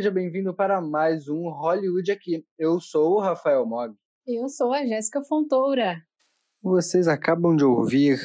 Seja 0.00 0.10
bem-vindo 0.10 0.54
para 0.54 0.80
mais 0.80 1.28
um 1.28 1.50
Hollywood 1.50 2.10
aqui. 2.10 2.42
Eu 2.58 2.80
sou 2.80 3.16
o 3.16 3.20
Rafael 3.20 3.66
Mog. 3.66 3.94
Eu 4.26 4.48
sou 4.48 4.72
a 4.72 4.82
Jéssica 4.86 5.22
Fontoura. 5.22 6.02
Vocês 6.62 7.06
acabam 7.06 7.54
de 7.54 7.66
ouvir 7.66 8.18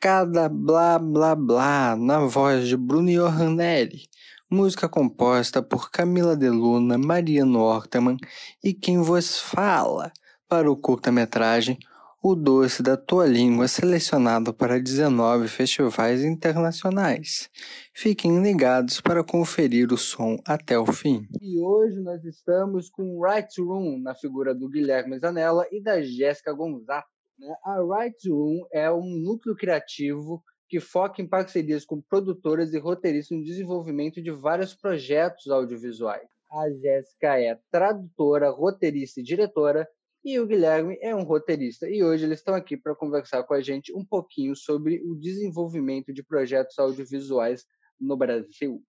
Cada 0.00 0.48
Blá 0.48 0.98
Blá 0.98 1.36
Blá 1.36 1.94
na 1.94 2.26
voz 2.26 2.66
de 2.66 2.76
Bruno 2.76 3.08
Johanelli, 3.08 4.02
música 4.50 4.88
composta 4.88 5.62
por 5.62 5.92
Camila 5.92 6.36
De 6.36 6.50
Luna, 6.50 6.98
Mariano 6.98 7.60
Orteman 7.60 8.16
e 8.60 8.74
quem 8.74 9.00
vos 9.00 9.38
fala 9.38 10.12
para 10.48 10.68
o 10.68 10.76
curta-metragem 10.76 11.78
O 12.24 12.36
Doce 12.36 12.84
da 12.84 12.96
Tua 12.96 13.26
Língua, 13.26 13.66
selecionado 13.66 14.54
para 14.54 14.78
19 14.78 15.48
festivais 15.48 16.22
internacionais. 16.22 17.50
Fiquem 17.92 18.40
ligados 18.40 19.00
para 19.00 19.24
conferir 19.24 19.92
o 19.92 19.98
som 19.98 20.38
até 20.46 20.78
o 20.78 20.86
fim. 20.86 21.26
E 21.40 21.58
hoje 21.58 21.98
nós 21.98 22.24
estamos 22.24 22.88
com 22.88 23.20
Right 23.20 23.60
Room, 23.60 24.00
na 24.00 24.14
figura 24.14 24.54
do 24.54 24.68
Guilherme 24.68 25.18
Zanella 25.18 25.66
e 25.72 25.82
da 25.82 26.00
Jéssica 26.00 26.52
Gonzato. 26.52 27.08
Né? 27.36 27.52
A 27.64 27.80
Right 27.80 28.30
Room 28.30 28.68
é 28.72 28.88
um 28.88 29.18
núcleo 29.18 29.56
criativo 29.56 30.44
que 30.68 30.78
foca 30.78 31.20
em 31.20 31.28
parcerias 31.28 31.84
com 31.84 32.00
produtoras 32.00 32.72
e 32.72 32.78
roteiristas 32.78 33.36
no 33.36 33.42
desenvolvimento 33.42 34.22
de 34.22 34.30
vários 34.30 34.72
projetos 34.76 35.48
audiovisuais. 35.48 36.28
A 36.52 36.70
Jéssica 36.70 37.36
é 37.40 37.58
tradutora, 37.68 38.48
roteirista 38.48 39.18
e 39.18 39.24
diretora, 39.24 39.88
e 40.24 40.38
o 40.38 40.46
Guilherme 40.46 40.98
é 41.00 41.14
um 41.14 41.22
roteirista. 41.22 41.88
E 41.88 42.02
hoje 42.02 42.24
eles 42.24 42.38
estão 42.38 42.54
aqui 42.54 42.76
para 42.76 42.94
conversar 42.94 43.42
com 43.44 43.54
a 43.54 43.60
gente 43.60 43.92
um 43.92 44.04
pouquinho 44.04 44.54
sobre 44.54 45.00
o 45.04 45.14
desenvolvimento 45.14 46.12
de 46.12 46.22
projetos 46.22 46.78
audiovisuais 46.78 47.64
no 48.00 48.16
Brasil. 48.16 48.82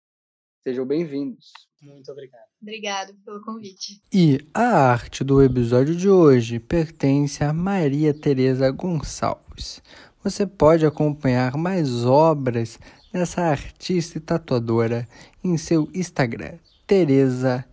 Sejam 0.62 0.84
bem-vindos. 0.84 1.53
Muito 1.81 2.12
obrigado. 2.12 2.47
Obrigado 2.61 3.14
pelo 3.25 3.42
convite. 3.42 4.03
E 4.12 4.41
a 4.53 4.91
arte 4.91 5.25
do 5.25 5.42
episódio 5.42 5.97
de 5.97 6.08
hoje 6.08 6.58
pertence 6.58 7.42
a 7.42 7.53
Maria 7.53 8.12
Tereza 8.12 8.70
Gonçalves. 8.70 9.83
Você 10.23 10.47
pode 10.47 10.84
acompanhar 10.84 11.56
mais 11.56 12.05
obras 12.05 12.78
dessa 13.11 13.41
artista 13.41 14.19
e 14.19 14.20
tatuadora 14.20 15.08
em 15.42 15.56
seu 15.56 15.89
Instagram, 15.95 16.58
Tereza 16.86 17.64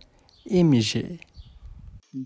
MG. 0.46 1.20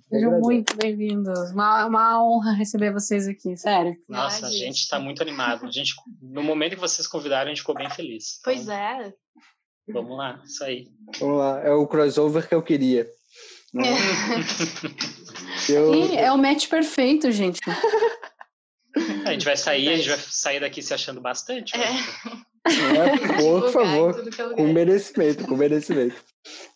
Sejam 0.08 0.38
muito 0.38 0.76
bem-vindos. 0.76 1.50
Uma, 1.50 1.86
uma 1.86 2.24
honra 2.24 2.52
receber 2.52 2.92
vocês 2.92 3.26
aqui, 3.26 3.56
sério. 3.56 3.96
Nossa, 4.08 4.46
a 4.46 4.50
gente 4.50 4.78
está 4.78 5.00
muito 5.00 5.20
animado. 5.22 5.66
A 5.66 5.70
gente, 5.70 5.94
no 6.20 6.42
momento 6.42 6.74
que 6.74 6.80
vocês 6.80 7.06
convidaram, 7.08 7.46
a 7.46 7.48
gente 7.48 7.62
ficou 7.62 7.74
bem 7.74 7.90
feliz. 7.90 8.40
Pois 8.44 8.62
então, 8.62 8.74
é. 8.74 9.12
Vamos 9.88 10.16
lá, 10.16 10.40
isso 10.44 10.62
aí. 10.62 10.88
Vamos 11.18 11.38
lá, 11.38 11.60
é 11.60 11.72
o 11.72 11.86
crossover 11.88 12.48
que 12.48 12.54
eu 12.54 12.62
queria. 12.62 13.08
Né? 13.74 13.88
eu... 15.68 16.14
é 16.14 16.30
o 16.30 16.38
match 16.38 16.68
perfeito, 16.68 17.32
gente. 17.32 17.60
A 19.26 19.32
gente 19.32 19.44
vai 19.44 19.56
sair, 19.56 19.88
a 19.88 19.96
gente 19.96 20.08
vai 20.08 20.18
sair 20.18 20.60
daqui 20.60 20.80
se 20.80 20.94
achando 20.94 21.20
bastante. 21.20 21.74
É. 21.76 21.88
É, 22.72 23.42
por 23.42 23.72
favor, 23.72 24.14
é 24.20 24.54
com 24.54 24.72
merecimento, 24.72 25.46
com 25.46 25.56
merecimento. 25.56 26.22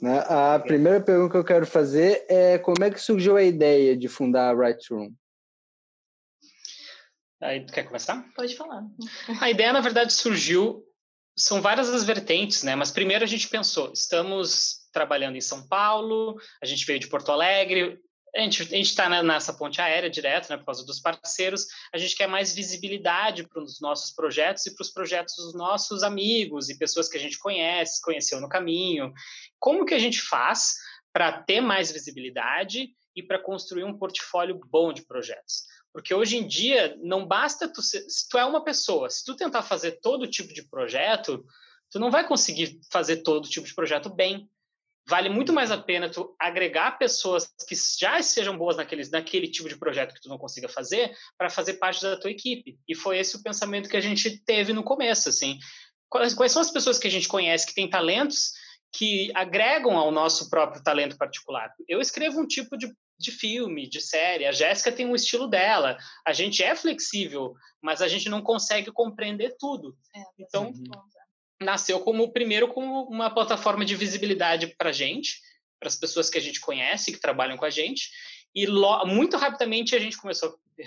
Né? 0.01 0.19
A 0.29 0.59
primeira 0.59 1.01
pergunta 1.01 1.33
que 1.33 1.39
eu 1.39 1.45
quero 1.45 1.67
fazer 1.67 2.25
é 2.29 2.59
como 2.59 2.83
é 2.83 2.91
que 2.91 3.01
surgiu 3.01 3.37
a 3.37 3.43
ideia 3.43 3.97
de 3.97 4.09
fundar 4.09 4.51
a 4.51 4.59
Right 4.59 4.85
Room? 4.93 5.15
Aí, 7.41 7.65
tu 7.65 7.73
quer 7.73 7.85
começar? 7.85 8.25
Pode 8.35 8.57
falar. 8.57 8.85
A 9.41 9.51
ideia, 9.51 9.73
na 9.73 9.81
verdade, 9.81 10.13
surgiu. 10.13 10.83
São 11.39 11.61
várias 11.61 11.91
as 11.91 12.03
vertentes, 12.03 12.63
né? 12.63 12.75
Mas 12.75 12.91
primeiro 12.91 13.23
a 13.23 13.27
gente 13.27 13.49
pensou: 13.49 13.93
estamos 13.93 14.89
trabalhando 14.91 15.37
em 15.37 15.43
São 15.43 15.67
Paulo, 15.69 16.37
a 16.63 16.67
gente 16.67 16.87
veio 16.87 16.99
de 16.99 17.09
Porto 17.09 17.31
Alegre, 17.31 18.01
a 18.37 18.41
gente 18.41 18.81
está 18.81 19.09
nessa 19.23 19.53
ponte 19.53 19.81
aérea 19.81 20.11
direto, 20.11 20.51
né, 20.51 20.57
por 20.57 20.67
causa 20.67 20.85
dos 20.85 21.01
parceiros, 21.01 21.67
a 21.93 21.99
gente 21.99 22.15
quer 22.15 22.27
mais 22.27 22.55
visibilidade 22.55 23.49
para 23.49 23.63
os 23.63 23.81
nossos 23.81 24.13
projetos 24.13 24.67
e 24.67 24.75
para 24.75 24.83
os 24.83 24.91
projetos 24.91 25.35
dos 25.37 25.55
nossos 25.55 26.03
amigos 26.03 26.69
e 26.69 26.79
pessoas 26.79 27.09
que 27.09 27.17
a 27.17 27.21
gente 27.21 27.39
conhece, 27.39 28.03
conheceu 28.03 28.41
no 28.41 28.49
caminho. 28.49 29.13
Como 29.59 29.87
que 29.87 29.95
a 29.95 29.99
gente 29.99 30.21
faz 30.21 30.75
para 31.13 31.43
ter 31.43 31.61
mais 31.61 31.91
visibilidade 31.91 32.91
e 33.15 33.23
para 33.23 33.43
construir 33.43 33.85
um 33.85 33.97
portfólio 33.97 34.61
bom 34.71 34.93
de 34.93 35.07
projetos? 35.07 35.65
Porque 35.91 36.13
hoje 36.13 36.37
em 36.37 36.47
dia 36.47 36.95
não 37.03 37.27
basta 37.27 37.73
tu 37.73 37.81
ser, 37.81 38.03
se 38.03 38.29
tu 38.29 38.37
é 38.37 38.45
uma 38.45 38.63
pessoa, 38.63 39.09
se 39.09 39.25
tu 39.25 39.35
tentar 39.35 39.63
fazer 39.63 39.99
todo 40.03 40.29
tipo 40.29 40.53
de 40.53 40.69
projeto, 40.69 41.43
tu 41.91 41.99
não 41.99 42.11
vai 42.11 42.29
conseguir 42.29 42.79
fazer 42.93 43.23
todo 43.23 43.49
tipo 43.49 43.67
de 43.67 43.75
projeto 43.75 44.15
bem 44.15 44.47
vale 45.09 45.29
muito 45.29 45.53
mais 45.53 45.71
a 45.71 45.79
pena 45.79 46.11
tu 46.11 46.35
agregar 46.39 46.99
pessoas 46.99 47.53
que 47.67 47.75
já 47.99 48.21
sejam 48.23 48.59
boas 48.59 48.77
naquele, 48.77 49.09
naquele 49.09 49.49
tipo 49.49 49.69
de 49.69 49.77
projeto 49.77 50.15
que 50.15 50.21
tu 50.21 50.29
não 50.29 50.39
consiga 50.39 50.69
fazer 50.69 51.17
para 51.39 51.49
fazer 51.49 51.75
parte 51.75 52.03
da 52.03 52.19
tua 52.19 52.31
equipe. 52.31 52.79
E 52.89 52.95
foi 52.95 53.19
esse 53.19 53.37
o 53.37 53.43
pensamento 53.43 53.89
que 53.89 53.97
a 53.97 54.01
gente 54.01 54.39
teve 54.45 54.73
no 54.73 54.83
começo, 54.83 55.29
assim. 55.29 55.59
Quais, 56.09 56.35
quais 56.35 56.53
são 56.53 56.63
as 56.63 56.71
pessoas 56.71 56.99
que 56.99 57.07
a 57.07 57.11
gente 57.11 57.29
conhece 57.29 57.67
que 57.67 57.75
têm 57.75 57.89
talentos 57.89 58.53
que 58.93 59.31
agregam 59.35 59.97
ao 59.97 60.11
nosso 60.11 60.51
próprio 60.51 60.83
talento 60.83 61.17
particular? 61.17 61.73
Eu 61.89 62.01
escrevo 62.01 62.41
um 62.41 62.47
tipo 62.47 62.77
de, 62.77 62.93
de 63.19 63.31
filme, 63.31 63.89
de 63.89 64.01
série, 64.01 64.47
a 64.47 64.53
Jéssica 64.53 64.91
tem 64.91 65.07
um 65.07 65.15
estilo 65.15 65.47
dela, 65.47 65.97
a 66.27 66.33
gente 66.33 66.63
é 66.63 66.75
flexível, 66.75 67.55
mas 67.81 68.03
a 68.03 68.09
gente 68.09 68.29
não 68.29 68.43
consegue 68.43 68.91
compreender 68.91 69.57
tudo. 69.59 69.97
É, 70.15 70.23
então, 70.39 70.73
nasceu 71.61 72.01
como 72.01 72.33
primeiro 72.33 72.69
como 72.69 73.05
uma 73.05 73.31
plataforma 73.31 73.85
de 73.85 73.97
visibilidade 73.97 74.69
para 74.77 74.91
a 74.91 74.93
gente, 74.93 75.41
para 75.79 75.89
as 75.89 75.97
pessoas 75.97 76.29
que 76.29 76.39
a 76.39 76.41
gente 76.41 76.61
conhece, 76.61 77.13
que 77.13 77.21
trabalham 77.21 77.57
com 77.57 77.65
a 77.65 77.71
gente, 77.71 78.11
e 78.55 78.67
muito 79.07 79.37
rapidamente 79.37 79.95
a 79.95 79.99
gente 79.99 80.17
começou 80.17 80.51
a 80.51 80.83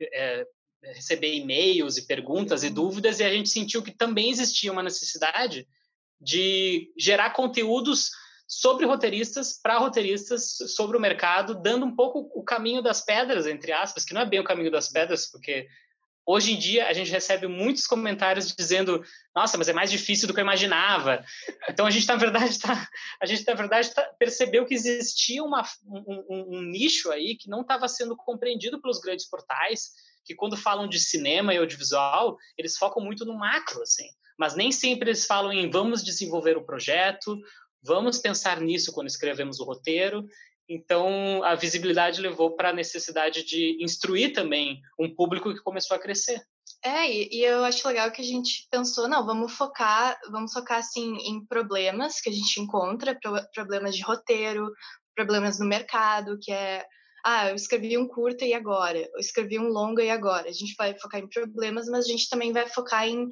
é, 0.00 0.46
receber 0.82 1.34
e-mails 1.34 1.96
e 1.96 2.06
perguntas 2.06 2.64
e 2.64 2.70
dúvidas, 2.70 3.20
e 3.20 3.24
a 3.24 3.30
gente 3.30 3.48
sentiu 3.48 3.82
que 3.82 3.90
também 3.90 4.30
existia 4.30 4.72
uma 4.72 4.82
necessidade 4.82 5.66
de 6.20 6.92
gerar 6.96 7.30
conteúdos 7.30 8.10
sobre 8.46 8.84
roteiristas, 8.84 9.58
para 9.60 9.78
roteiristas, 9.78 10.56
sobre 10.74 10.96
o 10.96 11.00
mercado, 11.00 11.54
dando 11.54 11.86
um 11.86 11.94
pouco 11.94 12.30
o 12.34 12.44
caminho 12.44 12.82
das 12.82 13.00
pedras, 13.00 13.46
entre 13.46 13.72
aspas, 13.72 14.04
que 14.04 14.12
não 14.12 14.20
é 14.20 14.26
bem 14.26 14.40
o 14.40 14.44
caminho 14.44 14.70
das 14.70 14.88
pedras, 14.88 15.26
porque 15.30 15.66
Hoje 16.24 16.52
em 16.52 16.58
dia, 16.58 16.86
a 16.86 16.92
gente 16.92 17.10
recebe 17.10 17.48
muitos 17.48 17.86
comentários 17.86 18.54
dizendo: 18.54 19.04
nossa, 19.34 19.58
mas 19.58 19.68
é 19.68 19.72
mais 19.72 19.90
difícil 19.90 20.28
do 20.28 20.34
que 20.34 20.40
eu 20.40 20.44
imaginava. 20.44 21.24
Então, 21.68 21.84
a 21.84 21.90
gente, 21.90 22.06
na 22.06 22.16
verdade, 22.16 22.58
tá, 22.58 22.88
a 23.20 23.26
gente, 23.26 23.44
na 23.46 23.54
verdade, 23.54 23.92
tá, 23.92 24.02
percebeu 24.18 24.64
que 24.64 24.74
existia 24.74 25.42
uma, 25.42 25.62
um, 25.84 26.24
um, 26.28 26.58
um 26.58 26.62
nicho 26.62 27.10
aí 27.10 27.36
que 27.36 27.48
não 27.48 27.62
estava 27.62 27.88
sendo 27.88 28.16
compreendido 28.16 28.80
pelos 28.80 29.00
grandes 29.00 29.28
portais, 29.28 29.90
que 30.24 30.34
quando 30.34 30.56
falam 30.56 30.88
de 30.88 31.00
cinema 31.00 31.52
e 31.52 31.58
audiovisual, 31.58 32.36
eles 32.56 32.76
focam 32.76 33.02
muito 33.02 33.24
no 33.24 33.34
macro, 33.34 33.82
assim. 33.82 34.06
Mas 34.38 34.54
nem 34.54 34.70
sempre 34.70 35.10
eles 35.10 35.26
falam 35.26 35.52
em 35.52 35.70
vamos 35.70 36.04
desenvolver 36.04 36.56
o 36.56 36.64
projeto, 36.64 37.36
vamos 37.82 38.18
pensar 38.18 38.60
nisso 38.60 38.92
quando 38.92 39.08
escrevemos 39.08 39.58
o 39.58 39.64
roteiro. 39.64 40.26
Então, 40.68 41.42
a 41.44 41.54
visibilidade 41.54 42.20
levou 42.20 42.56
para 42.56 42.70
a 42.70 42.72
necessidade 42.72 43.44
de 43.44 43.82
instruir 43.82 44.32
também 44.32 44.80
um 44.98 45.12
público 45.14 45.52
que 45.52 45.60
começou 45.60 45.96
a 45.96 46.00
crescer. 46.00 46.40
É, 46.84 47.08
e, 47.08 47.44
eu 47.44 47.64
acho 47.64 47.86
legal 47.86 48.10
que 48.10 48.20
a 48.22 48.24
gente 48.24 48.66
pensou, 48.70 49.08
não, 49.08 49.24
vamos 49.24 49.52
focar, 49.52 50.18
vamos 50.30 50.52
focar 50.52 50.78
assim 50.78 51.16
em 51.18 51.44
problemas 51.46 52.20
que 52.20 52.28
a 52.28 52.32
gente 52.32 52.60
encontra, 52.60 53.18
problemas 53.54 53.94
de 53.94 54.02
roteiro, 54.02 54.72
problemas 55.14 55.60
no 55.60 55.66
mercado, 55.66 56.38
que 56.40 56.50
é, 56.50 56.84
ah, 57.24 57.50
eu 57.50 57.54
escrevi 57.54 57.96
um 57.96 58.08
curta 58.08 58.44
e 58.44 58.52
agora, 58.52 58.98
eu 58.98 59.20
escrevi 59.20 59.60
um 59.60 59.68
longa 59.68 60.02
e 60.02 60.10
agora. 60.10 60.48
A 60.48 60.52
gente 60.52 60.74
vai 60.76 60.98
focar 60.98 61.20
em 61.20 61.28
problemas, 61.28 61.86
mas 61.86 62.04
a 62.04 62.08
gente 62.08 62.28
também 62.28 62.52
vai 62.52 62.66
focar 62.66 63.06
em 63.06 63.28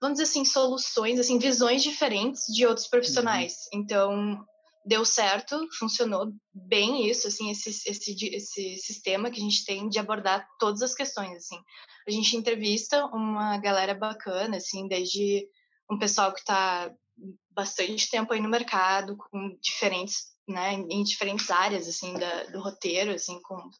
vamos 0.00 0.18
dizer 0.18 0.30
assim, 0.30 0.44
soluções, 0.44 1.20
assim, 1.20 1.38
visões 1.38 1.80
diferentes 1.80 2.42
de 2.52 2.66
outros 2.66 2.88
profissionais. 2.88 3.52
Uhum. 3.72 3.80
Então, 3.80 4.44
deu 4.84 5.04
certo, 5.04 5.66
funcionou 5.78 6.32
bem 6.52 7.08
isso, 7.08 7.28
assim, 7.28 7.50
esse, 7.50 7.70
esse, 7.70 8.26
esse 8.34 8.76
sistema 8.78 9.30
que 9.30 9.40
a 9.40 9.42
gente 9.42 9.64
tem 9.64 9.88
de 9.88 9.98
abordar 9.98 10.46
todas 10.58 10.82
as 10.82 10.94
questões, 10.94 11.36
assim. 11.36 11.58
A 12.06 12.10
gente 12.10 12.36
entrevista 12.36 13.06
uma 13.06 13.58
galera 13.58 13.94
bacana, 13.94 14.56
assim, 14.56 14.88
desde 14.88 15.48
um 15.90 15.98
pessoal 15.98 16.32
que 16.32 16.40
está 16.40 16.92
bastante 17.50 18.10
tempo 18.10 18.32
aí 18.32 18.40
no 18.40 18.48
mercado, 18.48 19.16
com 19.16 19.56
diferentes, 19.60 20.32
né, 20.48 20.72
em 20.74 21.02
diferentes 21.04 21.50
áreas, 21.50 21.86
assim, 21.86 22.14
da, 22.14 22.44
do 22.44 22.60
roteiro, 22.60 23.12
assim, 23.12 23.40
com 23.42 23.70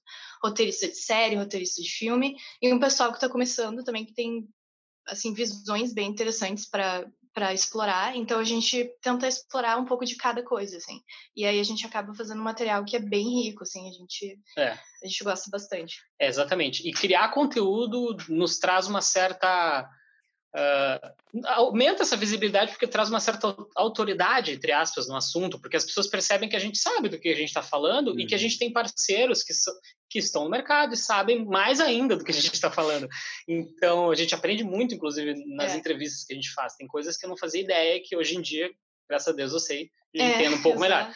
roteirista 0.43 0.87
de 0.87 0.97
série, 0.97 1.37
roteirista 1.37 1.83
de 1.83 1.89
filme, 1.89 2.37
e 2.61 2.73
um 2.73 2.79
pessoal 2.79 3.11
que 3.11 3.17
está 3.17 3.29
começando 3.29 3.83
também, 3.83 4.05
que 4.05 4.15
tem, 4.15 4.49
assim, 5.07 5.33
visões 5.33 5.93
bem 5.93 6.09
interessantes 6.09 6.69
para 6.69 7.05
para 7.35 7.55
explorar, 7.55 8.15
então 8.17 8.39
a 8.39 8.45
gente 8.45 8.91
tenta 9.01 9.27
explorar 9.27 9.79
um 9.79 9.85
pouco 9.85 10.05
de 10.05 10.17
cada 10.17 10.43
coisa, 10.43 10.77
assim. 10.77 11.01
E 11.35 11.47
aí 11.47 11.59
a 11.59 11.65
gente 11.65 11.87
acaba 11.87 12.15
fazendo 12.15 12.41
um 12.41 12.45
material 12.45 12.85
que 12.85 12.97
é 12.97 13.01
bem 13.01 13.43
rico, 13.43 13.63
assim, 13.63 13.89
a 13.89 13.93
gente 13.93 14.39
é. 14.59 14.71
a 14.71 15.07
gente 15.07 15.25
gosta 15.25 15.49
bastante. 15.51 15.97
É, 16.19 16.27
exatamente. 16.27 16.87
E 16.87 16.93
criar 16.93 17.31
conteúdo 17.31 18.17
nos 18.29 18.59
traz 18.59 18.87
uma 18.87 19.01
certa 19.01 19.89
uh, 20.55 21.47
aumenta 21.47 22.03
essa 22.03 22.17
visibilidade 22.17 22.73
porque 22.73 22.87
traz 22.87 23.09
uma 23.09 23.21
certa 23.21 23.57
autoridade, 23.75 24.53
entre 24.53 24.73
aspas, 24.73 25.09
no 25.09 25.17
assunto, 25.17 25.59
porque 25.61 25.77
as 25.77 25.85
pessoas 25.85 26.07
percebem 26.07 26.49
que 26.49 26.57
a 26.57 26.61
gente 26.61 26.79
sabe 26.79 27.09
do 27.09 27.19
que 27.19 27.29
a 27.29 27.35
gente 27.35 27.49
está 27.49 27.63
falando 27.63 28.09
uhum. 28.09 28.21
e 28.21 28.27
que 28.27 28.35
a 28.35 28.37
uhum. 28.37 28.43
gente 28.43 28.59
tem 28.59 28.73
parceiros 28.73 29.43
que, 29.43 29.53
que 30.11 30.19
estão 30.19 30.45
no 30.45 30.51
mercado 30.51 30.95
e 30.95 30.97
sabem 30.97 31.45
mais 31.45 31.81
ainda 31.81 32.17
do 32.17 32.25
que 32.25 32.31
a 32.31 32.35
gente 32.35 32.53
está 32.53 32.71
falando. 32.71 33.09
Então, 33.49 34.11
a 34.11 34.15
gente 34.15 34.35
aprende 34.35 34.63
muito, 34.63 34.95
inclusive, 34.95 35.35
nas 35.55 35.73
é. 35.73 35.77
entrevistas 35.77 36.25
que 36.25 36.33
a 36.33 36.37
gente 36.37 36.53
faz. 36.53 36.75
Tem 36.75 36.87
coisas 36.87 37.17
que 37.17 37.25
eu 37.25 37.31
não 37.31 37.37
fazia 37.37 37.63
ideia 37.63 38.03
que 38.05 38.17
hoje 38.17 38.37
em 38.37 38.43
dia, 38.43 38.71
graças 39.09 39.29
a 39.29 39.37
Deus, 39.37 39.53
eu 39.53 39.61
sei 39.61 39.91
e 40.15 40.21
é, 40.21 40.35
entendo 40.35 40.57
um 40.57 40.63
pouco 40.63 40.85
exato. 40.85 41.05
melhor. 41.05 41.15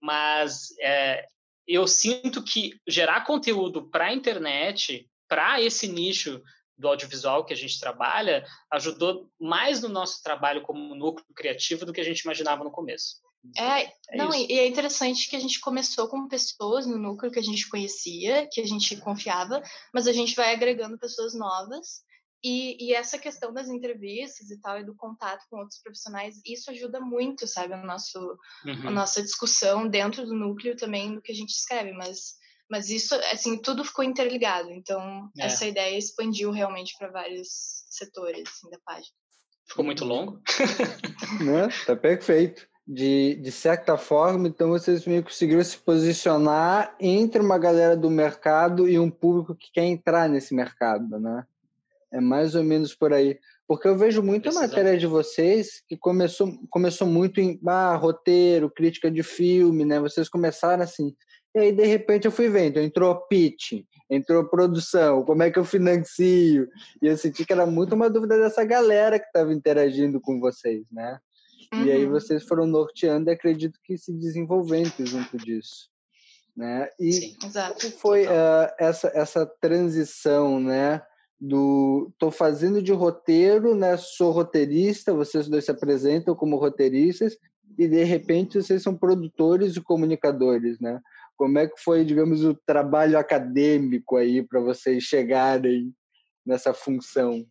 Mas 0.00 0.68
é, 0.80 1.24
eu 1.66 1.86
sinto 1.86 2.42
que 2.42 2.72
gerar 2.86 3.24
conteúdo 3.24 3.88
para 3.90 4.06
a 4.06 4.12
internet, 4.12 5.08
para 5.28 5.60
esse 5.60 5.86
nicho 5.86 6.42
do 6.80 6.88
audiovisual 6.88 7.44
que 7.44 7.52
a 7.52 7.56
gente 7.56 7.78
trabalha 7.78 8.44
ajudou 8.72 9.30
mais 9.38 9.82
no 9.82 9.88
nosso 9.88 10.22
trabalho 10.22 10.62
como 10.62 10.94
núcleo 10.94 11.26
criativo 11.34 11.84
do 11.84 11.92
que 11.92 12.00
a 12.00 12.04
gente 12.04 12.20
imaginava 12.20 12.64
no 12.64 12.70
começo. 12.70 13.16
É, 13.56 13.84
é 13.84 14.16
não, 14.16 14.30
isso. 14.30 14.50
e 14.50 14.58
é 14.58 14.66
interessante 14.66 15.28
que 15.28 15.36
a 15.36 15.40
gente 15.40 15.60
começou 15.60 16.08
com 16.08 16.28
pessoas 16.28 16.86
no 16.86 16.98
núcleo 16.98 17.32
que 17.32 17.38
a 17.38 17.42
gente 17.42 17.68
conhecia, 17.68 18.48
que 18.50 18.60
a 18.60 18.66
gente 18.66 18.96
confiava, 18.96 19.62
mas 19.94 20.06
a 20.06 20.12
gente 20.12 20.34
vai 20.34 20.52
agregando 20.52 20.98
pessoas 20.98 21.34
novas. 21.34 22.02
E, 22.42 22.82
e 22.82 22.94
essa 22.94 23.18
questão 23.18 23.52
das 23.52 23.68
entrevistas 23.68 24.50
e 24.50 24.58
tal, 24.58 24.80
e 24.80 24.84
do 24.84 24.94
contato 24.94 25.44
com 25.50 25.58
outros 25.58 25.78
profissionais, 25.82 26.40
isso 26.46 26.70
ajuda 26.70 26.98
muito, 26.98 27.46
sabe, 27.46 27.74
o 27.74 27.84
nosso, 27.84 28.18
uhum. 28.64 28.88
a 28.88 28.90
nossa 28.90 29.22
discussão 29.22 29.86
dentro 29.86 30.24
do 30.24 30.34
núcleo 30.34 30.74
também 30.74 31.14
do 31.14 31.20
que 31.20 31.32
a 31.32 31.34
gente 31.34 31.50
escreve. 31.50 31.92
Mas 31.92 32.39
mas 32.70 32.88
isso, 32.88 33.14
assim, 33.32 33.58
tudo 33.58 33.84
ficou 33.84 34.04
interligado. 34.04 34.70
Então, 34.70 35.28
é. 35.36 35.46
essa 35.46 35.66
ideia 35.66 35.98
expandiu 35.98 36.52
realmente 36.52 36.94
para 36.96 37.10
vários 37.10 37.82
setores 37.90 38.48
assim, 38.48 38.70
da 38.70 38.78
página. 38.84 39.12
Ficou 39.66 39.84
muito 39.84 40.04
longo? 40.04 40.40
Né? 41.44 41.68
Tá 41.86 41.94
perfeito. 41.94 42.68
De, 42.86 43.36
de 43.36 43.52
certa 43.52 43.96
forma, 43.96 44.48
então 44.48 44.70
vocês 44.70 45.06
meio 45.06 45.22
que 45.22 45.30
conseguiram 45.30 45.62
se 45.62 45.78
posicionar 45.78 46.96
entre 46.98 47.40
uma 47.40 47.56
galera 47.56 47.96
do 47.96 48.10
mercado 48.10 48.88
e 48.88 48.98
um 48.98 49.08
público 49.08 49.54
que 49.54 49.70
quer 49.72 49.84
entrar 49.84 50.28
nesse 50.28 50.52
mercado, 50.54 51.20
né? 51.20 51.46
É 52.12 52.20
mais 52.20 52.56
ou 52.56 52.64
menos 52.64 52.92
por 52.94 53.12
aí. 53.12 53.38
Porque 53.68 53.86
eu 53.86 53.96
vejo 53.96 54.20
muita 54.20 54.50
matéria 54.50 54.98
de 54.98 55.06
vocês 55.06 55.84
que 55.88 55.96
começou, 55.96 56.52
começou 56.68 57.06
muito 57.06 57.40
em 57.40 57.60
ah, 57.64 57.94
roteiro, 57.94 58.68
crítica 58.68 59.08
de 59.08 59.22
filme, 59.22 59.84
né? 59.84 60.00
Vocês 60.00 60.28
começaram 60.28 60.82
assim, 60.82 61.14
e 61.54 61.58
aí, 61.58 61.72
de 61.72 61.84
repente, 61.84 62.26
eu 62.26 62.30
fui 62.32 62.48
vendo, 62.48 62.78
entrou 62.78 63.26
pitch, 63.26 63.82
entrou 64.08 64.48
produção, 64.48 65.24
como 65.24 65.42
é 65.42 65.50
que 65.50 65.58
eu 65.58 65.64
financio? 65.64 66.68
E 67.02 67.06
eu 67.06 67.16
senti 67.16 67.44
que 67.44 67.52
era 67.52 67.66
muito 67.66 67.94
uma 67.94 68.08
dúvida 68.08 68.38
dessa 68.38 68.64
galera 68.64 69.18
que 69.18 69.26
estava 69.26 69.52
interagindo 69.52 70.20
com 70.20 70.38
vocês, 70.38 70.84
né? 70.92 71.18
Uhum. 71.72 71.84
E 71.84 71.92
aí 71.92 72.04
uhum. 72.04 72.12
vocês 72.12 72.44
foram 72.44 72.66
norteando 72.66 73.30
e 73.30 73.32
acredito 73.32 73.80
que 73.84 73.98
se 73.98 74.12
desenvolvendo 74.12 75.04
junto 75.04 75.36
disso. 75.38 75.88
Né? 76.56 76.88
E 76.98 77.12
Sim, 77.12 77.36
exato. 77.44 77.80
como 77.80 77.92
foi 77.94 78.26
uh, 78.26 78.70
essa, 78.78 79.10
essa 79.14 79.46
transição, 79.60 80.60
né? 80.60 81.02
Do 81.40 82.12
tô 82.18 82.30
fazendo 82.30 82.82
de 82.82 82.92
roteiro, 82.92 83.74
né? 83.74 83.96
Sou 83.96 84.30
roteirista, 84.30 85.14
vocês 85.14 85.48
dois 85.48 85.64
se 85.64 85.70
apresentam 85.70 86.34
como 86.34 86.58
roteiristas 86.58 87.38
e 87.78 87.88
de 87.88 88.04
repente 88.04 88.60
vocês 88.60 88.82
são 88.82 88.94
produtores 88.94 89.74
e 89.74 89.80
comunicadores, 89.80 90.78
né? 90.80 91.00
Como 91.40 91.58
é 91.58 91.66
que 91.66 91.80
foi, 91.80 92.04
digamos, 92.04 92.44
o 92.44 92.54
trabalho 92.54 93.18
acadêmico 93.18 94.18
aí 94.18 94.46
para 94.46 94.60
vocês 94.60 95.04
chegarem 95.04 95.90
nessa 96.44 96.74
função? 96.74 97.46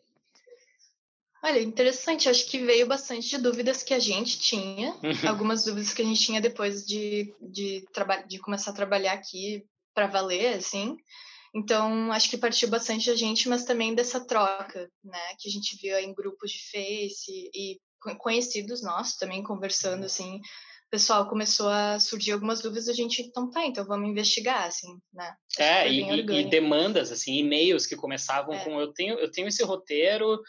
Olha, 1.43 1.59
interessante. 1.59 2.29
Acho 2.29 2.45
que 2.45 2.59
veio 2.59 2.85
bastante 2.85 3.27
de 3.27 3.39
dúvidas 3.39 3.81
que 3.81 3.95
a 3.95 3.97
gente 3.97 4.37
tinha, 4.37 4.91
uhum. 4.91 5.27
algumas 5.27 5.65
dúvidas 5.65 5.91
que 5.91 6.03
a 6.03 6.05
gente 6.05 6.21
tinha 6.21 6.39
depois 6.39 6.85
de, 6.85 7.33
de, 7.41 7.83
de 8.27 8.37
começar 8.37 8.69
a 8.69 8.75
trabalhar 8.75 9.13
aqui 9.13 9.65
para 9.95 10.05
valer, 10.05 10.57
assim. 10.57 10.95
Então, 11.55 12.11
acho 12.11 12.29
que 12.29 12.37
partiu 12.37 12.69
bastante 12.69 13.09
da 13.09 13.15
gente, 13.15 13.49
mas 13.49 13.65
também 13.65 13.95
dessa 13.95 14.23
troca, 14.23 14.87
né? 15.03 15.35
Que 15.39 15.49
a 15.49 15.51
gente 15.51 15.75
viu 15.81 15.97
em 15.97 16.13
grupos 16.13 16.51
de 16.51 16.59
Face 16.59 17.49
e 17.55 17.79
conhecidos 18.19 18.83
nossos 18.83 19.17
também 19.17 19.41
conversando, 19.41 20.05
assim, 20.05 20.39
pessoal 20.89 21.27
começou 21.27 21.69
a 21.69 21.99
surgir 21.99 22.31
algumas 22.31 22.61
dúvidas, 22.61 22.89
a 22.89 22.93
gente, 22.93 23.21
então 23.21 23.49
tá, 23.49 23.65
então 23.65 23.85
vamos 23.85 24.09
investigar, 24.09 24.65
assim, 24.65 24.97
né? 25.13 25.33
é, 25.57 25.89
e, 25.89 26.21
e, 26.21 26.49
demandas, 26.49 27.11
assim, 27.11 27.37
e-mails 27.37 27.85
que 27.85 27.95
começavam 27.95 28.55
é. 28.55 28.63
com, 28.63 28.79
eu 28.79 28.91
tenho, 28.93 29.15
eu 29.19 29.31
tenho 29.31 29.47
esse 29.47 29.63
roteiro, 29.63 30.41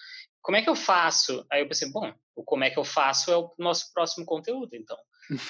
como 0.43 0.57
é 0.57 0.63
que 0.63 0.71
eu 0.71 0.77
faço? 0.77 1.45
Aí 1.51 1.61
eu 1.61 1.69
pensei, 1.69 1.91
bom, 1.91 2.13
o 2.35 2.43
como 2.43 2.65
é 2.65 2.71
que 2.71 2.79
eu 2.79 2.85
faço 2.85 3.31
é 3.31 3.37
o 3.37 3.53
nosso 3.59 3.93
próximo 3.93 4.25
conteúdo, 4.25 4.75
então. 4.75 4.97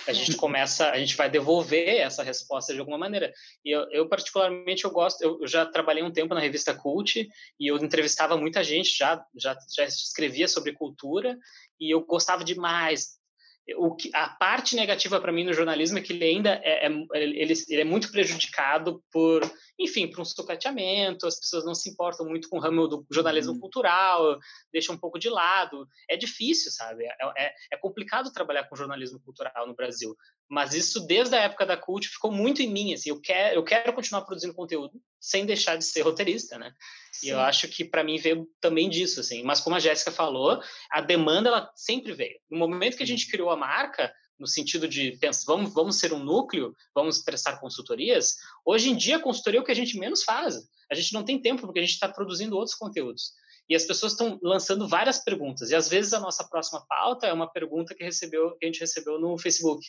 A 0.07 0.13
gente 0.13 0.37
começa, 0.37 0.91
a 0.91 0.99
gente 0.99 1.17
vai 1.17 1.31
devolver 1.31 2.01
essa 2.01 2.23
resposta 2.23 2.73
de 2.73 2.81
alguma 2.81 2.99
maneira. 2.99 3.33
E 3.65 3.71
eu, 3.71 3.89
eu 3.91 4.09
particularmente, 4.09 4.85
eu 4.85 4.91
gosto, 4.91 5.23
eu, 5.23 5.39
eu, 5.41 5.47
já 5.47 5.65
trabalhei 5.65 6.03
um 6.03 6.13
tempo 6.13 6.35
na 6.35 6.41
revista 6.41 6.75
Cult 6.75 7.29
e 7.59 7.67
eu 7.67 7.77
entrevistava 7.79 8.37
muita 8.37 8.65
gente, 8.65 8.97
já, 8.97 9.25
já, 9.35 9.57
já 9.75 9.85
escrevia 9.85 10.49
sobre 10.49 10.73
cultura 10.73 11.39
e 11.79 11.95
eu 11.95 12.05
gostava 12.05 12.45
demais 12.45 13.20
o 13.77 13.95
que, 13.95 14.11
a 14.15 14.29
parte 14.29 14.77
negativa 14.77 15.21
para 15.21 15.33
mim 15.33 15.45
no 15.45 15.53
jornalismo 15.53 15.99
é 15.99 16.01
que 16.01 16.13
ele 16.13 16.25
ainda 16.25 16.61
é, 16.63 16.87
é 16.87 16.91
ele, 17.15 17.55
ele, 17.69 17.81
é 17.81 17.85
muito 17.85 18.11
prejudicado 18.11 19.03
por, 19.13 19.43
enfim, 19.81 20.07
por 20.07 20.21
um 20.21 20.25
sucateamento, 20.25 21.27
as 21.27 21.41
pessoas 21.41 21.65
não 21.65 21.75
se 21.75 21.89
importam 21.89 22.27
muito 22.27 22.51
com 22.51 22.59
o 22.59 22.61
ramo 22.61 22.87
do 22.87 23.07
jornalismo 23.11 23.55
uhum. 23.55 23.61
cultural, 23.61 24.39
deixam 24.71 24.95
um 24.95 24.99
pouco 24.99 25.19
de 25.19 25.31
lado. 25.31 25.89
É 26.09 26.19
difícil, 26.19 26.71
sabe? 26.71 27.05
É, 27.05 27.17
é, 27.39 27.55
é, 27.73 27.77
complicado 27.79 28.31
trabalhar 28.31 28.65
com 28.65 28.77
jornalismo 28.77 29.19
cultural 29.21 29.67
no 29.67 29.75
Brasil. 29.75 30.15
Mas 30.47 30.75
isso, 30.75 31.07
desde 31.07 31.35
a 31.35 31.41
época 31.41 31.65
da 31.65 31.79
Cult, 31.79 32.09
ficou 32.09 32.31
muito 32.31 32.61
em 32.61 32.71
mim. 32.71 32.93
Assim, 32.93 33.09
eu, 33.09 33.19
quero, 33.21 33.55
eu 33.55 33.65
quero 33.65 33.93
continuar 33.95 34.23
produzindo 34.23 34.55
conteúdo 34.55 35.01
sem 35.19 35.47
deixar 35.47 35.77
de 35.77 35.85
ser 35.85 36.03
roteirista, 36.03 36.59
né? 36.59 36.75
Sim. 37.13 37.29
E 37.29 37.31
eu 37.31 37.41
acho 37.41 37.67
que 37.69 37.83
para 37.83 38.05
mim 38.05 38.19
veio 38.19 38.47
também 38.61 38.91
disso, 38.91 39.21
assim. 39.21 39.43
Mas 39.43 39.61
como 39.61 39.77
a 39.77 39.81
Jéssica 39.81 40.13
falou, 40.13 40.61
a 40.91 41.01
demanda 41.01 41.49
ela 41.49 41.73
sempre 41.75 42.13
veio. 42.13 42.39
No 42.51 42.59
momento 42.59 42.99
que 42.99 43.03
a 43.03 43.07
gente 43.07 43.31
criou 43.31 43.49
a 43.49 43.57
marca, 43.57 44.13
no 44.41 44.47
sentido 44.47 44.89
de 44.89 45.19
vamos, 45.47 45.75
vamos 45.75 45.99
ser 45.99 46.13
um 46.15 46.25
núcleo, 46.25 46.75
vamos 46.95 47.19
prestar 47.19 47.59
consultorias. 47.59 48.37
Hoje 48.65 48.91
em 48.91 48.97
dia, 48.97 49.21
consultoria 49.21 49.61
é 49.61 49.63
o 49.63 49.65
que 49.65 49.71
a 49.71 49.77
gente 49.77 49.99
menos 49.99 50.25
faz. 50.25 50.57
A 50.91 50.95
gente 50.95 51.13
não 51.13 51.23
tem 51.23 51.41
tempo 51.41 51.63
porque 51.63 51.79
a 51.79 51.83
gente 51.83 51.93
está 51.93 52.09
produzindo 52.09 52.57
outros 52.57 52.75
conteúdos. 52.75 53.35
E 53.69 53.77
as 53.77 53.85
pessoas 53.85 54.13
estão 54.13 54.37
lançando 54.43 54.89
várias 54.89 55.19
perguntas. 55.23 55.71
E 55.71 55.77
às 55.77 55.89
vezes 55.89 56.13
a 56.13 56.19
nossa 56.19 56.43
próxima 56.43 56.85
pauta 56.89 57.29
é 57.29 57.33
uma 57.33 57.49
pergunta 57.49 57.95
que, 57.95 58.03
recebeu, 58.03 58.57
que 58.57 58.65
a 58.65 58.67
gente 58.67 58.81
recebeu 58.81 59.21
no 59.21 59.39
Facebook. 59.39 59.87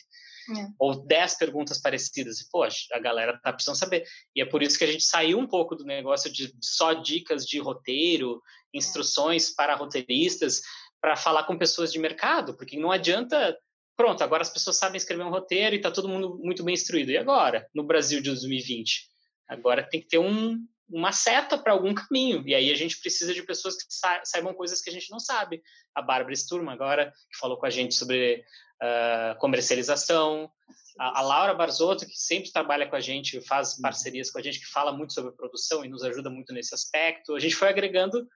É. 0.56 0.68
Ou 0.78 1.04
dez 1.04 1.34
perguntas 1.34 1.80
parecidas. 1.80 2.40
E, 2.40 2.48
poxa, 2.48 2.86
a 2.92 3.00
galera 3.00 3.40
tá 3.42 3.52
precisando 3.52 3.78
saber. 3.78 4.06
E 4.36 4.40
é 4.40 4.44
por 4.44 4.62
isso 4.62 4.78
que 4.78 4.84
a 4.84 4.92
gente 4.92 5.02
saiu 5.02 5.36
um 5.36 5.48
pouco 5.48 5.74
do 5.74 5.84
negócio 5.84 6.30
de 6.30 6.54
só 6.60 6.92
dicas 6.92 7.44
de 7.44 7.58
roteiro, 7.58 8.40
instruções 8.72 9.50
é. 9.50 9.54
para 9.56 9.74
roteiristas, 9.74 10.62
para 11.00 11.16
falar 11.16 11.42
com 11.42 11.58
pessoas 11.58 11.92
de 11.92 11.98
mercado, 11.98 12.56
porque 12.56 12.78
não 12.78 12.92
adianta. 12.92 13.58
Pronto, 14.02 14.24
agora 14.24 14.42
as 14.42 14.50
pessoas 14.50 14.76
sabem 14.76 14.96
escrever 14.96 15.22
um 15.22 15.30
roteiro 15.30 15.76
e 15.76 15.78
está 15.78 15.88
todo 15.88 16.08
mundo 16.08 16.36
muito 16.42 16.64
bem 16.64 16.74
instruído. 16.74 17.12
E 17.12 17.16
agora, 17.16 17.68
no 17.72 17.84
Brasil 17.84 18.20
de 18.20 18.30
2020? 18.30 19.08
Agora 19.48 19.88
tem 19.88 20.00
que 20.00 20.08
ter 20.08 20.18
um, 20.18 20.58
uma 20.90 21.12
seta 21.12 21.56
para 21.56 21.72
algum 21.72 21.94
caminho. 21.94 22.42
E 22.44 22.52
aí 22.52 22.72
a 22.72 22.74
gente 22.74 22.98
precisa 22.98 23.32
de 23.32 23.44
pessoas 23.44 23.76
que 23.76 23.84
sa 23.88 24.20
saibam 24.24 24.54
coisas 24.54 24.80
que 24.80 24.90
a 24.90 24.92
gente 24.92 25.08
não 25.08 25.20
sabe. 25.20 25.62
A 25.94 26.02
Bárbara 26.02 26.34
Sturma, 26.34 26.72
agora, 26.72 27.12
que 27.30 27.38
falou 27.38 27.56
com 27.56 27.64
a 27.64 27.70
gente 27.70 27.94
sobre 27.94 28.42
uh, 28.82 29.38
comercialização. 29.38 30.50
A, 30.98 31.20
a, 31.20 31.22
Laura 31.22 31.54
Barzotto, 31.54 32.04
que 32.04 32.16
sempre 32.16 32.50
trabalha 32.50 32.88
com 32.88 32.96
a 32.96 33.00
gente, 33.00 33.40
faz 33.42 33.76
uhum. 33.76 33.82
parcerias 33.82 34.32
com 34.32 34.40
a 34.40 34.42
gente, 34.42 34.58
que 34.58 34.66
fala 34.66 34.90
muito 34.90 35.12
sobre 35.12 35.30
produção 35.30 35.84
e 35.84 35.88
nos 35.88 36.02
ajuda 36.02 36.28
muito 36.28 36.52
nesse 36.52 36.74
aspecto. 36.74 37.36
A 37.36 37.38
gente 37.38 37.54
foi 37.54 37.68
agregando, 37.68 38.26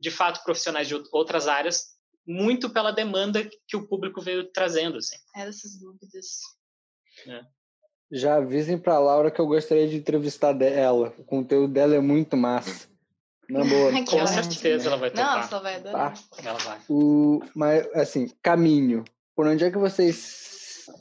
de 0.00 0.10
fato, 0.10 0.42
profissionais 0.42 0.88
de 0.88 0.94
outras 1.12 1.46
áreas, 1.46 1.99
muito 2.30 2.70
pela 2.70 2.92
demanda 2.92 3.48
que 3.66 3.76
o 3.76 3.86
público 3.86 4.20
veio 4.20 4.44
trazendo. 4.52 4.98
Assim. 4.98 5.16
É, 5.36 5.42
essas 5.42 5.76
dúvidas. 5.78 6.40
É. 7.26 7.40
Já 8.12 8.36
avisem 8.36 8.78
para 8.78 8.98
Laura 8.98 9.30
que 9.30 9.40
eu 9.40 9.46
gostaria 9.46 9.88
de 9.88 9.96
entrevistar 9.96 10.60
ela. 10.62 11.12
O 11.18 11.24
conteúdo 11.24 11.72
dela 11.72 11.94
é 11.94 12.00
muito 12.00 12.36
massa. 12.36 12.88
Na 13.48 13.64
boa. 13.64 13.90
Com 14.06 14.26
certeza 14.26 14.88
ela 14.88 14.96
vai 14.96 15.10
tocar. 15.10 15.42
Não, 15.42 15.48
ela 15.48 15.60
vai 15.60 15.76
adorar. 15.76 16.14
Tá? 16.14 16.22
Ela 16.44 16.58
vai. 16.58 16.78
O, 16.88 17.40
mas, 17.54 17.86
assim, 17.94 18.30
caminho. 18.40 19.04
Por 19.34 19.46
onde 19.46 19.64
é 19.64 19.70
que 19.70 19.78
vocês 19.78 20.16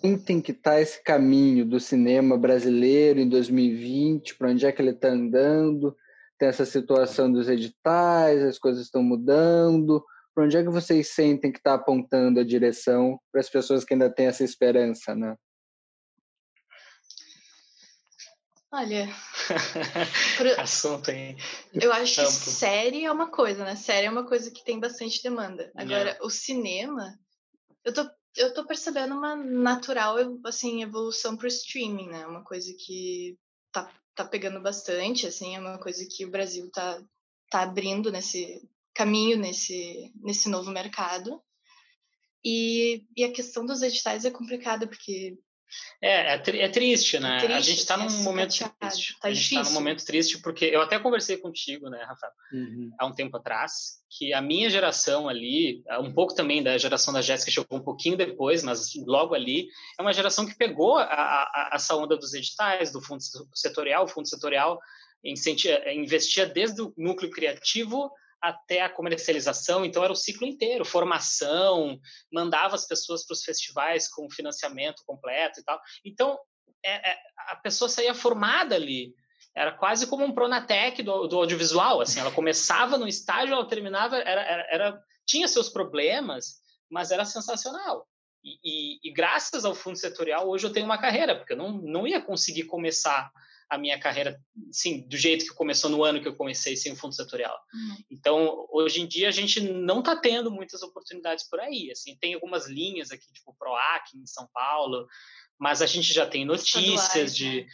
sentem 0.01 0.41
que 0.41 0.51
está 0.51 0.79
esse 0.79 1.03
caminho 1.03 1.65
do 1.65 1.79
cinema 1.79 2.37
brasileiro 2.37 3.19
em 3.19 3.29
2020? 3.29 4.35
Por 4.35 4.47
onde 4.47 4.65
é 4.65 4.71
que 4.71 4.81
ele 4.81 4.91
está 4.91 5.09
andando? 5.09 5.95
Tem 6.37 6.47
essa 6.47 6.65
situação 6.65 7.31
dos 7.31 7.49
editais, 7.49 8.41
as 8.43 8.57
coisas 8.57 8.83
estão 8.83 9.03
mudando. 9.03 10.03
Por 10.39 10.45
onde 10.45 10.55
é 10.55 10.63
que 10.63 10.69
vocês 10.69 11.09
sentem 11.09 11.51
que 11.51 11.57
está 11.57 11.73
apontando 11.73 12.39
a 12.39 12.45
direção 12.45 13.19
para 13.29 13.41
as 13.41 13.49
pessoas 13.49 13.83
que 13.83 13.93
ainda 13.93 14.09
têm 14.09 14.27
essa 14.27 14.41
esperança, 14.41 15.13
né? 15.13 15.35
Olha, 18.71 19.09
pro... 20.37 20.61
assunto 20.61 21.11
hein? 21.11 21.35
Eu 21.73 21.91
acho 21.91 22.21
Amplo. 22.21 22.31
que 22.31 22.39
série 22.39 23.03
é 23.03 23.11
uma 23.11 23.29
coisa, 23.29 23.65
né? 23.65 23.75
Série 23.75 24.07
é 24.07 24.09
uma 24.09 24.25
coisa 24.25 24.49
que 24.49 24.63
tem 24.63 24.79
bastante 24.79 25.21
demanda. 25.21 25.73
Agora, 25.75 26.11
é. 26.11 26.17
o 26.21 26.29
cinema, 26.29 27.19
eu 27.83 27.93
tô, 27.93 28.09
eu 28.37 28.53
tô 28.53 28.65
percebendo 28.65 29.15
uma 29.15 29.35
natural 29.35 30.15
assim, 30.45 30.81
evolução 30.81 31.35
pro 31.35 31.49
streaming, 31.49 32.07
né? 32.07 32.25
Uma 32.25 32.45
coisa 32.45 32.73
que 32.79 33.37
tá, 33.73 33.91
tá 34.15 34.23
pegando 34.23 34.61
bastante, 34.61 35.27
assim, 35.27 35.57
é 35.57 35.59
uma 35.59 35.77
coisa 35.79 36.07
que 36.09 36.23
o 36.23 36.31
Brasil 36.31 36.71
tá, 36.71 37.03
tá 37.51 37.63
abrindo 37.63 38.09
nesse 38.09 38.65
caminho, 38.93 39.37
nesse, 39.37 40.11
nesse 40.21 40.49
novo 40.49 40.71
mercado. 40.71 41.41
E, 42.43 43.05
e 43.15 43.23
a 43.23 43.31
questão 43.31 43.65
dos 43.65 43.81
editais 43.81 44.25
é 44.25 44.31
complicada, 44.31 44.87
porque 44.87 45.37
é, 46.01 46.33
é, 46.33 46.35
é, 46.35 46.69
triste, 46.69 47.19
né? 47.19 47.37
É 47.37 47.39
triste, 47.39 47.53
a 47.53 47.59
gente 47.59 47.79
está 47.79 47.97
num 47.97 48.07
é 48.07 48.23
momento 48.23 48.49
triste. 48.79 49.19
Tá 49.19 49.27
a 49.27 49.31
gente 49.31 49.55
está 49.55 49.63
num 49.63 49.71
momento 49.71 50.05
triste 50.05 50.39
porque 50.39 50.65
eu 50.65 50.81
até 50.81 50.97
conversei 50.97 51.37
contigo, 51.37 51.89
né, 51.89 52.03
Rafael, 52.03 52.31
uhum. 52.53 52.91
há 52.97 53.05
um 53.05 53.13
tempo 53.13 53.37
atrás, 53.37 53.99
que 54.09 54.33
a 54.33 54.41
minha 54.41 54.69
geração 54.69 55.29
ali, 55.29 55.83
um 55.99 56.11
pouco 56.11 56.33
também 56.33 56.63
da 56.63 56.77
geração 56.77 57.13
da 57.13 57.21
Jéssica, 57.21 57.51
chegou 57.51 57.77
um 57.77 57.83
pouquinho 57.83 58.17
depois, 58.17 58.63
mas 58.63 58.93
logo 59.05 59.35
ali, 59.35 59.67
é 59.97 60.01
uma 60.01 60.13
geração 60.13 60.45
que 60.45 60.55
pegou 60.55 60.97
a, 60.97 61.03
a, 61.03 61.71
essa 61.73 61.95
onda 61.95 62.17
dos 62.17 62.33
editais, 62.33 62.91
do 62.91 63.01
fundo 63.01 63.21
setorial, 63.53 64.05
o 64.05 64.07
fundo 64.07 64.27
setorial 64.27 64.79
investia 65.23 66.45
desde 66.45 66.81
o 66.81 66.93
núcleo 66.97 67.29
criativo 67.29 68.09
até 68.41 68.81
a 68.81 68.89
comercialização, 68.89 69.83
então 69.83 70.03
era 70.03 70.13
o 70.13 70.15
ciclo 70.15 70.47
inteiro, 70.47 70.85
formação, 70.85 71.99
mandava 72.31 72.75
as 72.75 72.87
pessoas 72.87 73.25
para 73.25 73.33
os 73.33 73.43
festivais 73.43 74.07
com 74.07 74.29
financiamento 74.29 75.03
completo 75.05 75.59
e 75.59 75.63
tal. 75.63 75.79
Então, 76.05 76.39
é, 76.83 77.11
é, 77.11 77.17
a 77.49 77.55
pessoa 77.57 77.89
saía 77.89 78.13
formada 78.13 78.75
ali, 78.75 79.13
era 79.55 79.71
quase 79.71 80.07
como 80.07 80.23
um 80.23 80.33
Pronatec 80.33 81.03
do, 81.03 81.27
do 81.27 81.37
audiovisual, 81.37 82.01
assim, 82.01 82.19
ela 82.19 82.31
começava 82.31 82.97
no 82.97 83.07
estágio, 83.07 83.53
ela 83.53 83.67
terminava, 83.67 84.17
era, 84.17 84.41
era, 84.41 84.67
era 84.69 85.03
tinha 85.25 85.47
seus 85.47 85.69
problemas, 85.69 86.61
mas 86.89 87.11
era 87.11 87.25
sensacional. 87.25 88.07
E, 88.43 88.57
e, 88.63 88.99
e, 89.03 89.13
graças 89.13 89.65
ao 89.65 89.75
fundo 89.75 89.97
setorial, 89.97 90.47
hoje 90.47 90.65
eu 90.65 90.71
tenho 90.71 90.85
uma 90.85 90.97
carreira, 90.97 91.35
porque 91.35 91.53
eu 91.53 91.57
não, 91.57 91.73
não 91.73 92.07
ia 92.07 92.21
conseguir 92.21 92.63
começar 92.63 93.29
a 93.69 93.77
minha 93.77 93.99
carreira, 93.99 94.41
sim, 94.71 95.07
do 95.07 95.15
jeito 95.15 95.45
que 95.45 95.53
começou 95.53 95.89
no 95.89 96.03
ano 96.03 96.19
que 96.21 96.27
eu 96.27 96.35
comecei, 96.35 96.75
sem 96.75 96.91
o 96.91 96.95
fundo 96.95 97.13
setorial. 97.13 97.55
Uhum. 97.73 97.97
Então, 98.09 98.67
hoje 98.71 99.01
em 99.01 99.07
dia, 99.07 99.27
a 99.27 99.31
gente 99.31 99.61
não 99.61 99.99
está 99.99 100.15
tendo 100.15 100.49
muitas 100.49 100.81
oportunidades 100.81 101.47
por 101.47 101.59
aí. 101.59 101.91
Assim, 101.91 102.17
tem 102.19 102.33
algumas 102.33 102.67
linhas 102.67 103.11
aqui, 103.11 103.31
tipo 103.31 103.55
PROAC 103.57 104.15
em 104.15 104.25
São 104.25 104.49
Paulo, 104.51 105.07
mas 105.59 105.81
a 105.81 105.85
gente 105.85 106.11
já 106.11 106.25
tem 106.25 106.43
notícias 106.43 107.03
estaduais, 107.03 107.35
de... 107.35 107.61
Né? 107.61 107.67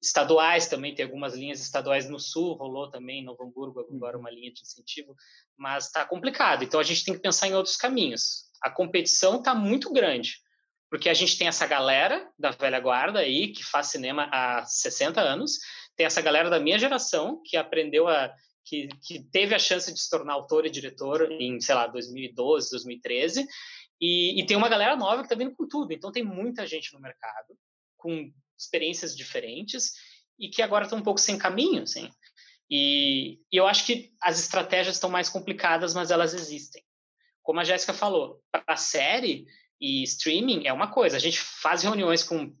Estaduais 0.00 0.68
também, 0.68 0.94
tem 0.94 1.04
algumas 1.04 1.34
linhas 1.34 1.60
estaduais 1.60 2.08
no 2.08 2.20
Sul, 2.20 2.52
rolou 2.54 2.90
também, 2.90 3.22
em 3.22 3.24
Novo 3.24 3.42
Hamburgo, 3.42 3.80
agora 3.80 4.16
uhum. 4.16 4.20
uma 4.20 4.30
linha 4.30 4.52
de 4.52 4.60
incentivo, 4.60 5.16
mas 5.56 5.86
está 5.86 6.04
complicado. 6.04 6.62
Então, 6.62 6.78
a 6.78 6.84
gente 6.84 7.04
tem 7.04 7.14
que 7.14 7.20
pensar 7.20 7.48
em 7.48 7.54
outros 7.54 7.76
caminhos. 7.76 8.44
A 8.62 8.70
competição 8.70 9.38
está 9.38 9.54
muito 9.54 9.92
grande 9.92 10.43
porque 10.94 11.08
a 11.08 11.14
gente 11.14 11.36
tem 11.36 11.48
essa 11.48 11.66
galera 11.66 12.30
da 12.38 12.52
velha 12.52 12.78
guarda 12.78 13.18
aí, 13.18 13.48
que 13.48 13.64
faz 13.64 13.88
cinema 13.88 14.28
há 14.30 14.64
60 14.64 15.20
anos, 15.20 15.58
tem 15.96 16.06
essa 16.06 16.20
galera 16.20 16.48
da 16.48 16.60
minha 16.60 16.78
geração, 16.78 17.42
que 17.44 17.56
aprendeu 17.56 18.06
a. 18.06 18.32
que, 18.64 18.86
que 19.04 19.20
teve 19.32 19.56
a 19.56 19.58
chance 19.58 19.92
de 19.92 19.98
se 19.98 20.08
tornar 20.08 20.34
autor 20.34 20.64
e 20.64 20.70
diretor 20.70 21.32
em, 21.32 21.60
sei 21.60 21.74
lá, 21.74 21.88
2012, 21.88 22.70
2013, 22.70 23.44
e, 24.00 24.40
e 24.40 24.46
tem 24.46 24.56
uma 24.56 24.68
galera 24.68 24.94
nova 24.94 25.16
que 25.16 25.24
está 25.24 25.34
vindo 25.34 25.52
com 25.56 25.66
tudo. 25.66 25.92
Então, 25.92 26.12
tem 26.12 26.22
muita 26.22 26.64
gente 26.64 26.94
no 26.94 27.00
mercado, 27.00 27.58
com 27.96 28.30
experiências 28.56 29.16
diferentes, 29.16 29.94
e 30.38 30.48
que 30.48 30.62
agora 30.62 30.84
estão 30.84 31.00
um 31.00 31.02
pouco 31.02 31.18
sem 31.18 31.36
caminho, 31.36 31.82
assim. 31.82 32.08
E, 32.70 33.40
e 33.50 33.56
eu 33.56 33.66
acho 33.66 33.84
que 33.84 34.12
as 34.22 34.38
estratégias 34.38 34.94
estão 34.94 35.10
mais 35.10 35.28
complicadas, 35.28 35.92
mas 35.92 36.12
elas 36.12 36.34
existem. 36.34 36.84
Como 37.42 37.58
a 37.58 37.64
Jéssica 37.64 37.92
falou, 37.92 38.40
para 38.52 38.62
a 38.68 38.76
série, 38.76 39.44
e 39.80 40.02
streaming 40.04 40.66
é 40.66 40.72
uma 40.72 40.90
coisa. 40.90 41.16
A 41.16 41.20
gente 41.20 41.38
faz 41.40 41.82
reuniões 41.82 42.22
com 42.22 42.52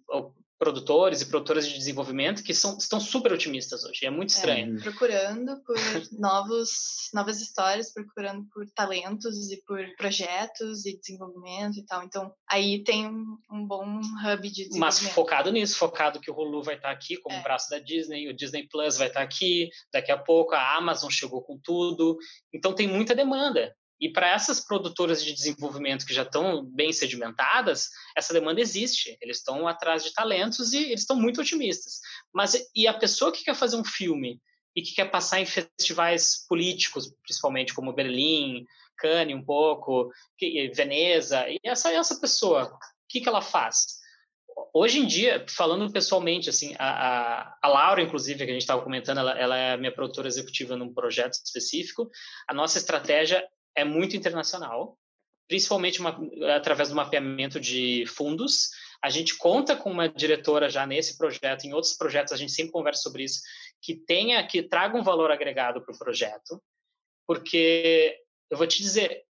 produtores 0.58 1.20
e 1.20 1.26
produtoras 1.26 1.68
de 1.68 1.76
desenvolvimento 1.76 2.42
que 2.42 2.54
são, 2.54 2.78
estão 2.78 2.98
super 2.98 3.32
otimistas 3.32 3.84
hoje. 3.84 4.06
É 4.06 4.10
muito 4.10 4.32
é, 4.32 4.36
estranho. 4.36 4.78
É, 4.78 4.80
procurando 4.80 5.62
por 5.64 5.76
novos, 6.18 7.10
novas 7.12 7.40
histórias, 7.40 7.92
procurando 7.92 8.46
por 8.52 8.64
talentos 8.70 9.50
e 9.50 9.62
por 9.66 9.84
projetos 9.96 10.86
e 10.86 10.96
desenvolvimento 10.96 11.78
e 11.78 11.84
tal. 11.84 12.02
Então, 12.02 12.32
aí 12.48 12.82
tem 12.82 13.06
um, 13.06 13.36
um 13.52 13.66
bom 13.66 13.84
hub 13.84 14.42
de 14.48 14.68
desenvolvimento. 14.68 14.78
Mas 14.78 15.00
focado 15.00 15.52
nisso, 15.52 15.76
focado 15.76 16.20
que 16.20 16.30
o 16.30 16.34
Hulu 16.34 16.62
vai 16.62 16.76
estar 16.76 16.90
aqui 16.90 17.16
como 17.18 17.36
é. 17.36 17.42
braço 17.42 17.68
da 17.68 17.78
Disney, 17.78 18.28
o 18.28 18.34
Disney 18.34 18.66
Plus 18.68 18.96
vai 18.96 19.08
estar 19.08 19.22
aqui, 19.22 19.68
daqui 19.92 20.12
a 20.12 20.18
pouco 20.18 20.54
a 20.54 20.76
Amazon 20.76 21.10
chegou 21.10 21.42
com 21.42 21.58
tudo. 21.62 22.16
Então, 22.52 22.72
tem 22.72 22.86
muita 22.86 23.14
demanda. 23.14 23.74
E 24.00 24.10
para 24.10 24.28
essas 24.28 24.60
produtoras 24.60 25.24
de 25.24 25.32
desenvolvimento 25.32 26.04
que 26.04 26.14
já 26.14 26.22
estão 26.22 26.64
bem 26.64 26.92
sedimentadas, 26.92 27.88
essa 28.16 28.32
demanda 28.32 28.60
existe. 28.60 29.16
Eles 29.20 29.38
estão 29.38 29.68
atrás 29.68 30.02
de 30.02 30.12
talentos 30.12 30.72
e 30.72 30.78
eles 30.78 31.00
estão 31.00 31.16
muito 31.16 31.40
otimistas. 31.40 32.00
Mas 32.32 32.56
e 32.74 32.86
a 32.86 32.94
pessoa 32.94 33.32
que 33.32 33.44
quer 33.44 33.54
fazer 33.54 33.76
um 33.76 33.84
filme 33.84 34.40
e 34.76 34.82
que 34.82 34.94
quer 34.94 35.10
passar 35.10 35.40
em 35.40 35.46
festivais 35.46 36.44
políticos, 36.48 37.14
principalmente 37.22 37.72
como 37.72 37.92
Berlim, 37.92 38.64
Cannes 38.96 39.36
um 39.36 39.44
pouco, 39.44 40.10
Veneza, 40.74 41.48
e 41.48 41.58
essa 41.64 41.92
essa 41.92 42.20
pessoa, 42.20 42.72
o 42.72 42.78
que 43.08 43.20
que 43.20 43.28
ela 43.28 43.42
faz? 43.42 44.02
Hoje 44.72 44.98
em 44.98 45.06
dia, 45.06 45.44
falando 45.48 45.92
pessoalmente, 45.92 46.48
assim, 46.48 46.74
a, 46.78 46.88
a, 46.88 47.58
a 47.62 47.68
Laura, 47.68 48.02
inclusive, 48.02 48.44
que 48.44 48.50
a 48.50 48.52
gente 48.52 48.62
estava 48.62 48.82
comentando, 48.82 49.18
ela, 49.18 49.38
ela 49.38 49.56
é 49.56 49.76
minha 49.76 49.92
produtora 49.92 50.28
executiva 50.28 50.76
num 50.76 50.92
projeto 50.92 51.34
específico. 51.34 52.08
A 52.48 52.54
nossa 52.54 52.78
estratégia 52.78 53.44
é 53.76 53.84
muito 53.84 54.16
internacional, 54.16 54.98
principalmente 55.48 56.00
uma, 56.00 56.18
através 56.54 56.88
do 56.88 56.94
mapeamento 56.94 57.60
de 57.60 58.04
fundos. 58.06 58.70
A 59.02 59.10
gente 59.10 59.36
conta 59.36 59.76
com 59.76 59.90
uma 59.90 60.08
diretora 60.08 60.70
já 60.70 60.86
nesse 60.86 61.18
projeto, 61.18 61.64
em 61.64 61.74
outros 61.74 61.94
projetos 61.94 62.32
a 62.32 62.36
gente 62.36 62.52
sempre 62.52 62.72
conversa 62.72 63.02
sobre 63.02 63.24
isso, 63.24 63.40
que 63.82 63.94
tenha, 63.94 64.46
que 64.46 64.62
traga 64.62 64.96
um 64.96 65.02
valor 65.02 65.30
agregado 65.30 65.82
para 65.84 65.94
o 65.94 65.98
projeto, 65.98 66.62
porque 67.26 68.18
eu 68.50 68.56
vou 68.56 68.66
te 68.66 68.82
dizer, 68.82 69.24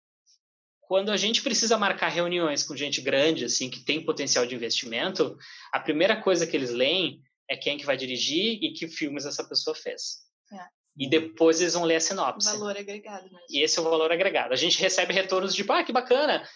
quando 0.81 1.09
a 1.09 1.17
gente 1.17 1.41
precisa 1.41 1.77
marcar 1.77 2.09
reuniões 2.09 2.63
com 2.63 2.75
gente 2.75 3.01
grande, 3.01 3.45
assim, 3.45 3.69
que 3.69 3.79
tem 3.79 4.05
potencial 4.05 4.45
de 4.45 4.53
investimento, 4.53 5.37
a 5.71 5.79
primeira 5.79 6.21
coisa 6.21 6.45
que 6.45 6.55
eles 6.55 6.71
leem 6.71 7.21
é 7.49 7.57
quem 7.57 7.77
que 7.77 7.85
vai 7.85 7.97
dirigir 7.97 8.59
e 8.61 8.73
que 8.73 8.87
filmes 8.87 9.25
essa 9.25 9.43
pessoa 9.47 9.75
fez. 9.75 10.23
É 10.51 10.82
e 10.97 11.09
depois 11.09 11.59
eles 11.59 11.73
vão 11.73 11.83
ler 11.83 11.95
a 11.95 11.99
sinopse. 11.99 12.51
Valor 12.51 12.77
agregado 12.77 13.23
mesmo. 13.23 13.39
E 13.49 13.63
esse 13.63 13.79
é 13.79 13.81
o 13.81 13.85
valor 13.85 14.11
agregado. 14.11 14.53
A 14.53 14.57
gente 14.57 14.79
recebe 14.79 15.13
retornos 15.13 15.55
de, 15.55 15.65
ah, 15.69 15.83
que 15.83 15.91
bacana, 15.91 16.47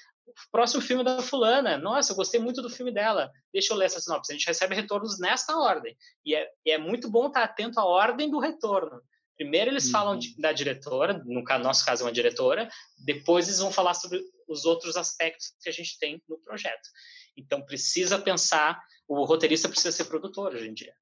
próximo 0.51 0.81
filme 0.81 1.03
da 1.03 1.21
fulana, 1.21 1.77
nossa, 1.77 2.11
eu 2.11 2.15
gostei 2.15 2.39
muito 2.39 2.61
do 2.61 2.69
filme 2.69 2.91
dela, 2.91 3.31
deixa 3.51 3.73
eu 3.73 3.77
ler 3.77 3.85
essa 3.85 3.99
sinopse. 3.99 4.31
A 4.31 4.35
gente 4.35 4.47
recebe 4.47 4.75
retornos 4.75 5.19
nesta 5.19 5.57
ordem. 5.57 5.95
E 6.25 6.35
é, 6.35 6.47
e 6.65 6.71
é 6.71 6.77
muito 6.77 7.09
bom 7.09 7.27
estar 7.27 7.43
atento 7.43 7.79
à 7.79 7.85
ordem 7.85 8.29
do 8.29 8.39
retorno. 8.39 9.01
Primeiro 9.35 9.71
eles 9.71 9.85
uhum. 9.85 9.91
falam 9.91 10.17
de, 10.17 10.35
da 10.39 10.51
diretora, 10.51 11.21
no 11.23 11.43
nosso 11.59 11.85
caso 11.85 12.03
é 12.03 12.05
uma 12.05 12.11
diretora, 12.11 12.67
depois 12.97 13.47
eles 13.47 13.59
vão 13.59 13.71
falar 13.71 13.93
sobre 13.93 14.19
os 14.47 14.65
outros 14.65 14.97
aspectos 14.97 15.53
que 15.61 15.69
a 15.69 15.71
gente 15.71 15.97
tem 15.99 16.21
no 16.27 16.39
projeto. 16.39 16.89
Então 17.37 17.61
precisa 17.61 18.17
pensar, 18.17 18.81
o 19.07 19.23
roteirista 19.25 19.69
precisa 19.69 19.91
ser 19.91 20.05
produtor 20.05 20.55
hoje 20.55 20.67
em 20.67 20.73
dia. 20.73 20.93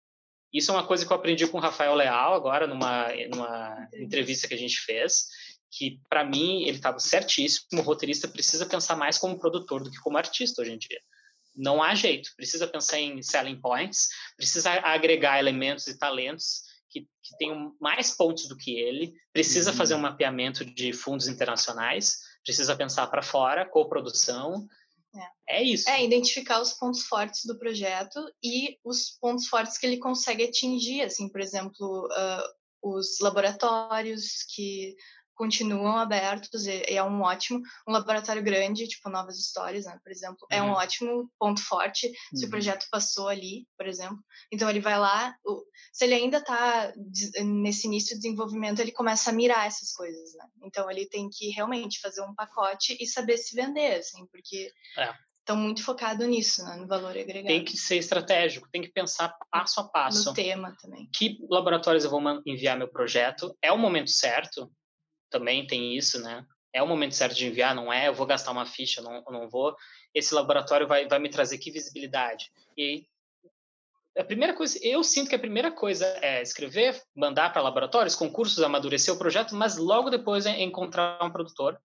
Isso 0.55 0.71
é 0.71 0.73
uma 0.73 0.87
coisa 0.87 1.05
que 1.05 1.11
eu 1.11 1.17
aprendi 1.17 1.45
com 1.45 1.57
o 1.57 1.61
Rafael 1.61 1.93
Leal 1.93 2.33
agora, 2.33 2.65
numa, 2.65 3.09
numa 3.29 3.89
entrevista 3.93 4.47
que 4.47 4.53
a 4.53 4.57
gente 4.57 4.79
fez, 4.79 5.25
que 5.69 5.99
para 6.07 6.23
mim 6.23 6.63
ele 6.63 6.77
estava 6.77 6.97
certíssimo, 6.97 7.81
o 7.81 7.81
roteirista 7.81 8.25
precisa 8.25 8.65
pensar 8.65 8.95
mais 8.95 9.17
como 9.17 9.37
produtor 9.37 9.83
do 9.83 9.91
que 9.91 9.99
como 9.99 10.17
artista 10.17 10.61
hoje 10.61 10.71
em 10.71 10.77
dia. 10.77 11.01
Não 11.53 11.83
há 11.83 11.93
jeito, 11.93 12.29
precisa 12.37 12.65
pensar 12.65 13.01
em 13.01 13.21
selling 13.21 13.59
points, 13.59 14.07
precisa 14.37 14.71
agregar 14.71 15.39
elementos 15.39 15.87
e 15.87 15.99
talentos 15.99 16.61
que, 16.89 17.01
que 17.01 17.37
tenham 17.37 17.75
mais 17.81 18.11
pontos 18.15 18.47
do 18.47 18.55
que 18.55 18.79
ele, 18.79 19.13
precisa 19.33 19.71
uhum. 19.71 19.77
fazer 19.77 19.95
um 19.95 19.99
mapeamento 19.99 20.63
de 20.63 20.93
fundos 20.93 21.27
internacionais, 21.27 22.15
precisa 22.45 22.77
pensar 22.77 23.07
para 23.07 23.21
fora, 23.21 23.65
coprodução, 23.65 24.65
é. 25.47 25.63
isso. 25.63 25.89
É, 25.89 26.03
identificar 26.03 26.61
os 26.61 26.73
pontos 26.73 27.03
fortes 27.03 27.45
do 27.45 27.57
projeto 27.57 28.19
e 28.43 28.77
os 28.83 29.11
pontos 29.19 29.47
fortes 29.47 29.77
que 29.77 29.85
ele 29.85 29.97
consegue 29.97 30.43
atingir, 30.43 31.01
assim, 31.01 31.29
por 31.29 31.41
exemplo, 31.41 32.07
uh, 32.07 32.89
os 32.93 33.19
laboratórios 33.19 34.43
que 34.43 34.95
continuam 35.35 35.97
abertos 35.97 36.65
e 36.65 36.83
é 36.87 37.03
um 37.03 37.21
ótimo 37.21 37.61
um 37.87 37.91
laboratório 37.91 38.41
grande 38.41 38.87
tipo 38.87 39.09
novas 39.09 39.37
histórias 39.37 39.85
né 39.85 39.99
por 40.03 40.11
exemplo 40.11 40.47
uhum. 40.51 40.57
é 40.57 40.61
um 40.61 40.67
uhum. 40.67 40.73
ótimo 40.73 41.31
ponto 41.37 41.61
forte 41.61 42.11
se 42.33 42.43
uhum. 42.43 42.47
o 42.47 42.49
projeto 42.49 42.87
passou 42.89 43.27
ali 43.27 43.67
por 43.77 43.87
exemplo 43.87 44.17
então 44.51 44.69
ele 44.69 44.79
vai 44.79 44.97
lá 44.97 45.35
se 45.91 46.05
ele 46.05 46.15
ainda 46.15 46.37
está 46.37 46.93
nesse 47.43 47.87
início 47.87 48.15
de 48.15 48.21
desenvolvimento 48.21 48.79
ele 48.79 48.91
começa 48.91 49.29
a 49.29 49.33
mirar 49.33 49.67
essas 49.67 49.91
coisas 49.91 50.33
né 50.35 50.45
então 50.63 50.89
ele 50.89 51.07
tem 51.07 51.29
que 51.29 51.49
realmente 51.49 51.99
fazer 51.99 52.21
um 52.21 52.33
pacote 52.33 52.97
e 52.99 53.05
saber 53.05 53.37
se 53.37 53.55
vender 53.55 53.95
assim 53.95 54.25
porque 54.27 54.71
é. 54.97 55.13
estão 55.39 55.55
muito 55.55 55.83
focados 55.83 56.27
nisso, 56.27 56.63
né, 56.65 56.75
no 56.75 56.87
valor 56.87 57.11
agregado. 57.11 57.45
Tem 57.45 57.63
que 57.63 57.77
ser 57.77 57.97
estratégico, 57.97 58.67
tem 58.71 58.81
que 58.81 58.91
pensar 58.91 59.35
passo 59.51 59.79
a 59.79 59.83
passo. 59.83 60.29
No 60.29 60.33
tema 60.33 60.75
também. 60.81 61.07
Que 61.13 61.37
laboratórios 61.49 62.03
eu 62.03 62.09
vou 62.09 62.21
enviar 62.45 62.77
meu 62.77 62.87
projeto? 62.87 63.55
É 63.61 63.71
o 63.71 63.77
momento 63.77 64.09
certo? 64.09 64.71
Também 65.29 65.65
tem 65.65 65.95
isso, 65.95 66.21
né? 66.21 66.45
É 66.73 66.81
o 66.83 66.87
momento 66.87 67.15
certo 67.15 67.35
de 67.35 67.47
enviar, 67.47 67.73
não 67.73 67.91
é? 67.91 68.07
Eu 68.07 68.13
vou 68.13 68.27
gastar 68.27 68.51
uma 68.51 68.65
ficha, 68.65 69.01
não, 69.01 69.23
não 69.29 69.49
vou. 69.49 69.75
Esse 70.13 70.33
laboratório 70.33 70.87
vai, 70.87 71.07
vai 71.07 71.19
me 71.19 71.29
trazer 71.29 71.57
que 71.57 71.71
visibilidade? 71.71 72.51
E 72.77 73.05
a 74.17 74.23
primeira 74.23 74.53
coisa, 74.53 74.79
eu 74.81 75.03
sinto 75.03 75.29
que 75.29 75.35
a 75.35 75.39
primeira 75.39 75.71
coisa 75.71 76.05
é 76.21 76.41
escrever, 76.41 77.01
mandar 77.13 77.51
para 77.51 77.61
laboratórios, 77.61 78.15
concursos, 78.15 78.63
amadurecer 78.63 79.13
o 79.13 79.17
projeto, 79.17 79.53
mas 79.55 79.77
logo 79.77 80.09
depois 80.09 80.45
é 80.45 80.61
encontrar 80.61 81.21
um 81.21 81.31
produtor, 81.31 81.77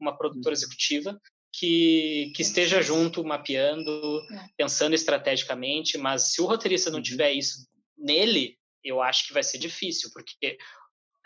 uma 0.00 0.16
produtora 0.16 0.54
uhum. 0.54 0.58
executiva 0.58 1.20
que, 1.52 2.32
que 2.34 2.42
esteja 2.42 2.82
junto, 2.82 3.24
mapeando, 3.24 3.90
é. 4.32 4.48
pensando 4.56 4.94
estrategicamente, 4.94 5.96
mas 5.96 6.32
se 6.32 6.40
o 6.40 6.46
roteirista 6.46 6.90
não 6.90 6.98
uhum. 6.98 7.02
tiver 7.02 7.32
isso 7.32 7.66
nele, 7.96 8.58
eu 8.82 9.00
acho 9.00 9.28
que 9.28 9.32
vai 9.32 9.42
ser 9.42 9.58
difícil, 9.58 10.10
porque 10.12 10.58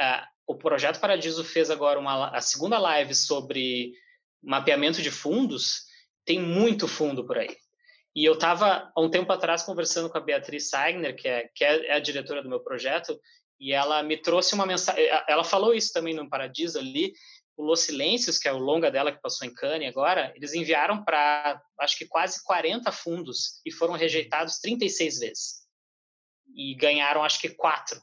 uh, 0.01 0.27
o 0.47 0.57
Projeto 0.57 1.01
Paradiso 1.01 1.45
fez 1.45 1.71
agora 1.71 1.99
uma, 1.99 2.29
a 2.29 2.41
segunda 2.41 2.79
live 2.79 3.15
sobre 3.15 3.93
mapeamento 4.43 5.01
de 5.01 5.11
fundos, 5.11 5.85
tem 6.25 6.41
muito 6.41 6.89
fundo 6.89 7.25
por 7.27 7.39
aí. 7.39 7.57
E 8.15 8.25
eu 8.25 8.35
estava, 8.35 8.93
há 8.95 9.01
um 9.01 9.11
tempo 9.11 9.33
atrás, 9.33 9.63
conversando 9.63 10.11
com 10.11 10.19
a 10.19 10.21
Beatriz 10.21 10.69
Sagner, 10.69 11.17
que 11.17 11.27
é, 11.27 11.49
que 11.55 11.65
é 11.65 11.93
a 11.93 11.99
diretora 11.99 12.43
do 12.43 12.49
meu 12.49 12.61
projeto, 12.61 13.19
e 13.59 13.73
ela 13.73 14.03
me 14.03 14.17
trouxe 14.17 14.55
uma 14.55 14.67
mensagem. 14.67 15.07
Ela 15.29 15.45
falou 15.45 15.73
isso 15.73 15.93
também 15.93 16.13
no 16.13 16.29
Paradiso 16.29 16.79
ali. 16.79 17.13
O 17.57 17.63
Los 17.65 17.81
Silêncios, 17.81 18.39
que 18.39 18.49
é 18.49 18.53
o 18.53 18.59
longa 18.59 18.91
dela 18.91 19.13
que 19.13 19.21
passou 19.21 19.47
em 19.47 19.55
Cannes 19.55 19.89
agora, 19.89 20.33
eles 20.35 20.53
enviaram 20.53 21.05
para, 21.05 21.63
acho 21.79 21.97
que 21.97 22.07
quase 22.07 22.43
40 22.43 22.91
fundos 22.91 23.61
e 23.65 23.71
foram 23.71 23.95
rejeitados 23.95 24.59
36 24.59 25.19
vezes. 25.21 25.63
E 26.55 26.75
ganharam, 26.75 27.23
acho 27.23 27.41
que, 27.41 27.51
quatro. 27.51 28.01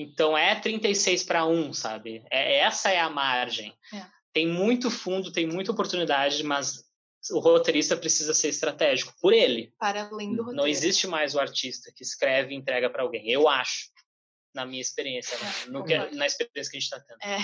Então 0.00 0.36
é 0.36 0.54
36 0.54 1.24
para 1.24 1.44
1, 1.44 1.74
sabe? 1.74 2.24
É, 2.30 2.60
essa 2.60 2.90
é 2.90 2.98
a 2.98 3.10
margem. 3.10 3.74
É. 3.92 4.02
Tem 4.32 4.46
muito 4.46 4.90
fundo, 4.90 5.30
tem 5.30 5.46
muita 5.46 5.72
oportunidade, 5.72 6.42
mas 6.42 6.84
o 7.30 7.38
roteirista 7.38 7.96
precisa 7.96 8.32
ser 8.32 8.48
estratégico 8.48 9.12
por 9.20 9.34
ele. 9.34 9.72
Para 9.78 10.08
além 10.10 10.30
do 10.30 10.42
roteiro. 10.42 10.56
Não 10.56 10.66
existe 10.66 11.06
mais 11.06 11.34
o 11.34 11.40
artista 11.40 11.92
que 11.94 12.02
escreve 12.02 12.54
e 12.54 12.56
entrega 12.56 12.88
para 12.88 13.02
alguém. 13.02 13.30
Eu 13.30 13.46
acho, 13.46 13.90
na 14.54 14.64
minha 14.64 14.80
experiência, 14.80 15.36
né? 15.38 15.52
é, 15.66 15.70
no 15.70 15.84
que, 15.84 15.96
na 16.16 16.26
experiência 16.26 16.70
que 16.70 16.76
a 16.78 16.80
gente 16.80 16.92
está 16.92 17.00
tendo. 17.00 17.18
É. 17.22 17.38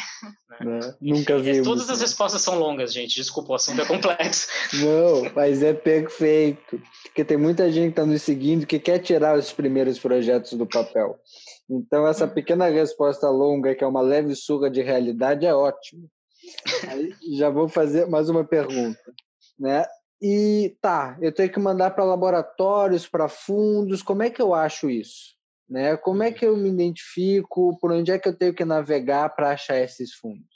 Né? 0.64 0.80
É, 0.80 0.94
nunca 0.98 1.38
vi. 1.38 1.62
Todas 1.62 1.90
as 1.90 2.00
respostas 2.00 2.40
são 2.40 2.58
longas, 2.58 2.90
gente. 2.92 3.16
Desculpa, 3.16 3.52
o 3.52 3.54
assunto 3.54 3.82
é 3.82 3.84
complexo. 3.86 4.48
Não, 4.72 5.30
mas 5.34 5.62
é 5.62 5.74
perfeito. 5.74 6.80
Porque 7.02 7.22
tem 7.22 7.36
muita 7.36 7.70
gente 7.70 7.92
que 7.92 8.00
está 8.00 8.06
nos 8.06 8.22
seguindo 8.22 8.66
que 8.66 8.78
quer 8.78 9.00
tirar 9.00 9.36
os 9.36 9.52
primeiros 9.52 9.98
projetos 9.98 10.54
do 10.54 10.66
papel. 10.66 11.20
Então, 11.68 12.06
essa 12.06 12.28
pequena 12.28 12.68
resposta 12.68 13.28
longa, 13.28 13.74
que 13.74 13.82
é 13.82 13.86
uma 13.86 14.00
leve 14.00 14.34
surra 14.36 14.70
de 14.70 14.82
realidade, 14.82 15.46
é 15.46 15.54
ótimo. 15.54 16.08
Aí, 16.88 17.12
já 17.36 17.50
vou 17.50 17.68
fazer 17.68 18.06
mais 18.06 18.28
uma 18.28 18.44
pergunta 18.44 19.00
né? 19.58 19.84
E 20.20 20.76
tá, 20.80 21.16
eu 21.20 21.32
tenho 21.32 21.52
que 21.52 21.58
mandar 21.58 21.90
para 21.90 22.04
laboratórios, 22.04 23.06
para 23.06 23.28
fundos, 23.28 24.02
como 24.02 24.22
é 24.22 24.30
que 24.30 24.40
eu 24.40 24.54
acho 24.54 24.88
isso? 24.88 25.36
Né? 25.68 25.96
Como 25.96 26.22
é 26.22 26.32
que 26.32 26.46
eu 26.46 26.56
me 26.56 26.68
identifico? 26.70 27.76
Por 27.78 27.92
onde 27.92 28.10
é 28.10 28.18
que 28.18 28.28
eu 28.28 28.36
tenho 28.36 28.54
que 28.54 28.64
navegar 28.64 29.34
para 29.34 29.50
achar 29.50 29.78
esses 29.78 30.14
fundos? 30.14 30.46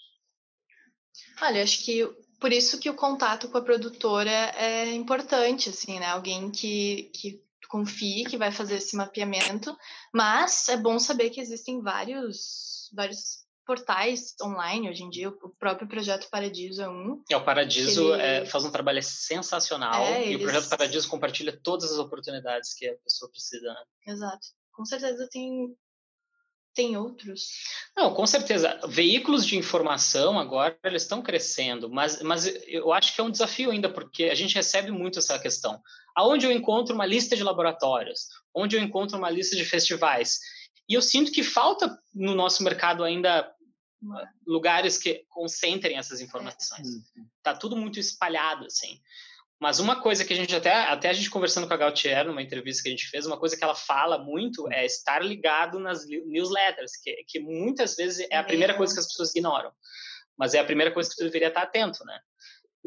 Olha, 1.43 1.63
acho 1.63 1.85
que 1.85 2.07
por 2.39 2.53
isso 2.53 2.79
que 2.79 2.89
o 2.89 2.95
contato 2.95 3.49
com 3.49 3.59
a 3.59 3.63
produtora 3.63 4.31
é 4.31 4.95
importante, 4.95 5.69
assim, 5.69 5.99
né? 5.99 6.07
Alguém 6.07 6.51
que, 6.51 7.11
que 7.13 7.43
confie 7.71 8.25
que 8.25 8.37
vai 8.37 8.51
fazer 8.51 8.77
esse 8.77 8.97
mapeamento, 8.97 9.75
mas 10.13 10.69
é 10.69 10.77
bom 10.77 10.99
saber 10.99 11.31
que 11.31 11.41
existem 11.41 11.81
vários, 11.81 12.91
vários 12.93 13.47
portais 13.65 14.35
online 14.43 14.91
hoje 14.91 15.05
em 15.05 15.11
dia, 15.11 15.29
o 15.29 15.51
próprio 15.51 15.87
Projeto 15.87 16.29
Paradiso 16.29 16.83
é 16.83 16.89
um. 16.89 17.23
É, 17.31 17.37
o 17.37 17.45
Paradiso 17.45 18.13
ele... 18.15 18.23
é, 18.23 18.45
faz 18.45 18.65
um 18.65 18.73
trabalho 18.73 19.01
sensacional 19.01 20.03
é, 20.03 20.27
e 20.27 20.33
eles... 20.33 20.41
o 20.41 20.45
Projeto 20.51 20.69
Paradiso 20.69 21.09
compartilha 21.09 21.57
todas 21.63 21.93
as 21.93 21.99
oportunidades 21.99 22.75
que 22.75 22.89
a 22.89 22.97
pessoa 22.97 23.31
precisa. 23.31 23.69
Né? 23.69 23.85
Exato. 24.09 24.49
Com 24.73 24.85
certeza 24.85 25.29
tem, 25.31 25.73
tem 26.81 26.97
outros. 26.97 27.51
Não, 27.95 28.15
com 28.15 28.27
certeza. 28.27 28.81
Veículos 28.89 29.45
de 29.45 29.57
informação 29.57 30.39
agora 30.39 30.77
eles 30.85 31.03
estão 31.03 31.21
crescendo, 31.21 31.91
mas, 31.91 32.23
mas 32.23 32.47
eu 32.67 32.93
acho 32.93 33.15
que 33.15 33.21
é 33.21 33.25
um 33.25 33.31
desafio 33.31 33.71
ainda, 33.71 33.91
porque 33.91 34.25
a 34.25 34.35
gente 34.35 34.55
recebe 34.55 34.91
muito 34.91 35.19
essa 35.19 35.39
questão. 35.39 35.81
Aonde 36.17 36.47
eu 36.47 36.53
encontro 36.53 36.95
uma 36.95 37.05
lista 37.05 37.37
de 37.37 37.45
laboratórios? 37.45 38.29
Onde 38.55 38.77
eu 38.77 38.83
encontro 38.83 39.19
uma 39.19 39.29
lista 39.29 39.55
de 39.55 39.65
festivais? 39.65 40.41
E 40.89 40.95
eu 40.95 41.03
sinto 41.03 41.31
que 41.31 41.43
falta 41.43 41.99
no 42.15 42.35
nosso 42.35 42.63
mercado 42.65 43.05
ainda 43.05 43.53
lugares 44.47 44.97
que 44.97 45.27
concentrem 45.29 45.99
essas 45.99 46.23
informações. 46.23 46.89
É. 46.89 47.21
Tá 47.43 47.55
tudo 47.55 47.77
muito 47.77 48.01
espalhado, 48.01 48.65
assim. 48.65 48.99
Mas 49.61 49.79
uma 49.79 50.01
coisa 50.01 50.25
que 50.25 50.33
a 50.33 50.37
gente 50.37 50.57
até 50.57 50.73
até 50.73 51.11
a 51.11 51.13
gente 51.13 51.29
conversando 51.29 51.69
com 51.69 51.75
a 51.75 51.77
Gautier 51.77 52.25
numa 52.25 52.41
entrevista 52.41 52.83
que 52.83 52.89
a 52.89 52.93
gente 52.93 53.09
fez, 53.09 53.27
uma 53.27 53.39
coisa 53.39 53.57
que 53.57 53.63
ela 53.63 53.75
fala 53.75 54.19
muito 54.19 54.67
é 54.73 54.87
estar 54.87 55.23
ligado 55.23 55.79
nas 55.79 56.07
newsletters, 56.07 56.93
que, 56.97 57.15
que 57.29 57.39
muitas 57.39 57.95
vezes 57.95 58.27
é 58.31 58.37
a 58.39 58.45
primeira 58.45 58.75
coisa 58.75 58.95
que 58.95 59.01
as 59.01 59.07
pessoas 59.07 59.31
ignoram, 59.35 59.71
mas 60.37 60.55
é 60.55 60.61
a 60.61 60.65
primeira 60.65 60.91
coisa 60.91 61.11
que 61.11 61.17
tu 61.17 61.25
deveria 61.25 61.49
estar 61.49 61.63
atento, 61.63 62.03
né? 62.07 62.19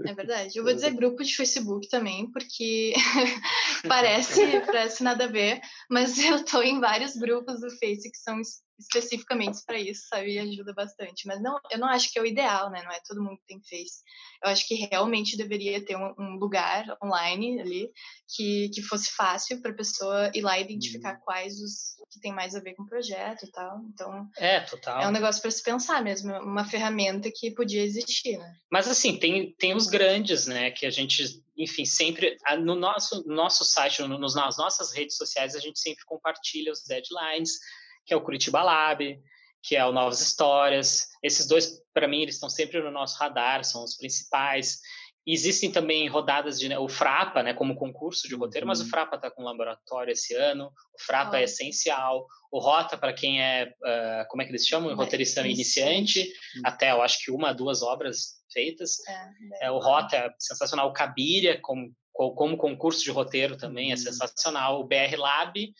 É 0.07 0.13
verdade. 0.13 0.57
Eu 0.57 0.63
vou 0.63 0.73
dizer 0.73 0.95
grupo 0.95 1.23
de 1.23 1.35
Facebook 1.35 1.87
também, 1.87 2.31
porque 2.31 2.93
parece, 3.87 4.41
parece 4.65 5.03
nada 5.03 5.25
a 5.25 5.31
ver, 5.31 5.61
mas 5.87 6.17
eu 6.17 6.43
tô 6.43 6.63
em 6.63 6.79
vários 6.79 7.15
grupos 7.15 7.61
do 7.61 7.69
Face 7.77 8.09
que 8.09 8.17
são 8.17 8.41
especificamente 8.79 9.59
para 9.65 9.79
isso, 9.79 10.07
sabe? 10.07 10.33
E 10.33 10.39
ajuda 10.39 10.73
bastante. 10.73 11.27
Mas 11.27 11.41
não, 11.41 11.59
eu 11.71 11.77
não 11.77 11.87
acho 11.87 12.11
que 12.11 12.19
é 12.19 12.21
o 12.21 12.25
ideal, 12.25 12.69
né? 12.69 12.81
Não 12.83 12.91
é 12.91 12.99
todo 13.07 13.21
mundo 13.21 13.37
que 13.37 13.47
tem 13.47 13.61
Face. 13.63 14.01
Eu 14.43 14.49
acho 14.49 14.67
que 14.67 14.75
realmente 14.75 15.37
deveria 15.37 15.83
ter 15.83 15.95
um, 15.95 16.13
um 16.17 16.35
lugar 16.35 16.85
online 17.03 17.61
ali 17.61 17.89
que, 18.35 18.69
que 18.69 18.81
fosse 18.81 19.11
fácil 19.11 19.61
para 19.61 19.71
a 19.71 19.75
pessoa 19.75 20.31
ir 20.33 20.41
lá 20.41 20.59
identificar 20.59 21.15
uhum. 21.15 21.21
quais 21.21 21.59
os 21.59 21.93
que 22.11 22.19
tem 22.19 22.31
mais 22.31 22.53
a 22.53 22.59
ver 22.59 22.75
com 22.75 22.83
o 22.83 22.87
projeto 22.87 23.45
e 23.45 23.51
tal. 23.51 23.81
Então, 23.91 24.29
é, 24.37 24.59
total. 24.61 25.01
É 25.01 25.07
um 25.07 25.11
negócio 25.11 25.41
para 25.41 25.49
se 25.49 25.63
pensar 25.63 26.03
mesmo, 26.03 26.31
uma 26.33 26.63
ferramenta 26.63 27.31
que 27.33 27.51
podia 27.51 27.83
existir, 27.83 28.37
né? 28.37 28.55
Mas 28.71 28.87
assim, 28.87 29.17
tem, 29.17 29.51
tem 29.53 29.75
os 29.75 29.87
grandes, 29.87 30.45
né, 30.45 30.69
que 30.69 30.85
a 30.85 30.91
gente 30.91 31.41
enfim, 31.55 31.85
sempre 31.85 32.35
no 32.59 32.75
nosso 32.75 33.23
nosso 33.27 33.63
site, 33.63 34.01
no, 34.01 34.17
nas 34.17 34.57
nossas 34.57 34.91
redes 34.91 35.15
sociais, 35.15 35.55
a 35.55 35.59
gente 35.59 35.79
sempre 35.79 36.03
compartilha 36.05 36.71
os 36.71 36.83
deadlines, 36.83 37.59
que 38.05 38.13
é 38.13 38.17
o 38.17 38.21
Curitiba 38.21 38.61
Lab, 38.61 39.19
que 39.61 39.75
é 39.75 39.85
o 39.85 39.91
Novas 39.91 40.21
Histórias. 40.21 41.07
Esses 41.21 41.47
dois, 41.47 41.81
para 41.93 42.07
mim, 42.07 42.21
eles 42.21 42.35
estão 42.35 42.49
sempre 42.49 42.81
no 42.81 42.91
nosso 42.91 43.17
radar, 43.17 43.63
são 43.63 43.83
os 43.83 43.95
principais. 43.95 44.79
Existem 45.25 45.71
também 45.71 46.09
rodadas 46.09 46.59
de 46.59 46.67
né, 46.67 46.77
o 46.77 46.89
Frapa, 46.89 47.41
né, 47.41 47.53
como 47.53 47.77
concurso 47.77 48.27
de 48.27 48.35
roteiro, 48.35 48.65
uhum. 48.65 48.69
mas 48.69 48.81
o 48.81 48.83
uhum. 48.83 48.89
Frapa 48.89 49.15
está 49.15 49.31
com 49.31 49.43
laboratório 49.43 50.11
esse 50.11 50.35
ano. 50.35 50.65
O 50.93 51.01
Frapa 51.01 51.37
é 51.37 51.43
essencial. 51.43 52.27
O 52.51 52.59
Rota 52.59 52.97
para 52.97 53.13
quem 53.13 53.41
é, 53.41 53.73
uh, 53.81 54.27
como 54.27 54.41
é 54.41 54.45
que 54.45 54.51
eles 54.51 54.67
chamam, 54.67 54.91
é, 54.91 54.93
roteirista 54.93 55.47
iniciante, 55.47 56.19
uhum. 56.19 56.61
até 56.65 56.91
eu 56.91 57.01
acho 57.01 57.23
que 57.23 57.31
uma, 57.31 57.53
duas 57.53 57.81
obras 57.81 58.43
feitas. 58.51 58.97
É, 59.07 59.67
é 59.67 59.71
o 59.71 59.79
Rota 59.79 60.17
é 60.17 60.29
sensacional. 60.37 60.89
O 60.89 60.93
Cabiria 60.93 61.59
como 61.61 61.93
como 62.13 62.57
concurso 62.57 63.03
de 63.03 63.09
roteiro 63.09 63.57
também 63.57 63.85
é 63.85 63.87
uhum. 63.87 63.93
é 63.93 63.97
sensacional. 63.97 64.79
O 64.79 64.83
BR 64.83 65.15
Lab 65.17 65.73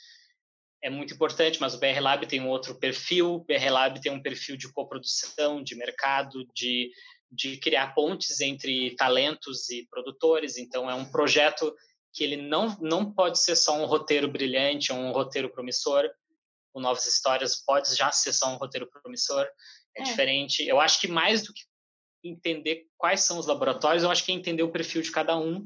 é 0.84 0.90
muito 0.90 1.14
importante, 1.14 1.62
mas 1.62 1.74
o 1.74 1.80
BR 1.80 2.00
Lab 2.02 2.28
tem 2.28 2.42
um 2.42 2.50
outro 2.50 2.76
perfil. 2.76 3.36
O 3.36 3.40
BR 3.40 3.70
Lab 3.72 4.02
tem 4.02 4.12
um 4.12 4.22
perfil 4.22 4.58
de 4.58 4.72
coprodução, 4.72 5.64
de 5.64 5.76
mercado, 5.76 6.46
de, 6.54 6.92
de 7.32 7.56
criar 7.58 7.96
pontes 7.96 8.42
entre 8.42 8.94
talentos 8.96 9.70
e 9.70 9.88
produtores. 9.90 10.58
Então, 10.58 10.90
é 10.90 10.94
um 10.94 11.10
projeto 11.10 11.74
que 12.12 12.22
ele 12.22 12.36
não, 12.36 12.78
não 12.82 13.12
pode 13.12 13.40
ser 13.40 13.56
só 13.56 13.82
um 13.82 13.86
roteiro 13.86 14.28
brilhante, 14.28 14.92
um 14.92 15.12
roteiro 15.14 15.50
promissor. 15.50 16.04
O 16.74 16.82
Novas 16.82 17.08
Histórias 17.08 17.56
pode 17.56 17.96
já 17.96 18.12
ser 18.12 18.34
só 18.34 18.54
um 18.54 18.58
roteiro 18.58 18.90
promissor. 18.92 19.48
É, 19.96 20.02
é. 20.02 20.04
diferente. 20.04 20.68
Eu 20.68 20.82
acho 20.82 21.00
que 21.00 21.08
mais 21.08 21.44
do 21.44 21.54
que 21.54 21.62
entender 22.24 22.88
quais 22.98 23.22
são 23.22 23.38
os 23.38 23.48
laboratórios, 23.48 24.04
eu 24.04 24.12
acho 24.12 24.26
que 24.26 24.32
é 24.32 24.36
entender 24.36 24.64
o 24.64 24.72
perfil 24.72 25.02
de 25.02 25.12
cada 25.12 25.38
um. 25.38 25.66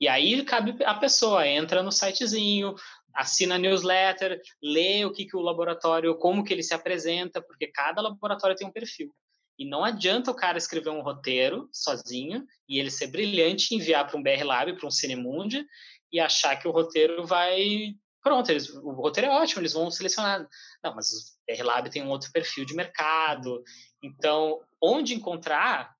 E 0.00 0.08
aí 0.08 0.42
cabe 0.44 0.82
a 0.84 0.94
pessoa, 0.94 1.46
entra 1.46 1.82
no 1.82 1.92
sitezinho, 1.92 2.74
assina 3.14 3.54
a 3.54 3.58
newsletter, 3.58 4.40
lê 4.62 5.04
o 5.04 5.12
que, 5.12 5.24
que 5.24 5.36
o 5.36 5.40
laboratório, 5.40 6.16
como 6.18 6.42
que 6.42 6.52
ele 6.52 6.62
se 6.62 6.74
apresenta, 6.74 7.40
porque 7.40 7.68
cada 7.68 8.02
laboratório 8.02 8.56
tem 8.56 8.66
um 8.66 8.72
perfil. 8.72 9.14
E 9.58 9.64
não 9.64 9.84
adianta 9.84 10.30
o 10.30 10.34
cara 10.34 10.58
escrever 10.58 10.90
um 10.90 11.02
roteiro 11.02 11.68
sozinho 11.72 12.44
e 12.68 12.78
ele 12.78 12.90
ser 12.90 13.06
brilhante, 13.06 13.74
enviar 13.74 14.06
para 14.06 14.18
um 14.18 14.22
BR 14.22 14.42
Lab, 14.42 14.76
para 14.76 14.86
um 14.86 14.90
Cinemundi 14.90 15.64
e 16.12 16.18
achar 16.18 16.56
que 16.56 16.66
o 16.66 16.72
roteiro 16.72 17.24
vai. 17.24 17.94
Pronto, 18.20 18.50
eles, 18.50 18.68
o 18.70 18.90
roteiro 18.90 19.30
é 19.30 19.34
ótimo, 19.34 19.60
eles 19.60 19.72
vão 19.72 19.90
selecionar. 19.90 20.48
Não, 20.82 20.94
mas 20.94 21.10
o 21.10 21.16
BR 21.46 21.62
Lab 21.62 21.90
tem 21.90 22.02
um 22.02 22.08
outro 22.08 22.32
perfil 22.32 22.64
de 22.64 22.74
mercado. 22.74 23.62
Então, 24.02 24.60
onde 24.82 25.14
encontrar 25.14 25.94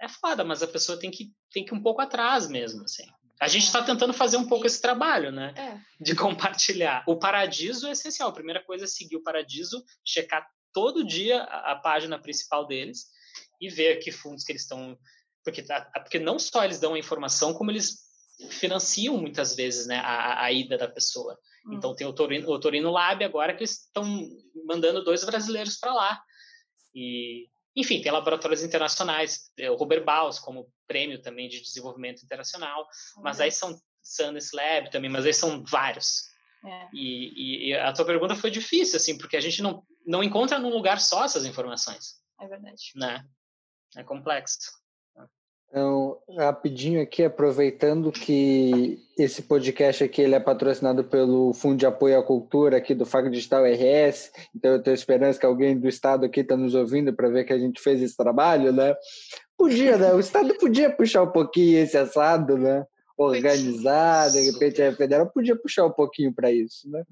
é 0.00 0.08
foda, 0.08 0.44
mas 0.44 0.62
a 0.62 0.68
pessoa 0.68 0.98
tem 0.98 1.10
que, 1.10 1.32
tem 1.52 1.64
que 1.64 1.74
ir 1.74 1.78
um 1.78 1.82
pouco 1.82 2.00
atrás 2.00 2.48
mesmo, 2.48 2.82
assim. 2.84 3.06
A 3.40 3.48
gente 3.48 3.64
está 3.64 3.80
é. 3.80 3.84
tentando 3.84 4.12
fazer 4.12 4.36
um 4.36 4.46
pouco 4.46 4.66
esse 4.66 4.80
trabalho, 4.80 5.30
né? 5.30 5.54
É. 5.56 5.78
De 6.02 6.14
compartilhar. 6.14 7.04
O 7.06 7.16
Paradiso 7.16 7.86
é 7.86 7.92
essencial. 7.92 8.28
A 8.30 8.34
primeira 8.34 8.62
coisa 8.62 8.84
é 8.84 8.88
seguir 8.88 9.16
o 9.16 9.22
Paradiso, 9.22 9.84
checar 10.04 10.46
todo 10.72 11.06
dia 11.06 11.42
a, 11.42 11.72
a 11.72 11.76
página 11.76 12.18
principal 12.18 12.66
deles 12.66 13.06
e 13.60 13.68
ver 13.68 13.98
que 13.98 14.10
fundos 14.10 14.44
que 14.44 14.52
eles 14.52 14.62
estão. 14.62 14.98
Porque, 15.44 15.62
tá, 15.62 15.90
porque 16.02 16.18
não 16.18 16.38
só 16.38 16.64
eles 16.64 16.80
dão 16.80 16.94
a 16.94 16.98
informação, 16.98 17.54
como 17.54 17.70
eles 17.70 18.08
financiam 18.50 19.16
muitas 19.16 19.54
vezes 19.56 19.86
né, 19.86 19.98
a, 19.98 20.44
a 20.44 20.52
ida 20.52 20.76
da 20.76 20.88
pessoa. 20.88 21.38
Hum. 21.66 21.74
Então 21.74 21.94
tem 21.94 22.06
o 22.06 22.12
Torino, 22.12 22.48
o 22.48 22.60
Torino 22.60 22.90
Lab 22.90 23.24
agora 23.24 23.54
que 23.54 23.64
estão 23.64 24.04
mandando 24.66 25.02
dois 25.02 25.24
brasileiros 25.24 25.76
para 25.76 25.92
lá. 25.92 26.22
E, 26.94 27.48
enfim, 27.76 28.00
tem 28.00 28.10
laboratórios 28.10 28.62
internacionais, 28.62 29.50
o 29.70 29.74
Robert 29.74 30.04
Baus 30.04 30.38
como 30.38 30.70
prêmio 30.86 31.20
também 31.20 31.48
de 31.48 31.60
desenvolvimento 31.60 32.22
internacional, 32.22 32.88
mas 33.22 33.40
aí 33.40 33.52
são 33.52 33.78
Sanders 34.02 34.52
Lab 34.52 34.90
também, 34.90 35.10
mas 35.10 35.26
aí 35.26 35.34
são 35.34 35.62
vários. 35.64 36.28
É. 36.64 36.88
E, 36.92 37.68
e, 37.68 37.74
a 37.74 37.92
tua 37.92 38.04
pergunta 38.04 38.34
foi 38.34 38.50
difícil, 38.50 38.96
assim, 38.96 39.16
porque 39.16 39.36
a 39.36 39.40
gente 39.40 39.62
não, 39.62 39.84
não 40.04 40.22
encontra 40.22 40.58
num 40.58 40.70
lugar 40.70 41.00
só 41.00 41.24
essas 41.24 41.44
informações. 41.44 42.20
É 42.40 42.48
verdade. 42.48 42.92
Né? 42.96 43.24
É 43.96 44.02
complexo. 44.02 44.58
Então, 45.70 46.16
rapidinho 46.38 47.02
aqui, 47.02 47.22
aproveitando 47.22 48.10
que 48.10 48.98
esse 49.18 49.42
podcast 49.42 50.02
aqui 50.02 50.22
ele 50.22 50.34
é 50.34 50.40
patrocinado 50.40 51.04
pelo 51.04 51.52
Fundo 51.52 51.76
de 51.76 51.84
Apoio 51.84 52.18
à 52.18 52.22
Cultura 52.22 52.78
aqui 52.78 52.94
do 52.94 53.04
Fago 53.04 53.30
Digital 53.30 53.64
RS, 53.64 54.32
então 54.56 54.72
eu 54.72 54.82
tenho 54.82 54.94
esperança 54.94 55.38
que 55.38 55.44
alguém 55.44 55.78
do 55.78 55.86
Estado 55.86 56.24
aqui 56.24 56.40
está 56.40 56.56
nos 56.56 56.74
ouvindo 56.74 57.12
para 57.12 57.28
ver 57.28 57.44
que 57.44 57.52
a 57.52 57.58
gente 57.58 57.82
fez 57.82 58.00
esse 58.00 58.16
trabalho, 58.16 58.72
né? 58.72 58.94
Podia, 59.58 59.98
né? 59.98 60.14
O 60.14 60.20
Estado 60.20 60.54
podia 60.54 60.90
puxar 60.90 61.24
um 61.24 61.30
pouquinho 61.30 61.80
esse 61.80 61.98
assado, 61.98 62.56
né? 62.56 62.86
Organizado, 63.18 64.34
de 64.34 64.50
repente 64.50 64.80
a 64.80 64.94
federal 64.94 65.26
podia 65.26 65.56
puxar 65.56 65.84
um 65.84 65.90
pouquinho 65.90 66.32
para 66.32 66.50
isso, 66.50 66.88
né? 66.88 67.02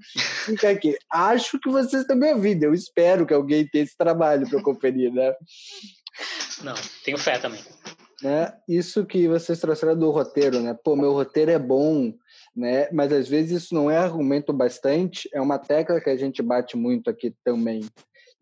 Fica 0.47 0.71
aqui. 0.71 0.97
Acho 1.11 1.61
que 1.61 1.69
vocês 1.69 2.03
estão 2.03 2.16
me 2.16 2.33
ouvindo, 2.33 2.62
eu 2.62 2.73
espero 2.73 3.27
que 3.27 3.35
alguém 3.35 3.69
tenha 3.69 3.85
esse 3.85 3.99
trabalho 3.99 4.49
para 4.49 4.62
conferir, 4.62 5.12
né? 5.12 5.35
Não, 6.64 6.75
tenho 7.05 7.19
fé 7.19 7.38
também 7.38 7.61
né? 8.22 8.52
Isso 8.68 9.05
que 9.05 9.29
vocês 9.29 9.61
trouxeram 9.61 9.98
do 9.98 10.11
roteiro, 10.11 10.61
né? 10.61 10.74
Pô, 10.83 10.96
meu 10.96 11.12
roteiro 11.12 11.50
é 11.50 11.59
bom, 11.59 12.12
né? 12.55 12.88
Mas 12.90 13.12
às 13.12 13.29
vezes 13.29 13.64
isso 13.64 13.74
não 13.74 13.90
é 13.90 13.96
argumento 13.96 14.52
bastante, 14.52 15.29
é 15.33 15.40
uma 15.40 15.59
tecla 15.59 16.00
que 16.00 16.11
a 16.11 16.16
gente 16.16 16.42
bate 16.42 16.76
muito 16.76 17.11
aqui 17.11 17.35
também. 17.44 17.81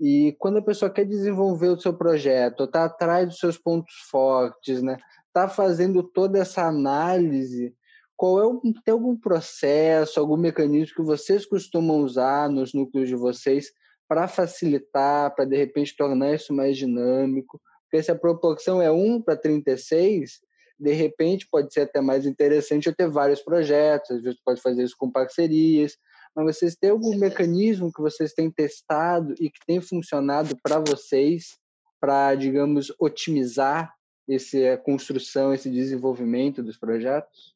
E 0.00 0.34
quando 0.38 0.58
a 0.58 0.62
pessoa 0.62 0.90
quer 0.90 1.04
desenvolver 1.04 1.68
o 1.68 1.80
seu 1.80 1.94
projeto, 1.94 2.66
tá 2.66 2.84
atrás 2.84 3.28
dos 3.28 3.38
seus 3.38 3.58
pontos 3.58 3.94
fortes, 4.10 4.82
né? 4.82 4.96
Tá 5.32 5.48
fazendo 5.48 6.02
toda 6.02 6.38
essa 6.38 6.62
análise, 6.62 7.74
qual 8.16 8.40
é 8.40 8.46
o, 8.46 8.60
tem 8.84 8.92
algum 8.92 9.16
processo, 9.16 10.20
algum 10.20 10.36
mecanismo 10.36 10.94
que 10.94 11.02
vocês 11.02 11.44
costumam 11.44 11.98
usar 11.98 12.48
nos 12.48 12.72
núcleos 12.72 13.08
de 13.08 13.16
vocês 13.16 13.72
para 14.08 14.28
facilitar, 14.28 15.34
para 15.34 15.44
de 15.44 15.56
repente 15.56 15.96
tornar 15.96 16.34
isso 16.34 16.52
mais 16.52 16.76
dinâmico? 16.76 17.60
Porque 17.94 18.02
se 18.02 18.10
a 18.10 18.18
proporção 18.18 18.82
é 18.82 18.90
1 18.90 19.22
para 19.22 19.36
36, 19.36 20.40
de 20.76 20.92
repente 20.92 21.46
pode 21.48 21.72
ser 21.72 21.82
até 21.82 22.00
mais 22.00 22.26
interessante 22.26 22.88
eu 22.88 22.92
ter 22.92 23.08
vários 23.08 23.40
projetos, 23.40 24.10
às 24.10 24.20
vezes 24.20 24.40
pode 24.44 24.60
fazer 24.60 24.82
isso 24.82 24.96
com 24.98 25.08
parcerias, 25.08 25.96
mas 26.34 26.56
vocês 26.56 26.74
têm 26.74 26.90
algum 26.90 27.16
mecanismo 27.16 27.92
que 27.92 28.02
vocês 28.02 28.32
têm 28.32 28.50
testado 28.50 29.32
e 29.38 29.48
que 29.48 29.60
tem 29.64 29.80
funcionado 29.80 30.58
para 30.60 30.80
vocês 30.80 31.56
para, 32.00 32.34
digamos, 32.34 32.92
otimizar 32.98 33.94
esse, 34.26 34.66
a 34.66 34.76
construção, 34.76 35.54
esse 35.54 35.70
desenvolvimento 35.70 36.64
dos 36.64 36.76
projetos? 36.76 37.54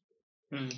Hum, 0.53 0.69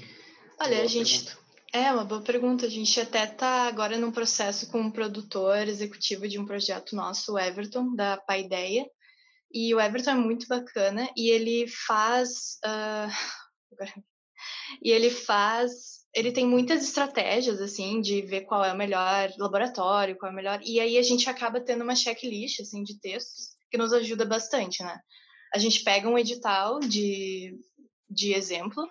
Olha, 0.60 0.82
a 0.82 0.88
gente 0.88 1.26
pergunta. 1.26 1.46
é 1.72 1.92
uma 1.92 2.04
boa 2.04 2.22
pergunta. 2.22 2.66
A 2.66 2.70
gente 2.70 3.00
até 3.00 3.26
está 3.26 3.68
agora 3.68 4.00
num 4.00 4.12
processo 4.12 4.72
com 4.72 4.82
um 4.82 4.90
produtor 4.90 5.68
executivo 5.68 6.28
de 6.28 6.40
um 6.40 6.48
projeto 6.48 6.96
nosso, 6.96 7.34
o 7.34 7.40
Everton, 7.40 7.94
da 7.94 8.18
Paideia. 8.18 8.90
E 9.54 9.74
o 9.74 9.80
Everton 9.80 10.12
é 10.12 10.16
muito 10.16 10.48
bacana 10.48 11.10
e 11.16 11.30
ele 11.30 11.68
faz. 11.68 12.58
Uh... 12.66 13.12
e 14.82 14.92
ele 14.92 15.10
faz. 15.10 16.02
Ele 16.14 16.32
tem 16.32 16.46
muitas 16.46 16.84
estratégias, 16.84 17.62
assim, 17.62 18.02
de 18.02 18.22
ver 18.22 18.42
qual 18.42 18.66
é 18.66 18.74
o 18.74 18.78
melhor 18.78 19.32
laboratório, 19.38 20.18
qual 20.18 20.30
é 20.30 20.34
o 20.34 20.36
melhor. 20.36 20.60
E 20.64 20.80
aí 20.80 20.98
a 20.98 21.04
gente 21.04 21.30
acaba 21.30 21.62
tendo 21.62 21.84
uma 21.84 21.96
checklist, 21.96 22.60
assim, 22.60 22.84
de 22.84 23.00
textos 23.00 23.56
que 23.70 23.78
nos 23.78 23.94
ajuda 23.94 24.26
bastante, 24.26 24.84
né? 24.84 25.00
A 25.54 25.58
gente 25.58 25.84
pega 25.84 26.10
um 26.10 26.18
edital 26.18 26.80
de, 26.80 27.58
de 28.10 28.34
exemplo 28.34 28.86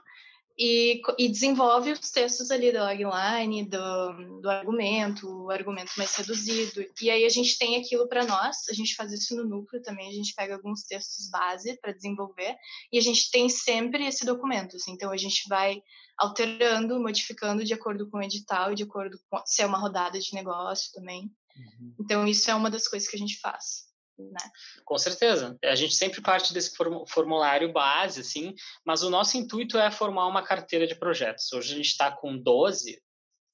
e, 0.62 1.00
e 1.18 1.26
desenvolve 1.26 1.90
os 1.92 2.10
textos 2.10 2.50
ali 2.50 2.70
da 2.70 2.84
logline, 2.84 3.64
do, 3.64 4.40
do 4.42 4.50
argumento, 4.50 5.26
o 5.26 5.50
argumento 5.50 5.92
mais 5.96 6.14
reduzido. 6.14 6.84
E 7.00 7.08
aí 7.08 7.24
a 7.24 7.30
gente 7.30 7.56
tem 7.56 7.76
aquilo 7.76 8.06
para 8.06 8.26
nós, 8.26 8.68
a 8.68 8.74
gente 8.74 8.94
faz 8.94 9.10
isso 9.10 9.34
no 9.34 9.48
núcleo 9.48 9.80
também, 9.80 10.10
a 10.10 10.12
gente 10.12 10.34
pega 10.34 10.54
alguns 10.54 10.82
textos 10.82 11.30
base 11.30 11.80
para 11.80 11.94
desenvolver 11.94 12.54
e 12.92 12.98
a 12.98 13.00
gente 13.00 13.30
tem 13.30 13.48
sempre 13.48 14.06
esse 14.06 14.26
documento. 14.26 14.76
Assim, 14.76 14.92
então 14.92 15.10
a 15.10 15.16
gente 15.16 15.48
vai 15.48 15.82
alterando, 16.18 17.00
modificando 17.00 17.64
de 17.64 17.72
acordo 17.72 18.10
com 18.10 18.18
o 18.18 18.22
edital 18.22 18.72
e 18.72 18.74
de 18.74 18.82
acordo 18.82 19.18
com 19.30 19.40
se 19.46 19.62
é 19.62 19.66
uma 19.66 19.78
rodada 19.78 20.20
de 20.20 20.34
negócio 20.34 20.92
também. 20.92 21.32
Uhum. 21.56 21.94
Então 21.98 22.28
isso 22.28 22.50
é 22.50 22.54
uma 22.54 22.70
das 22.70 22.86
coisas 22.86 23.08
que 23.08 23.16
a 23.16 23.18
gente 23.18 23.40
faz. 23.40 23.89
Né? 24.30 24.50
Com 24.84 24.98
certeza. 24.98 25.56
A 25.64 25.74
gente 25.74 25.94
sempre 25.94 26.20
parte 26.20 26.52
desse 26.52 26.72
formulário 27.08 27.72
base, 27.72 28.20
assim, 28.20 28.54
mas 28.84 29.02
o 29.02 29.10
nosso 29.10 29.36
intuito 29.36 29.78
é 29.78 29.90
formar 29.90 30.26
uma 30.26 30.42
carteira 30.42 30.86
de 30.86 30.94
projetos. 30.94 31.52
Hoje 31.52 31.72
a 31.72 31.76
gente 31.76 31.88
está 31.88 32.10
com 32.10 32.36
12, 32.36 33.00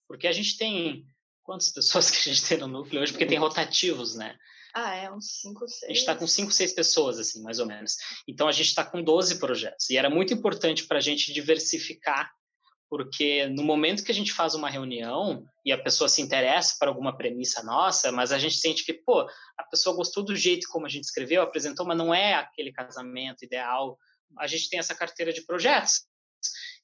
porque 0.08 0.26
a 0.26 0.32
gente 0.32 0.56
tem. 0.56 1.06
Quantas 1.42 1.70
pessoas 1.70 2.10
que 2.10 2.28
a 2.28 2.32
gente 2.34 2.48
tem 2.48 2.58
no 2.58 2.66
núcleo 2.66 3.00
hoje? 3.00 3.12
Porque 3.12 3.26
tem 3.26 3.38
rotativos, 3.38 4.16
né? 4.16 4.36
Ah, 4.74 4.94
é, 4.94 5.10
uns 5.10 5.40
5, 5.40 5.68
6. 5.68 5.82
A 5.84 5.86
gente 5.86 5.98
está 5.98 6.14
com 6.14 6.26
5, 6.26 6.50
6 6.50 6.72
pessoas, 6.74 7.18
assim, 7.18 7.42
mais 7.42 7.60
ou 7.60 7.66
menos. 7.66 7.96
Então 8.28 8.46
a 8.46 8.52
gente 8.52 8.66
está 8.66 8.84
com 8.84 9.02
12 9.02 9.38
projetos. 9.38 9.88
E 9.88 9.96
era 9.96 10.10
muito 10.10 10.34
importante 10.34 10.86
para 10.86 10.98
a 10.98 11.00
gente 11.00 11.32
diversificar 11.32 12.30
porque 12.88 13.46
no 13.48 13.62
momento 13.62 14.04
que 14.04 14.12
a 14.12 14.14
gente 14.14 14.32
faz 14.32 14.54
uma 14.54 14.70
reunião 14.70 15.44
e 15.64 15.72
a 15.72 15.82
pessoa 15.82 16.08
se 16.08 16.22
interessa 16.22 16.76
por 16.78 16.88
alguma 16.88 17.16
premissa 17.16 17.62
nossa, 17.62 18.12
mas 18.12 18.32
a 18.32 18.38
gente 18.38 18.56
sente 18.56 18.84
que, 18.84 18.92
pô, 18.92 19.26
a 19.56 19.64
pessoa 19.64 19.96
gostou 19.96 20.24
do 20.24 20.36
jeito 20.36 20.68
como 20.68 20.86
a 20.86 20.88
gente 20.88 21.04
escreveu, 21.04 21.42
apresentou, 21.42 21.84
mas 21.86 21.98
não 21.98 22.14
é 22.14 22.34
aquele 22.34 22.72
casamento 22.72 23.44
ideal, 23.44 23.98
a 24.38 24.46
gente 24.46 24.68
tem 24.68 24.78
essa 24.78 24.94
carteira 24.94 25.32
de 25.32 25.42
projetos. 25.42 26.06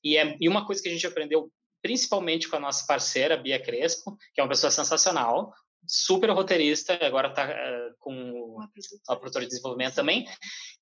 E, 0.03 0.17
é, 0.17 0.37
e 0.41 0.49
uma 0.49 0.67
coisa 0.67 0.83
que 0.83 0.89
a 0.89 0.93
gente 0.93 1.07
aprendeu, 1.07 1.51
principalmente 1.81 2.49
com 2.49 2.57
a 2.57 2.61
nossa 2.61 2.85
parceira, 2.87 3.37
Bia 3.37 3.63
Crespo, 3.63 4.17
que 4.35 4.41
é 4.41 4.43
uma 4.45 4.51
pessoa 4.51 4.71
sensacional, 4.71 5.53
super 5.87 6.31
roteirista, 6.31 6.99
agora 7.05 7.29
está 7.29 7.45
uh, 7.45 7.51
eh, 7.51 7.91
com 7.99 8.59
a 9.09 9.17
produtora 9.17 9.45
de 9.45 9.51
desenvolvimento 9.51 9.95
também, 9.95 10.27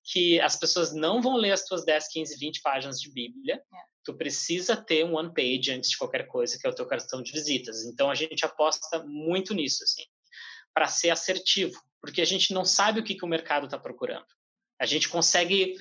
que 0.03 0.39
as 0.39 0.55
pessoas 0.55 0.93
não 0.93 1.21
vão 1.21 1.35
ler 1.35 1.51
as 1.51 1.63
tuas 1.63 1.83
10, 1.83 2.07
15, 2.07 2.37
20 2.37 2.61
páginas 2.61 2.99
de 2.99 3.11
Bíblia, 3.11 3.55
é 3.55 3.90
tu 4.03 4.13
precisa 4.13 4.75
ter 4.75 5.05
um 5.05 5.15
one 5.15 5.33
page 5.33 5.71
antes 5.71 5.91
de 5.91 5.97
qualquer 5.97 6.27
coisa, 6.27 6.57
que 6.57 6.65
é 6.65 6.69
o 6.69 6.75
teu 6.75 6.85
cartão 6.85 7.21
de 7.21 7.31
visitas. 7.31 7.85
Então 7.85 8.09
a 8.09 8.15
gente 8.15 8.45
aposta 8.45 9.03
muito 9.03 9.53
nisso, 9.53 9.83
assim, 9.83 10.03
para 10.73 10.87
ser 10.87 11.09
assertivo, 11.09 11.79
porque 12.01 12.21
a 12.21 12.25
gente 12.25 12.53
não 12.53 12.65
sabe 12.65 12.99
o 12.99 13.03
que, 13.03 13.15
que 13.15 13.25
o 13.25 13.29
mercado 13.29 13.65
está 13.65 13.77
procurando. 13.77 14.25
A 14.79 14.85
gente 14.85 15.07
consegue 15.09 15.75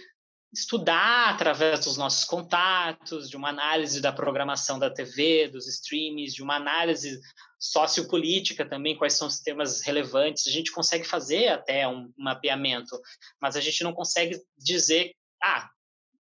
estudar 0.53 1.31
através 1.31 1.85
dos 1.85 1.97
nossos 1.97 2.25
contatos, 2.25 3.31
de 3.31 3.37
uma 3.37 3.49
análise 3.49 4.01
da 4.01 4.13
programação 4.13 4.79
da 4.79 4.91
TV, 4.91 5.49
dos 5.49 5.69
streams, 5.69 6.35
de 6.35 6.43
uma 6.43 6.57
análise 6.57 7.21
sociopolítica 7.59 8.69
também, 8.69 8.97
quais 8.97 9.15
são 9.15 9.29
os 9.29 9.39
temas 9.39 9.81
relevantes. 9.83 10.47
A 10.47 10.51
gente 10.51 10.73
consegue 10.73 11.05
fazer 11.05 11.49
até 11.49 11.87
um 11.87 12.13
mapeamento, 12.19 13.01
mas 13.41 13.55
a 13.55 13.61
gente 13.61 13.85
não 13.85 13.93
consegue 13.93 14.41
dizer, 14.59 15.15
ah, 15.43 15.71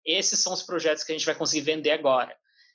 esses 0.09 0.41
são 0.41 0.53
os 0.53 0.63
projetos 0.63 1.05
que 1.05 1.13
a 1.13 1.15
gente 1.17 1.27
vai 1.27 1.35
conseguir 1.35 1.63
vender 1.63 1.91
agora. 1.91 2.35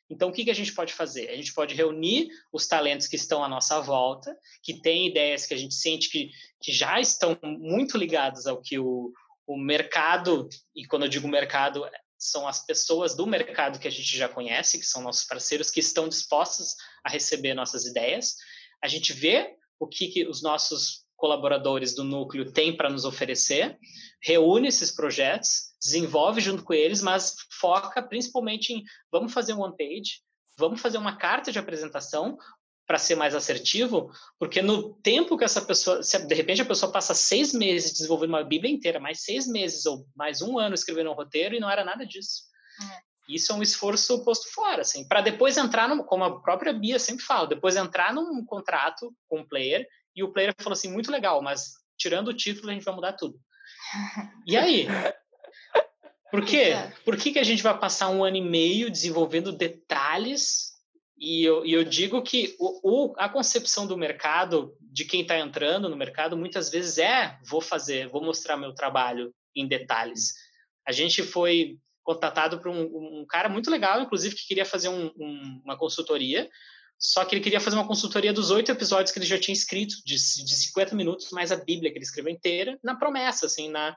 Então, 0.10 0.30
o 0.30 0.32
que, 0.32 0.43
que 0.43 0.52
a 0.52 0.56
gente 0.56 0.74
pode 0.74 0.93
fazer? 0.93 1.30
A 1.30 1.36
gente 1.36 1.54
pode 1.54 1.74
reunir 1.74 2.30
os 2.52 2.67
talentos 2.67 3.08
que 3.08 3.15
estão 3.15 3.43
à 3.43 3.50
nossa 3.50 3.80
volta, 3.80 4.38
que 4.62 4.80
têm 4.80 5.08
ideias 5.08 5.46
que 5.46 5.54
a 5.54 5.58
gente 5.58 5.74
sente 5.74 6.10
que, 6.10 6.30
que 6.62 6.72
já 6.72 7.00
estão 7.00 7.38
muito 7.41 7.98
ligados 7.98 8.46
ao 8.46 8.62
que 8.62 8.78
o, 8.78 9.12
o 9.48 9.58
mercado, 9.58 10.48
e 10.76 10.86
quando 10.86 11.04
eu 11.04 11.10
digo 11.10 11.28
mercado, 11.28 11.89
são 12.17 12.48
as 12.48 12.65
pessoas 12.65 13.15
do 13.15 13.26
mercado 13.26 13.80
que 13.80 13.88
a 13.88 13.91
gente 13.91 14.15
já 14.15 14.30
conhece, 14.30 14.80
que 14.80 14.86
são 14.86 15.02
nossos 15.02 15.26
parceiros, 15.26 15.72
que 15.72 15.80
estão 15.80 16.08
dispostos 16.08 16.76
a 17.04 17.10
receber 17.10 17.54
nossas 17.54 17.86
ideias. 17.86 18.36
A 18.84 18.88
gente 18.88 19.13
vê 19.13 19.56
o 19.80 19.88
que, 19.88 20.08
que 20.08 20.28
os 20.28 20.41
nossos 20.41 21.04
colaboradores 21.15 21.96
do 21.96 22.04
núcleo 22.04 22.52
têm 22.52 22.76
para 22.76 22.89
nos 22.89 23.06
oferecer, 23.06 23.78
reúne 24.22 24.67
esses 24.67 24.91
projetos, 24.91 25.72
desenvolve 25.84 26.39
junto 26.39 26.63
com 26.63 26.74
eles, 26.74 27.02
mas 27.02 27.36
foca 27.60 28.02
principalmente 28.02 28.74
em 28.74 28.84
vamos 29.12 29.34
fazer 29.34 29.54
um 29.54 29.62
one 29.62 29.76
page, 29.76 30.22
vamos 30.58 30.80
fazer 30.80 30.98
uma 30.98 31.17
carta 31.17 31.52
de 31.52 31.60
apresentação 31.60 32.38
para 32.86 32.98
ser 32.98 33.15
mais 33.15 33.34
assertivo, 33.34 34.12
porque 34.38 34.62
no 34.62 34.93
tempo 34.96 35.38
que 35.38 35.43
essa 35.43 35.62
pessoa, 35.62 36.04
se 36.04 36.19
de 36.19 36.36
repente 36.36 36.62
a 36.62 36.65
pessoa 36.65 36.91
passa 36.91 37.13
seis 37.13 37.54
meses 37.54 37.93
desenvolvendo 37.93 38.30
uma 38.30 38.43
Bíblia 38.43 38.72
inteira, 38.72 39.00
mais 39.00 39.24
seis 39.24 39.48
meses 39.48 39.86
ou 39.86 40.06
mais 40.15 40.41
um 40.41 40.60
ano 40.60 40.76
escrevendo 40.76 41.10
um 41.10 41.15
roteiro 41.15 41.56
e 41.56 41.60
não 41.60 41.69
era 41.69 41.86
nada 41.86 42.06
disso. 42.06 42.43
É. 42.82 43.13
Isso 43.30 43.54
é 43.54 43.56
um 43.56 43.62
esforço 43.62 44.24
posto 44.26 44.52
fora, 44.52 44.82
assim, 44.82 45.08
para 45.08 45.22
depois 45.22 45.58
entrar, 45.58 45.88
no, 45.88 46.04
como 46.04 46.26
a 46.26 46.41
própria 46.41 46.74
Bia 46.74 47.00
sempre 47.00 47.24
fala, 47.24 47.48
depois 47.48 47.78
entrar 47.78 48.13
num 48.13 48.43
contrato 48.43 49.13
com 49.30 49.39
o 49.39 49.48
player 49.48 49.88
e 50.13 50.22
o 50.24 50.34
player 50.34 50.54
falou 50.58 50.74
assim, 50.74 50.91
muito 50.91 51.10
legal, 51.10 51.41
mas 51.41 51.72
tirando 51.98 52.28
o 52.28 52.34
título 52.34 52.69
a 52.69 52.74
gente 52.74 52.84
vai 52.84 52.93
mudar 52.93 53.13
tudo. 53.13 53.39
E 54.46 54.58
aí? 54.58 54.88
Por 56.34 56.43
quê? 56.43 56.58
É. 56.58 56.91
Por 57.06 57.15
que, 57.15 57.32
que 57.32 57.38
a 57.38 57.43
gente 57.43 57.62
vai 57.62 57.78
passar 57.78 58.10
um 58.10 58.24
ano 58.24 58.38
e 58.38 58.41
meio 58.41 58.89
desenvolvendo 58.89 59.52
detalhes? 59.52 60.72
E 61.15 61.43
eu, 61.43 61.63
e 61.63 61.72
eu 61.72 61.84
digo 61.84 62.24
que 62.24 62.56
o, 62.58 63.12
o, 63.12 63.13
a 63.19 63.30
concepção 63.30 63.86
do 63.86 63.96
mercado, 63.96 64.76
de 64.82 65.06
quem 65.06 65.22
está 65.22 65.38
entrando 65.38 65.88
no 65.88 65.96
mercado, 65.96 66.36
muitas 66.36 66.72
vezes 66.72 66.98
é: 66.98 67.38
vou 67.46 67.62
fazer, 67.62 68.10
vou 68.10 68.26
mostrar 68.26 68.58
meu 68.58 68.74
trabalho 68.74 69.32
em 69.56 69.67
detalhes. 69.67 70.34
A 70.88 70.91
gente 70.91 71.22
foi 71.22 71.78
contatado 72.02 72.58
por 72.60 72.69
um, 72.69 73.19
um 73.22 73.26
cara 73.30 73.48
muito 73.48 73.69
legal, 73.69 74.02
inclusive, 74.02 74.34
que 74.34 74.48
queria 74.48 74.65
fazer 74.65 74.89
um, 74.89 75.12
um, 75.15 75.62
uma 75.63 75.78
consultoria, 75.78 76.50
só 76.98 77.24
que 77.26 77.36
ele 77.36 77.43
queria 77.43 77.60
fazer 77.60 77.76
uma 77.76 77.88
consultoria 77.88 78.34
dos 78.34 78.50
oito 78.50 78.72
episódios 78.72 79.12
que 79.12 79.19
ele 79.19 79.26
já 79.28 79.39
tinha 79.39 79.54
escrito, 79.54 79.98
de, 80.04 80.15
de 80.15 80.56
50 80.56 80.96
minutos, 80.96 81.30
mais 81.30 81.52
a 81.52 81.58
Bíblia 81.58 81.91
que 81.91 81.98
ele 82.00 82.06
escreveu 82.06 82.34
inteira, 82.34 82.80
na 82.84 82.96
promessa, 82.96 83.46
assim, 83.46 83.69
na... 83.69 83.96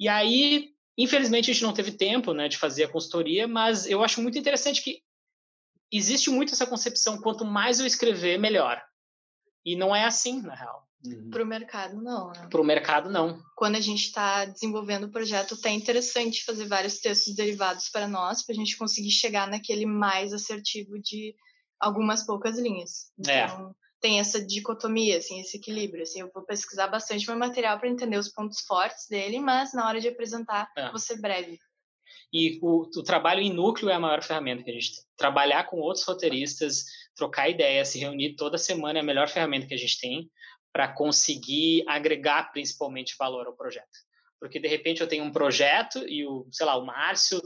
E 0.00 0.08
aí, 0.08 0.74
infelizmente, 1.02 1.50
a 1.50 1.54
gente 1.54 1.62
não 1.62 1.72
teve 1.72 1.92
tempo, 1.92 2.32
né, 2.32 2.48
de 2.48 2.58
fazer 2.58 2.84
a 2.84 2.88
consultoria, 2.88 3.48
mas 3.48 3.86
eu 3.86 4.02
acho 4.04 4.20
muito 4.20 4.38
interessante 4.38 4.82
que 4.82 5.02
existe 5.90 6.30
muito 6.30 6.52
essa 6.52 6.66
concepção, 6.66 7.20
quanto 7.20 7.44
mais 7.44 7.80
eu 7.80 7.86
escrever, 7.86 8.38
melhor. 8.38 8.82
E 9.64 9.76
não 9.76 9.94
é 9.94 10.04
assim, 10.04 10.40
na 10.42 10.54
real. 10.54 10.88
Uhum. 11.04 11.30
Para 11.30 11.42
o 11.42 11.46
mercado, 11.46 12.02
não. 12.02 12.28
Né? 12.28 12.48
Para 12.50 12.60
o 12.60 12.64
mercado, 12.64 13.10
não. 13.10 13.42
Quando 13.56 13.76
a 13.76 13.80
gente 13.80 14.04
está 14.04 14.44
desenvolvendo 14.44 15.04
o 15.04 15.10
projeto, 15.10 15.60
tá 15.60 15.70
interessante 15.70 16.44
fazer 16.44 16.66
vários 16.66 16.98
textos 16.98 17.34
derivados 17.34 17.88
para 17.88 18.06
nós, 18.06 18.44
para 18.44 18.54
a 18.54 18.56
gente 18.56 18.76
conseguir 18.76 19.10
chegar 19.10 19.48
naquele 19.48 19.86
mais 19.86 20.32
assertivo 20.32 20.98
de 20.98 21.34
algumas 21.78 22.24
poucas 22.26 22.58
linhas. 22.58 23.10
É. 23.26 23.44
Então, 23.44 23.70
é. 23.70 23.79
Tem 24.00 24.18
essa 24.18 24.44
dicotomia, 24.44 25.18
assim, 25.18 25.40
esse 25.40 25.58
equilíbrio. 25.58 26.02
Assim, 26.02 26.20
eu 26.20 26.30
vou 26.32 26.44
pesquisar 26.44 26.88
bastante 26.88 27.26
meu 27.26 27.38
material 27.38 27.78
para 27.78 27.88
entender 27.88 28.16
os 28.16 28.28
pontos 28.28 28.60
fortes 28.60 29.06
dele, 29.08 29.38
mas 29.38 29.74
na 29.74 29.86
hora 29.86 30.00
de 30.00 30.08
apresentar, 30.08 30.70
é. 30.76 30.88
vou 30.90 30.98
ser 30.98 31.20
breve. 31.20 31.58
E 32.32 32.58
o, 32.62 32.82
o, 32.82 33.02
trabalho 33.02 33.40
em 33.40 33.52
núcleo 33.52 33.90
é 33.90 33.94
a 33.94 34.00
maior 34.00 34.22
ferramenta 34.22 34.62
que 34.62 34.70
a 34.70 34.74
gente 34.74 34.94
tem. 34.94 35.04
Trabalhar 35.16 35.64
com 35.64 35.78
outros 35.78 36.04
roteiristas, 36.04 36.84
trocar 37.14 37.48
ideias, 37.48 37.88
se 37.88 37.98
reunir 37.98 38.36
toda 38.36 38.56
semana 38.56 38.98
é 38.98 39.02
a 39.02 39.04
melhor 39.04 39.28
ferramenta 39.28 39.66
que 39.66 39.74
a 39.74 39.78
gente 39.78 39.98
tem 40.00 40.30
para 40.72 40.88
conseguir 40.88 41.84
agregar 41.88 42.52
principalmente 42.52 43.16
valor 43.18 43.46
ao 43.46 43.56
projeto. 43.56 43.88
Porque 44.38 44.60
de 44.60 44.68
repente 44.68 45.00
eu 45.00 45.08
tenho 45.08 45.24
um 45.24 45.32
projeto 45.32 45.98
e 46.08 46.24
o, 46.24 46.46
sei 46.52 46.64
lá, 46.64 46.76
o 46.76 46.86
Márcio 46.86 47.40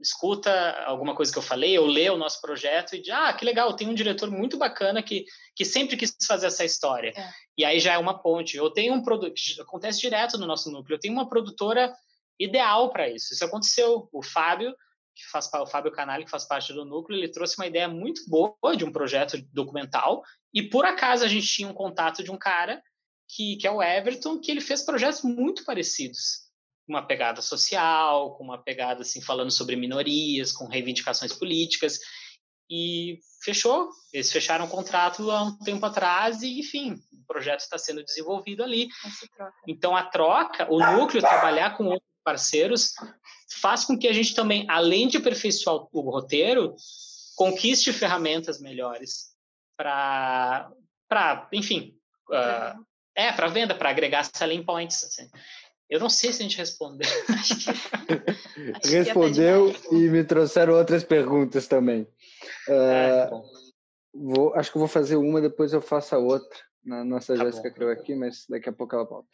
escuta 0.00 0.50
alguma 0.84 1.14
coisa 1.14 1.32
que 1.32 1.38
eu 1.38 1.42
falei, 1.42 1.76
eu 1.76 1.86
lê 1.86 2.08
o 2.08 2.16
nosso 2.16 2.40
projeto 2.40 2.94
e 2.94 3.02
diz, 3.02 3.12
ah, 3.12 3.32
que 3.32 3.44
legal, 3.44 3.74
tem 3.74 3.88
um 3.88 3.94
diretor 3.94 4.30
muito 4.30 4.56
bacana 4.56 5.02
que, 5.02 5.24
que 5.54 5.64
sempre 5.64 5.96
quis 5.96 6.16
fazer 6.26 6.46
essa 6.46 6.64
história. 6.64 7.12
É. 7.14 7.30
E 7.58 7.64
aí 7.64 7.78
já 7.78 7.94
é 7.94 7.98
uma 7.98 8.20
ponte. 8.20 8.56
Eu 8.56 8.70
tenho 8.70 8.94
um 8.94 9.02
produto, 9.02 9.34
acontece 9.60 10.00
direto 10.00 10.38
no 10.38 10.46
nosso 10.46 10.70
núcleo, 10.70 10.96
eu 10.96 11.00
tenho 11.00 11.14
uma 11.14 11.28
produtora 11.28 11.94
ideal 12.38 12.90
para 12.90 13.08
isso. 13.08 13.34
Isso 13.34 13.44
aconteceu. 13.44 14.08
O 14.12 14.22
Fábio, 14.22 14.74
que 15.14 15.26
faz 15.30 15.50
o 15.52 15.66
Fábio 15.66 15.92
Canali, 15.92 16.24
que 16.24 16.30
faz 16.30 16.44
parte 16.44 16.72
do 16.72 16.84
núcleo, 16.84 17.18
ele 17.18 17.30
trouxe 17.30 17.56
uma 17.58 17.66
ideia 17.66 17.88
muito 17.88 18.22
boa 18.28 18.76
de 18.76 18.84
um 18.84 18.92
projeto 18.92 19.36
documental 19.52 20.22
e 20.52 20.62
por 20.62 20.84
acaso 20.84 21.24
a 21.24 21.28
gente 21.28 21.46
tinha 21.46 21.68
um 21.68 21.74
contato 21.74 22.22
de 22.22 22.30
um 22.30 22.38
cara 22.38 22.82
que, 23.28 23.56
que 23.56 23.66
é 23.66 23.70
o 23.70 23.82
Everton, 23.82 24.40
que 24.40 24.50
ele 24.50 24.60
fez 24.60 24.82
projetos 24.82 25.22
muito 25.22 25.64
parecidos. 25.64 26.49
Uma 26.90 27.06
pegada 27.06 27.40
social, 27.40 28.34
com 28.34 28.42
uma 28.42 28.58
pegada 28.58 29.02
assim 29.02 29.20
falando 29.20 29.52
sobre 29.52 29.76
minorias, 29.76 30.50
com 30.50 30.66
reivindicações 30.66 31.32
políticas. 31.32 32.00
E 32.68 33.20
fechou. 33.42 33.90
Eles 34.12 34.32
fecharam 34.32 34.64
o 34.64 34.68
contrato 34.68 35.30
há 35.30 35.44
um 35.44 35.56
tempo 35.58 35.86
atrás 35.86 36.42
e, 36.42 36.58
enfim, 36.58 36.94
o 37.12 37.26
projeto 37.26 37.60
está 37.60 37.78
sendo 37.78 38.02
desenvolvido 38.02 38.64
ali. 38.64 38.88
Então, 39.68 39.94
a 39.94 40.02
troca, 40.04 40.68
o 40.68 40.78
núcleo 40.78 41.22
trabalhar 41.22 41.76
com 41.76 41.84
outros 41.84 42.10
parceiros, 42.24 42.92
faz 43.60 43.84
com 43.84 43.96
que 43.96 44.08
a 44.08 44.12
gente 44.12 44.34
também, 44.34 44.66
além 44.68 45.06
de 45.06 45.16
aperfeiçoar 45.16 45.86
o 45.92 46.10
roteiro, 46.10 46.74
conquiste 47.36 47.92
ferramentas 47.92 48.60
melhores 48.60 49.30
para, 49.76 50.68
enfim, 51.52 51.96
uh, 52.30 52.84
é, 53.14 53.32
para 53.32 53.48
venda, 53.48 53.74
para 53.74 53.90
agregar 53.90 54.24
selling 54.24 54.64
points. 54.64 55.02
Assim. 55.04 55.30
Eu 55.90 55.98
não 55.98 56.08
sei 56.08 56.32
se 56.32 56.40
a 56.40 56.42
gente 56.44 56.56
respondeu. 56.56 57.08
Acho 57.28 57.56
que, 57.58 57.70
acho 58.76 58.92
Respondeu 58.92 59.74
e 59.90 60.08
me 60.08 60.22
trouxeram 60.22 60.74
outras 60.74 61.02
perguntas 61.02 61.66
também. 61.66 62.06
Uh, 62.68 63.42
vou, 64.14 64.54
acho 64.54 64.70
que 64.70 64.78
vou 64.78 64.86
fazer 64.86 65.16
uma, 65.16 65.40
depois 65.40 65.72
eu 65.72 65.80
faço 65.80 66.14
a 66.14 66.18
outra. 66.18 66.58
Na 66.84 67.04
nossa 67.04 67.34
tá 67.34 67.44
Jéssica 67.44 67.70
criou 67.70 67.90
aqui, 67.90 68.14
mas 68.14 68.44
daqui 68.48 68.68
a 68.68 68.72
pouco 68.72 68.94
ela 68.94 69.04
volta. 69.04 69.28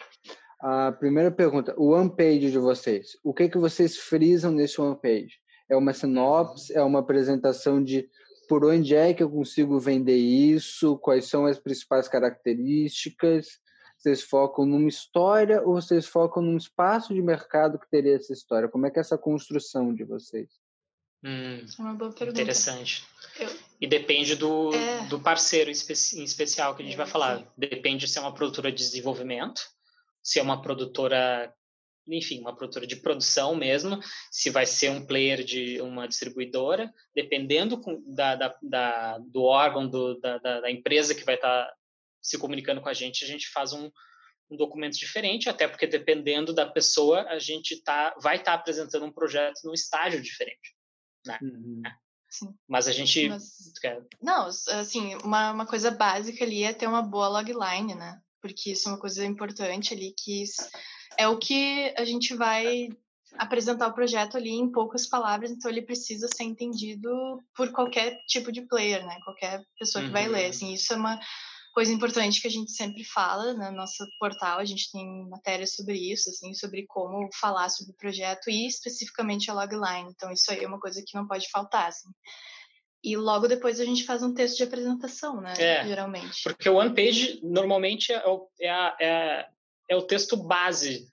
A 0.60 0.92
primeira 0.92 1.30
pergunta, 1.30 1.74
o 1.76 1.90
one 1.90 2.10
page 2.14 2.50
de 2.50 2.58
vocês. 2.58 3.08
O 3.22 3.34
que 3.34 3.48
que 3.48 3.58
vocês 3.58 3.98
frisam 3.98 4.50
nesse 4.50 4.80
one 4.80 4.98
page? 5.00 5.38
É 5.70 5.76
uma 5.76 5.92
sinopse? 5.92 6.74
É 6.74 6.82
uma 6.82 7.00
apresentação 7.00 7.82
de 7.82 8.08
por 8.48 8.64
onde 8.64 8.94
é 8.94 9.12
que 9.12 9.22
eu 9.22 9.30
consigo 9.30 9.78
vender 9.78 10.16
isso, 10.16 10.96
quais 10.98 11.26
são 11.26 11.46
as 11.46 11.58
principais 11.58 12.08
características, 12.08 13.58
vocês 14.06 14.22
focam 14.22 14.64
numa 14.64 14.88
história 14.88 15.60
ou 15.62 15.74
vocês 15.74 16.06
focam 16.06 16.40
num 16.40 16.56
espaço 16.56 17.12
de 17.12 17.20
mercado 17.20 17.76
que 17.76 17.90
teria 17.90 18.14
essa 18.14 18.32
história? 18.32 18.68
Como 18.68 18.86
é 18.86 18.90
que 18.90 18.98
é 18.98 19.00
essa 19.00 19.18
construção 19.18 19.92
de 19.92 20.04
vocês? 20.04 20.48
Hum, 21.24 21.66
é 21.66 21.82
Uma 21.82 21.94
boa 21.94 22.12
pergunta. 22.12 22.40
Interessante. 22.40 23.04
Eu... 23.40 23.48
E 23.80 23.86
depende 23.86 24.36
do, 24.36 24.72
é... 24.72 25.06
do 25.08 25.18
parceiro 25.18 25.70
em 25.70 26.22
especial 26.22 26.76
que 26.76 26.82
a 26.82 26.84
gente 26.84 26.94
é, 26.94 26.98
vai 26.98 27.06
falar. 27.06 27.38
Sim. 27.38 27.46
Depende 27.58 28.06
se 28.06 28.16
é 28.16 28.20
uma 28.20 28.32
produtora 28.32 28.70
de 28.70 28.78
desenvolvimento, 28.78 29.60
se 30.22 30.38
é 30.38 30.42
uma 30.42 30.62
produtora 30.62 31.52
enfim, 32.08 32.38
uma 32.38 32.54
produtora 32.54 32.86
de 32.86 32.94
produção 32.94 33.56
mesmo, 33.56 33.98
se 34.30 34.48
vai 34.48 34.64
ser 34.64 34.92
um 34.92 35.04
player 35.04 35.42
de 35.42 35.80
uma 35.80 36.06
distribuidora, 36.06 36.94
dependendo 37.12 37.80
da, 38.06 38.36
da, 38.36 38.56
da 38.62 39.18
do 39.18 39.42
órgão, 39.42 39.88
do, 39.88 40.16
da, 40.20 40.38
da, 40.38 40.70
empresa 40.70 41.16
que 41.16 41.24
vai 41.24 41.34
estar 41.34 41.64
tá 41.66 41.74
se 42.26 42.38
comunicando 42.38 42.80
com 42.80 42.88
a 42.88 42.94
gente, 42.94 43.24
a 43.24 43.28
gente 43.28 43.48
faz 43.48 43.72
um, 43.72 43.90
um 44.50 44.56
documento 44.56 44.98
diferente, 44.98 45.48
até 45.48 45.68
porque 45.68 45.86
dependendo 45.86 46.52
da 46.52 46.66
pessoa, 46.66 47.22
a 47.28 47.38
gente 47.38 47.80
tá, 47.82 48.14
vai 48.20 48.36
estar 48.36 48.52
tá 48.52 48.58
apresentando 48.58 49.06
um 49.06 49.12
projeto 49.12 49.60
num 49.64 49.72
estágio 49.72 50.20
diferente. 50.20 50.74
Né? 51.24 51.38
Uhum. 51.42 51.82
É. 51.86 51.90
Sim. 52.28 52.54
Mas 52.68 52.88
a 52.88 52.92
gente. 52.92 53.28
Mas, 53.28 53.72
não, 54.20 54.46
assim, 54.46 55.14
uma, 55.22 55.52
uma 55.52 55.66
coisa 55.66 55.90
básica 55.90 56.44
ali 56.44 56.64
é 56.64 56.72
ter 56.72 56.86
uma 56.86 57.00
boa 57.00 57.28
logline, 57.28 57.94
né? 57.94 58.20
Porque 58.42 58.72
isso 58.72 58.88
é 58.88 58.92
uma 58.92 59.00
coisa 59.00 59.24
importante 59.24 59.94
ali 59.94 60.12
que 60.12 60.44
é 61.16 61.28
o 61.28 61.38
que 61.38 61.94
a 61.96 62.04
gente 62.04 62.34
vai 62.34 62.88
apresentar 63.38 63.88
o 63.88 63.94
projeto 63.94 64.36
ali 64.36 64.50
em 64.50 64.70
poucas 64.70 65.06
palavras, 65.06 65.50
então 65.50 65.70
ele 65.70 65.82
precisa 65.82 66.28
ser 66.28 66.44
entendido 66.44 67.10
por 67.54 67.70
qualquer 67.72 68.18
tipo 68.26 68.52
de 68.52 68.62
player, 68.62 69.04
né? 69.06 69.18
Qualquer 69.24 69.64
pessoa 69.78 70.02
que 70.02 70.08
uhum. 70.08 70.12
vai 70.12 70.28
ler, 70.28 70.44
uhum. 70.44 70.50
assim, 70.50 70.72
isso 70.72 70.92
é 70.92 70.96
uma 70.96 71.18
coisa 71.76 71.92
importante 71.92 72.40
que 72.40 72.46
a 72.46 72.50
gente 72.50 72.72
sempre 72.72 73.04
fala 73.04 73.52
no 73.52 73.70
nosso 73.70 74.02
portal, 74.18 74.58
a 74.58 74.64
gente 74.64 74.90
tem 74.90 75.28
matérias 75.28 75.74
sobre 75.74 76.10
isso, 76.10 76.30
assim, 76.30 76.54
sobre 76.54 76.86
como 76.86 77.28
falar 77.38 77.68
sobre 77.68 77.92
o 77.92 77.96
projeto 77.96 78.48
e 78.48 78.66
especificamente 78.66 79.50
a 79.50 79.54
logline, 79.54 80.08
então 80.08 80.32
isso 80.32 80.50
aí 80.50 80.64
é 80.64 80.66
uma 80.66 80.80
coisa 80.80 81.02
que 81.06 81.14
não 81.14 81.26
pode 81.26 81.50
faltar, 81.50 81.88
assim. 81.88 82.08
E 83.04 83.14
logo 83.14 83.46
depois 83.46 83.78
a 83.78 83.84
gente 83.84 84.06
faz 84.06 84.22
um 84.22 84.32
texto 84.32 84.56
de 84.56 84.62
apresentação, 84.62 85.38
né? 85.42 85.52
É, 85.58 85.86
geralmente. 85.86 86.42
Porque 86.44 86.66
o 86.66 86.76
one 86.76 86.94
page 86.94 87.40
normalmente 87.42 88.10
é, 88.10 88.24
é, 88.58 88.70
a, 88.70 88.96
é, 88.98 89.48
é 89.90 89.96
o 89.96 90.02
texto 90.02 90.34
base 90.34 91.06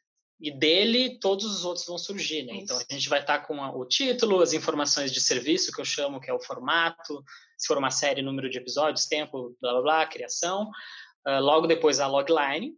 e 0.43 0.51
dele 0.51 1.17
todos 1.19 1.45
os 1.45 1.63
outros 1.63 1.85
vão 1.85 1.97
surgir, 1.97 2.43
né? 2.43 2.53
Então 2.55 2.77
a 2.77 2.93
gente 2.93 3.07
vai 3.07 3.21
estar 3.21 3.39
tá 3.39 3.45
com 3.45 3.57
o 3.57 3.85
título, 3.85 4.41
as 4.41 4.51
informações 4.51 5.09
de 5.13 5.21
serviço 5.21 5.71
que 5.71 5.79
eu 5.79 5.85
chamo, 5.85 6.19
que 6.19 6.29
é 6.29 6.33
o 6.33 6.39
formato, 6.39 7.23
se 7.57 7.65
for 7.65 7.77
uma 7.77 7.89
série, 7.89 8.21
número 8.21 8.49
de 8.49 8.57
episódios, 8.57 9.05
tempo, 9.05 9.55
blá 9.61 9.71
blá 9.71 9.81
blá, 9.81 10.05
criação. 10.05 10.69
Uh, 11.25 11.39
logo 11.39 11.65
depois 11.65 12.01
a 12.01 12.07
logline 12.07 12.73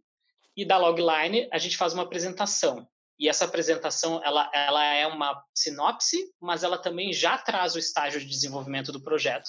e 0.56 0.64
da 0.64 0.78
logline 0.78 1.48
a 1.52 1.58
gente 1.58 1.76
faz 1.76 1.92
uma 1.92 2.04
apresentação. 2.04 2.86
E 3.18 3.28
essa 3.28 3.46
apresentação 3.46 4.22
ela, 4.24 4.48
ela 4.54 4.84
é 4.84 5.04
uma 5.04 5.42
sinopse, 5.52 6.32
mas 6.40 6.62
ela 6.62 6.78
também 6.78 7.12
já 7.12 7.36
traz 7.36 7.74
o 7.74 7.80
estágio 7.80 8.20
de 8.20 8.26
desenvolvimento 8.26 8.92
do 8.92 9.02
projeto 9.02 9.48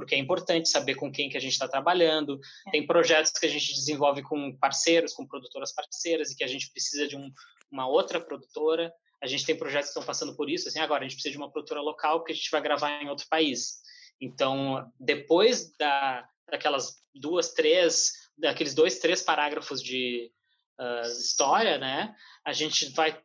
porque 0.00 0.14
é 0.14 0.18
importante 0.18 0.70
saber 0.70 0.94
com 0.94 1.12
quem 1.12 1.28
que 1.28 1.36
a 1.36 1.40
gente 1.40 1.52
está 1.52 1.68
trabalhando. 1.68 2.40
É. 2.66 2.70
Tem 2.70 2.86
projetos 2.86 3.32
que 3.32 3.44
a 3.44 3.48
gente 3.48 3.74
desenvolve 3.74 4.22
com 4.22 4.56
parceiros, 4.56 5.12
com 5.12 5.26
produtoras 5.26 5.74
parceiras, 5.74 6.30
e 6.30 6.36
que 6.36 6.42
a 6.42 6.46
gente 6.46 6.70
precisa 6.70 7.06
de 7.06 7.16
um, 7.16 7.30
uma 7.70 7.86
outra 7.86 8.18
produtora. 8.18 8.90
A 9.22 9.26
gente 9.26 9.44
tem 9.44 9.54
projetos 9.54 9.88
que 9.88 9.90
estão 9.90 10.02
passando 10.02 10.34
por 10.34 10.48
isso, 10.48 10.68
assim, 10.68 10.80
agora 10.80 11.04
a 11.04 11.08
gente 11.08 11.16
precisa 11.16 11.32
de 11.32 11.38
uma 11.38 11.52
produtora 11.52 11.82
local 11.82 12.20
porque 12.20 12.32
a 12.32 12.34
gente 12.34 12.50
vai 12.50 12.62
gravar 12.62 13.02
em 13.02 13.10
outro 13.10 13.26
país. 13.28 13.80
Então, 14.18 14.90
depois 14.98 15.70
da, 15.78 16.26
daquelas 16.50 16.96
duas, 17.14 17.52
três, 17.52 18.12
daqueles 18.38 18.74
dois, 18.74 18.98
três 18.98 19.20
parágrafos 19.22 19.82
de 19.82 20.32
uh, 20.80 21.06
história, 21.20 21.76
né, 21.76 22.14
a 22.44 22.52
gente 22.54 22.90
vai 22.94 23.20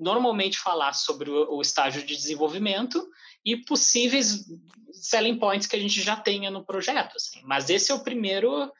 normalmente 0.00 0.58
falar 0.58 0.92
sobre 0.92 1.30
o, 1.30 1.56
o 1.56 1.62
estágio 1.62 2.04
de 2.04 2.16
desenvolvimento 2.16 3.08
e 3.52 3.56
possíveis 3.64 4.44
selling 4.92 5.38
points 5.38 5.66
que 5.66 5.76
a 5.76 5.78
gente 5.78 6.00
já 6.02 6.16
tenha 6.16 6.50
no 6.50 6.64
projeto. 6.64 7.16
Assim. 7.16 7.40
Mas 7.44 7.70
esse 7.70 7.90
é 7.90 7.94
o 7.94 8.02
primeiro, 8.02 8.70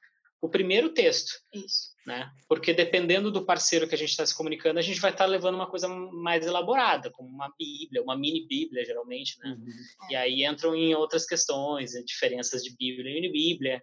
o 0.41 0.49
primeiro 0.49 0.91
texto. 0.91 1.41
Isso. 1.55 1.97
Né? 2.07 2.31
Porque 2.49 2.73
dependendo 2.73 3.31
do 3.31 3.45
parceiro 3.45 3.87
que 3.87 3.95
a 3.95 3.99
gente 3.99 4.11
está 4.11 4.25
se 4.25 4.35
comunicando, 4.35 4.79
a 4.79 4.83
gente 4.83 5.01
vai 5.01 5.11
estar 5.11 5.25
tá 5.25 5.31
levando 5.31 5.57
uma 5.57 5.67
coisa 5.67 5.89
mais 5.89 6.47
elaborada, 6.47 7.11
como 7.11 7.29
uma 7.29 7.53
Bíblia, 7.59 8.03
uma 8.03 8.17
mini 8.17 8.47
Bíblia, 8.47 8.85
geralmente, 8.85 9.39
né? 9.41 9.51
Uhum. 9.51 10.11
E 10.11 10.17
aí 10.17 10.45
entram 10.45 10.75
em 10.75 10.95
outras 10.95 11.27
questões, 11.27 11.93
diferenças 12.07 12.63
de 12.63 12.75
Bíblia 12.75 13.11
e 13.11 13.15
mini 13.15 13.31
Bíblia, 13.31 13.83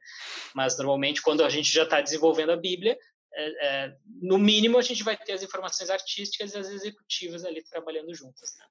mas 0.56 0.76
normalmente 0.76 1.22
quando 1.22 1.44
a 1.44 1.50
gente 1.50 1.72
já 1.72 1.84
está 1.84 2.02
desenvolvendo 2.02 2.52
a 2.52 2.58
Bíblia, 2.58 2.98
é, 3.36 3.68
é, 3.68 3.98
no 4.22 4.40
mínimo 4.40 4.80
a 4.80 4.82
gente 4.82 5.04
vai 5.04 5.16
ter 5.16 5.34
as 5.34 5.44
informações 5.44 5.92
artísticas 5.92 6.54
e 6.54 6.58
as 6.58 6.70
executivas 6.70 7.46
ali 7.46 7.62
trabalhando 7.64 8.14
juntas, 8.16 8.56
né? 8.58 8.66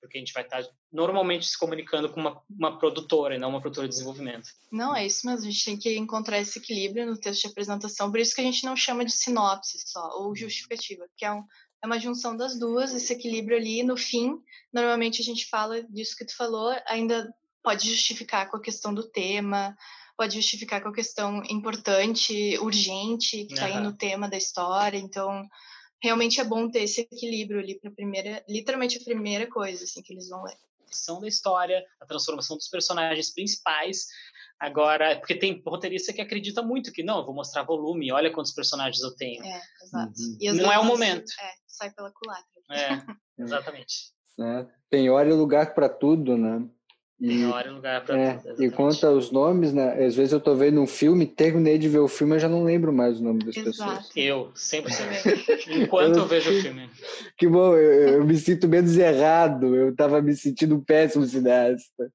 Porque 0.00 0.18
a 0.18 0.20
gente 0.20 0.32
vai 0.32 0.42
estar 0.42 0.64
normalmente 0.92 1.46
se 1.46 1.58
comunicando 1.58 2.08
com 2.08 2.20
uma, 2.20 2.42
uma 2.48 2.78
produtora 2.78 3.34
e 3.34 3.38
não 3.38 3.50
uma 3.50 3.60
produtora 3.60 3.86
de 3.86 3.94
desenvolvimento. 3.94 4.48
Não, 4.72 4.94
é 4.94 5.06
isso 5.06 5.26
mesmo, 5.26 5.46
a 5.46 5.50
gente 5.50 5.64
tem 5.64 5.78
que 5.78 5.96
encontrar 5.96 6.38
esse 6.38 6.58
equilíbrio 6.58 7.06
no 7.06 7.18
texto 7.18 7.42
de 7.42 7.48
apresentação, 7.48 8.10
por 8.10 8.18
isso 8.18 8.34
que 8.34 8.40
a 8.40 8.44
gente 8.44 8.64
não 8.64 8.74
chama 8.74 9.04
de 9.04 9.12
sinopse 9.12 9.78
só, 9.86 10.18
ou 10.18 10.34
justificativa, 10.34 11.04
que 11.16 11.24
é, 11.24 11.32
um, 11.32 11.44
é 11.82 11.86
uma 11.86 12.00
junção 12.00 12.36
das 12.36 12.58
duas, 12.58 12.94
esse 12.94 13.12
equilíbrio 13.12 13.56
ali, 13.56 13.82
no 13.82 13.96
fim, 13.96 14.38
normalmente 14.72 15.20
a 15.20 15.24
gente 15.24 15.46
fala 15.48 15.82
disso 15.84 16.16
que 16.16 16.24
tu 16.24 16.36
falou, 16.36 16.74
ainda 16.86 17.32
pode 17.62 17.88
justificar 17.88 18.50
com 18.50 18.56
a 18.56 18.62
questão 18.62 18.94
do 18.94 19.08
tema, 19.08 19.76
pode 20.16 20.34
justificar 20.34 20.82
com 20.82 20.88
a 20.88 20.94
questão 20.94 21.42
importante, 21.48 22.58
urgente, 22.58 23.44
que 23.46 23.54
está 23.54 23.68
uhum. 23.68 23.76
aí 23.76 23.82
no 23.82 23.96
tema 23.96 24.28
da 24.28 24.36
história, 24.36 24.98
então 24.98 25.48
realmente 26.02 26.40
é 26.40 26.44
bom 26.44 26.70
ter 26.70 26.82
esse 26.82 27.02
equilíbrio 27.02 27.60
ali 27.60 27.78
para 27.78 27.90
primeira, 27.90 28.44
literalmente 28.48 28.98
a 28.98 29.04
primeira 29.04 29.48
coisa 29.48 29.84
assim 29.84 30.02
que 30.02 30.12
eles 30.12 30.28
vão 30.28 30.42
ler. 30.42 30.56
A 31.08 31.20
da 31.20 31.28
história, 31.28 31.84
a 32.00 32.06
transformação 32.06 32.56
dos 32.56 32.68
personagens 32.68 33.32
principais. 33.32 34.06
Agora, 34.58 35.16
porque 35.18 35.36
tem 35.36 35.62
roteirista 35.64 36.12
que 36.12 36.20
acredita 36.20 36.62
muito 36.62 36.92
que 36.92 37.02
não, 37.02 37.20
eu 37.20 37.24
vou 37.24 37.34
mostrar 37.34 37.62
volume, 37.62 38.12
olha 38.12 38.32
quantos 38.32 38.52
personagens 38.52 39.02
eu 39.02 39.14
tenho. 39.14 39.42
É, 39.44 39.62
exato. 39.82 40.12
Uhum. 40.20 40.54
não 40.54 40.72
é 40.72 40.78
o 40.78 40.84
momento. 40.84 41.30
É, 41.40 41.52
sai 41.66 41.92
pela 41.92 42.10
culatra. 42.12 42.44
É, 43.38 43.42
exatamente. 43.42 44.12
É, 44.38 44.66
tem 44.88 45.10
hora 45.10 45.28
e 45.28 45.32
lugar 45.32 45.74
para 45.74 45.88
tudo, 45.88 46.36
né? 46.36 46.68
E, 47.20 47.44
hora 47.44 47.68
e 47.68 47.70
lugar 47.70 48.02
para 48.02 48.18
é, 48.18 48.34
tudo. 48.34 48.64
E 48.64 48.70
quanto 48.70 49.06
aos 49.06 49.30
nomes, 49.30 49.74
né? 49.74 50.06
Às 50.06 50.16
vezes 50.16 50.32
eu 50.32 50.40
tô 50.40 50.54
vendo 50.54 50.80
um 50.80 50.86
filme, 50.86 51.26
terminei 51.26 51.76
de 51.76 51.86
ver 51.86 51.98
o 51.98 52.08
filme, 52.08 52.36
eu 52.36 52.40
já 52.40 52.48
não 52.48 52.64
lembro 52.64 52.92
mais 52.92 53.20
o 53.20 53.22
nome 53.22 53.44
das 53.44 53.56
Exato. 53.56 53.70
pessoas. 53.70 54.10
Eu, 54.16 54.50
sempre 54.54 54.92
Enquanto 55.68 56.16
eu, 56.16 56.22
eu 56.22 56.26
vejo 56.26 56.50
o 56.50 56.62
filme. 56.62 56.88
Que 57.36 57.46
bom, 57.46 57.76
eu, 57.76 58.08
eu, 58.14 58.24
me 58.24 58.36
sinto 58.36 58.66
menos 58.66 58.96
errado. 58.96 59.76
Eu 59.76 59.94
tava 59.94 60.22
me 60.22 60.34
sentindo 60.34 60.80
péssimo 60.80 61.26
cineasta. 61.26 62.10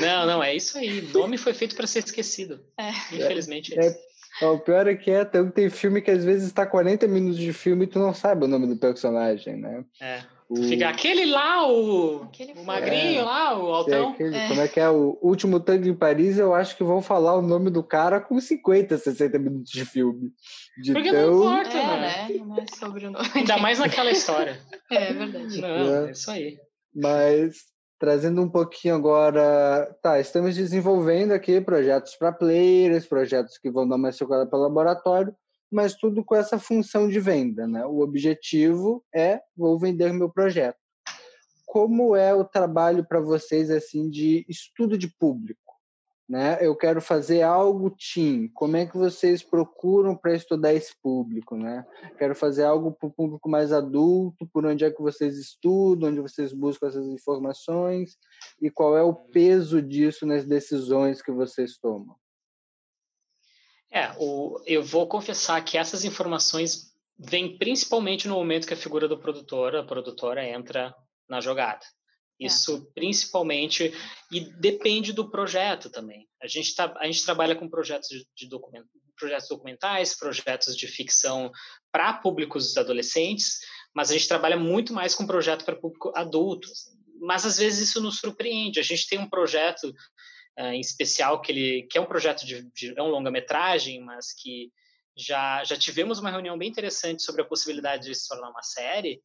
Não, 0.00 0.26
não, 0.26 0.42
é 0.42 0.56
isso 0.56 0.78
aí. 0.78 1.00
O 1.00 1.18
nome 1.18 1.36
foi 1.36 1.52
feito 1.52 1.76
para 1.76 1.86
ser 1.86 2.00
esquecido. 2.00 2.60
É. 2.78 2.88
Infelizmente. 3.14 3.78
É, 3.78 3.94
é, 4.40 4.46
o 4.46 4.58
pior 4.58 4.86
é 4.86 4.94
que 4.94 5.10
é, 5.10 5.24
tem 5.24 5.68
filme 5.68 6.00
que 6.00 6.10
às 6.10 6.24
vezes 6.24 6.46
está 6.46 6.66
40 6.66 7.06
minutos 7.06 7.38
de 7.38 7.52
filme 7.52 7.84
e 7.84 7.88
tu 7.88 7.98
não 7.98 8.14
sabe 8.14 8.44
o 8.44 8.48
nome 8.48 8.66
do 8.66 8.76
personagem, 8.76 9.56
né? 9.56 9.84
É. 10.00 10.22
O... 10.48 10.56
Fica 10.56 10.88
aquele 10.88 11.26
lá, 11.26 11.70
o, 11.70 12.22
aquele 12.22 12.54
o 12.54 12.64
magrinho 12.64 13.20
é, 13.20 13.22
lá, 13.22 13.58
o 13.58 13.66
altão. 13.66 14.10
Aquele, 14.10 14.34
é. 14.34 14.48
Como 14.48 14.60
é 14.62 14.68
que 14.68 14.80
é? 14.80 14.88
O 14.88 15.18
último 15.20 15.60
tango 15.60 15.86
em 15.86 15.94
Paris, 15.94 16.38
eu 16.38 16.54
acho 16.54 16.74
que 16.74 16.82
vão 16.82 17.02
falar 17.02 17.36
o 17.36 17.42
nome 17.42 17.68
do 17.68 17.82
cara 17.82 18.18
com 18.18 18.40
50, 18.40 18.96
60 18.96 19.38
minutos 19.38 19.70
de 19.70 19.84
filme. 19.84 20.32
De 20.82 20.94
Porque 20.94 21.10
tão... 21.10 21.30
não 21.30 21.38
importa, 21.38 21.76
é, 21.76 22.00
né? 22.00 22.28
Não 22.38 22.58
é 22.58 22.64
sobre 22.78 23.06
o 23.06 23.10
nome. 23.10 23.28
Ainda 23.34 23.58
mais 23.58 23.78
naquela 23.78 24.10
história. 24.10 24.58
é, 24.90 25.10
é 25.10 25.12
verdade. 25.12 25.60
Não, 25.60 25.68
é. 25.68 26.08
é 26.08 26.10
isso 26.12 26.30
aí. 26.30 26.58
Mas 26.94 27.56
trazendo 27.98 28.40
um 28.40 28.48
pouquinho 28.48 28.94
agora, 28.94 29.94
tá, 30.00 30.18
estamos 30.18 30.54
desenvolvendo 30.54 31.32
aqui 31.32 31.60
projetos 31.60 32.14
para 32.14 32.32
players, 32.32 33.06
projetos 33.06 33.58
que 33.58 33.70
vão 33.70 33.86
dar 33.86 33.96
uma 33.96 34.12
circulada 34.12 34.48
para 34.48 34.58
o 34.58 34.62
laboratório, 34.62 35.34
mas 35.70 35.94
tudo 35.94 36.24
com 36.24 36.34
essa 36.34 36.58
função 36.58 37.08
de 37.08 37.20
venda. 37.20 37.66
Né? 37.66 37.84
O 37.84 38.00
objetivo 38.00 39.04
é 39.14 39.40
vou 39.56 39.78
vender 39.78 40.12
meu 40.12 40.30
projeto. 40.30 40.78
Como 41.66 42.16
é 42.16 42.34
o 42.34 42.44
trabalho 42.44 43.04
para 43.06 43.20
vocês 43.20 43.70
assim 43.70 44.08
de 44.08 44.44
estudo 44.48 44.96
de 44.96 45.08
público? 45.18 45.60
Né? 46.28 46.58
Eu 46.60 46.76
quero 46.76 47.00
fazer 47.00 47.42
algo 47.42 47.90
team. 47.90 48.50
Como 48.52 48.76
é 48.76 48.84
que 48.84 48.96
vocês 48.96 49.42
procuram 49.42 50.14
para 50.14 50.34
estudar 50.34 50.74
esse 50.74 50.92
público, 51.02 51.56
né? 51.56 51.86
Quero 52.18 52.34
fazer 52.34 52.64
algo 52.64 52.92
para 52.92 53.08
o 53.08 53.12
público 53.12 53.48
mais 53.48 53.72
adulto. 53.72 54.46
Por 54.52 54.66
onde 54.66 54.84
é 54.84 54.90
que 54.90 55.00
vocês 55.00 55.38
estudam? 55.38 56.10
Onde 56.10 56.20
vocês 56.20 56.52
buscam 56.52 56.88
essas 56.88 57.06
informações? 57.06 58.18
E 58.60 58.70
qual 58.70 58.96
é 58.96 59.02
o 59.02 59.14
peso 59.14 59.80
disso 59.80 60.26
nas 60.26 60.44
decisões 60.44 61.22
que 61.22 61.32
vocês 61.32 61.78
tomam? 61.78 62.14
É, 63.90 64.12
o, 64.18 64.60
eu 64.66 64.82
vou 64.82 65.06
confessar 65.06 65.64
que 65.64 65.78
essas 65.78 66.04
informações 66.04 66.92
vêm 67.18 67.58
principalmente 67.58 68.28
no 68.28 68.34
momento 68.34 68.66
que 68.66 68.74
a 68.74 68.76
figura 68.76 69.08
do 69.08 69.18
produtor, 69.18 69.74
a 69.74 69.82
produtora, 69.82 70.46
entra 70.46 70.94
na 71.28 71.40
jogada. 71.40 71.84
É. 72.40 72.46
Isso 72.46 72.76
é. 72.76 72.92
principalmente, 72.94 73.92
e 74.30 74.40
depende 74.40 75.12
do 75.12 75.28
projeto 75.28 75.90
também. 75.90 76.28
A 76.40 76.46
gente, 76.46 76.74
tá, 76.74 76.94
a 76.98 77.06
gente 77.06 77.24
trabalha 77.24 77.56
com 77.56 77.68
projetos 77.68 78.08
de, 78.36 78.48
documento, 78.48 78.88
projetos 79.16 79.48
documentais, 79.48 80.16
projetos 80.16 80.76
de 80.76 80.86
ficção 80.86 81.50
para 81.90 82.12
públicos 82.12 82.76
adolescentes, 82.76 83.58
mas 83.92 84.10
a 84.10 84.12
gente 84.12 84.28
trabalha 84.28 84.56
muito 84.56 84.92
mais 84.92 85.14
com 85.14 85.26
projeto 85.26 85.64
para 85.64 85.74
público 85.74 86.12
adulto. 86.14 86.68
Mas 87.20 87.44
às 87.44 87.58
vezes 87.58 87.88
isso 87.88 88.00
nos 88.00 88.18
surpreende. 88.18 88.78
A 88.78 88.84
gente 88.84 89.08
tem 89.08 89.18
um 89.18 89.28
projeto 89.28 89.92
uh, 90.58 90.72
em 90.72 90.80
especial 90.80 91.40
que 91.40 91.52
ele 91.52 91.82
que 91.84 91.96
é 91.96 92.00
um 92.00 92.06
projeto 92.06 92.44
de, 92.44 92.62
de 92.72 92.94
é 92.96 93.02
um 93.02 93.08
longa-metragem, 93.08 94.00
mas 94.00 94.32
que 94.32 94.70
já 95.16 95.64
já 95.64 95.76
tivemos 95.76 96.18
uma 96.18 96.30
reunião 96.30 96.58
bem 96.58 96.68
interessante 96.68 97.22
sobre 97.22 97.42
a 97.42 97.46
possibilidade 97.46 98.04
de 98.06 98.14
se 98.14 98.28
tornar 98.28 98.50
uma 98.50 98.62
série 98.62 99.22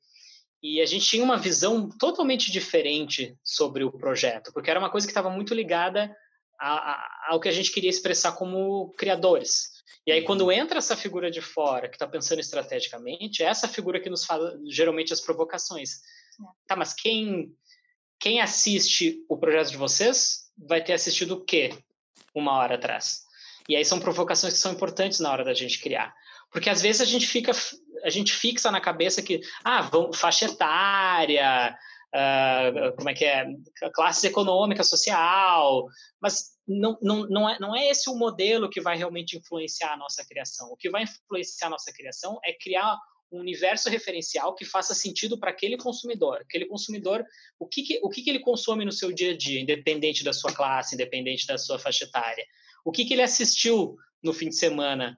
e 0.63 0.79
a 0.79 0.85
gente 0.85 1.05
tinha 1.05 1.23
uma 1.23 1.37
visão 1.37 1.89
totalmente 1.89 2.49
diferente 2.49 3.37
sobre 3.43 3.83
o 3.83 3.91
projeto, 3.91 4.53
porque 4.53 4.69
era 4.69 4.79
uma 4.79 4.89
coisa 4.89 5.05
que 5.05 5.11
estava 5.11 5.29
muito 5.29 5.53
ligada 5.53 6.15
a, 6.57 6.73
a, 6.73 7.27
ao 7.31 7.39
que 7.41 7.49
a 7.49 7.51
gente 7.51 7.69
queria 7.69 7.89
expressar 7.89 8.31
como 8.31 8.93
criadores. 8.97 9.73
E 10.07 10.11
aí, 10.11 10.21
quando 10.21 10.49
entra 10.51 10.77
essa 10.77 10.95
figura 10.95 11.29
de 11.29 11.41
fora, 11.41 11.89
que 11.89 11.95
está 11.95 12.07
pensando 12.07 12.39
estrategicamente, 12.39 13.43
é 13.43 13.47
essa 13.47 13.67
figura 13.67 13.99
que 13.99 14.09
nos 14.09 14.23
fala 14.23 14.57
geralmente 14.69 15.11
as 15.11 15.19
provocações. 15.19 15.95
É. 15.95 16.43
Tá, 16.65 16.75
mas 16.77 16.93
quem, 16.93 17.53
quem 18.17 18.39
assiste 18.39 19.23
o 19.27 19.37
projeto 19.37 19.71
de 19.71 19.77
vocês 19.77 20.42
vai 20.57 20.83
ter 20.83 20.93
assistido 20.93 21.35
o 21.35 21.43
quê 21.43 21.77
uma 22.33 22.53
hora 22.57 22.75
atrás? 22.75 23.23
E 23.67 23.75
aí 23.75 23.85
são 23.85 23.99
provocações 23.99 24.53
que 24.53 24.59
são 24.59 24.73
importantes 24.73 25.19
na 25.19 25.31
hora 25.31 25.43
da 25.43 25.53
gente 25.53 25.79
criar. 25.79 26.13
Porque 26.51 26.69
às 26.69 26.81
vezes 26.81 27.01
a 27.01 27.05
gente 27.05 27.25
fica, 27.25 27.51
a 28.03 28.09
gente 28.09 28.33
fixa 28.33 28.69
na 28.69 28.81
cabeça 28.81 29.21
que, 29.21 29.41
ah, 29.63 29.81
vamos, 29.81 30.19
faixa 30.19 30.45
etária, 30.45 31.75
uh, 32.13 32.95
como 32.95 33.09
é 33.09 33.13
que 33.13 33.25
é, 33.25 33.45
classe 33.93 34.27
econômica, 34.27 34.83
social, 34.83 35.85
mas 36.21 36.51
não, 36.67 36.97
não, 37.01 37.27
não, 37.27 37.49
é, 37.49 37.59
não 37.59 37.75
é 37.75 37.87
esse 37.89 38.09
o 38.09 38.15
modelo 38.15 38.69
que 38.69 38.81
vai 38.81 38.95
realmente 38.95 39.37
influenciar 39.37 39.93
a 39.93 39.97
nossa 39.97 40.23
criação. 40.25 40.69
O 40.71 40.77
que 40.77 40.89
vai 40.89 41.03
influenciar 41.03 41.67
a 41.67 41.71
nossa 41.71 41.91
criação 41.91 42.39
é 42.43 42.53
criar 42.53 42.97
um 43.33 43.39
universo 43.39 43.89
referencial 43.89 44.53
que 44.53 44.63
faça 44.63 44.93
sentido 44.93 45.39
para 45.39 45.49
aquele 45.49 45.75
consumidor. 45.75 46.37
Aquele 46.41 46.65
consumidor, 46.65 47.25
o 47.59 47.67
que, 47.67 47.81
que 47.81 47.99
o 48.03 48.09
que, 48.09 48.21
que, 48.21 48.29
ele 48.29 48.39
consome 48.39 48.85
no 48.85 48.91
seu 48.91 49.11
dia 49.11 49.31
a 49.31 49.37
dia, 49.37 49.59
independente 49.59 50.23
da 50.23 50.31
sua 50.31 50.53
classe, 50.53 50.93
independente 50.93 51.47
da 51.47 51.57
sua 51.57 51.79
faixa 51.79 52.05
etária. 52.05 52.45
O 52.85 52.91
que, 52.91 53.03
que 53.03 53.13
ele 53.13 53.23
assistiu 53.23 53.97
no 54.21 54.33
fim 54.33 54.49
de 54.49 54.55
semana 54.55 55.17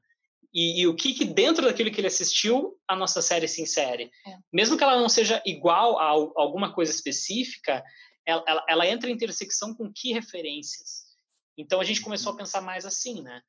e, 0.53 0.81
e, 0.81 0.87
o 0.87 0.95
que, 0.95 1.13
que 1.13 1.25
dentro 1.25 1.65
daquilo 1.65 1.91
que 1.91 1.99
ele 1.99 2.07
assistiu 2.07 2.79
a 2.87 2.95
nossa 2.95 3.21
série 3.21 3.45
se 3.45 3.61
insere. 3.61 4.09
É. 4.25 4.37
Mesmo 4.53 4.77
que 4.77 4.83
ela 4.83 4.95
não 4.95 5.09
seja 5.09 5.43
igual 5.45 5.99
a, 5.99 6.05
a 6.05 6.41
alguma 6.41 6.73
coisa 6.73 6.93
específica, 6.93 7.83
ela, 8.25 8.43
ela, 8.47 8.65
ela, 8.69 8.87
entra 8.87 9.09
em 9.09 9.13
intersecção 9.13 9.75
com 9.75 9.91
que 9.93 10.13
referências. 10.13 11.03
Então 11.57 11.81
a 11.81 11.83
gente 11.83 11.99
começou 11.99 12.29
a 12.29 12.31
uhum. 12.31 12.37
pensar 12.37 12.61
mais 12.61 12.85
assim, 12.85 13.21
né? 13.21 13.41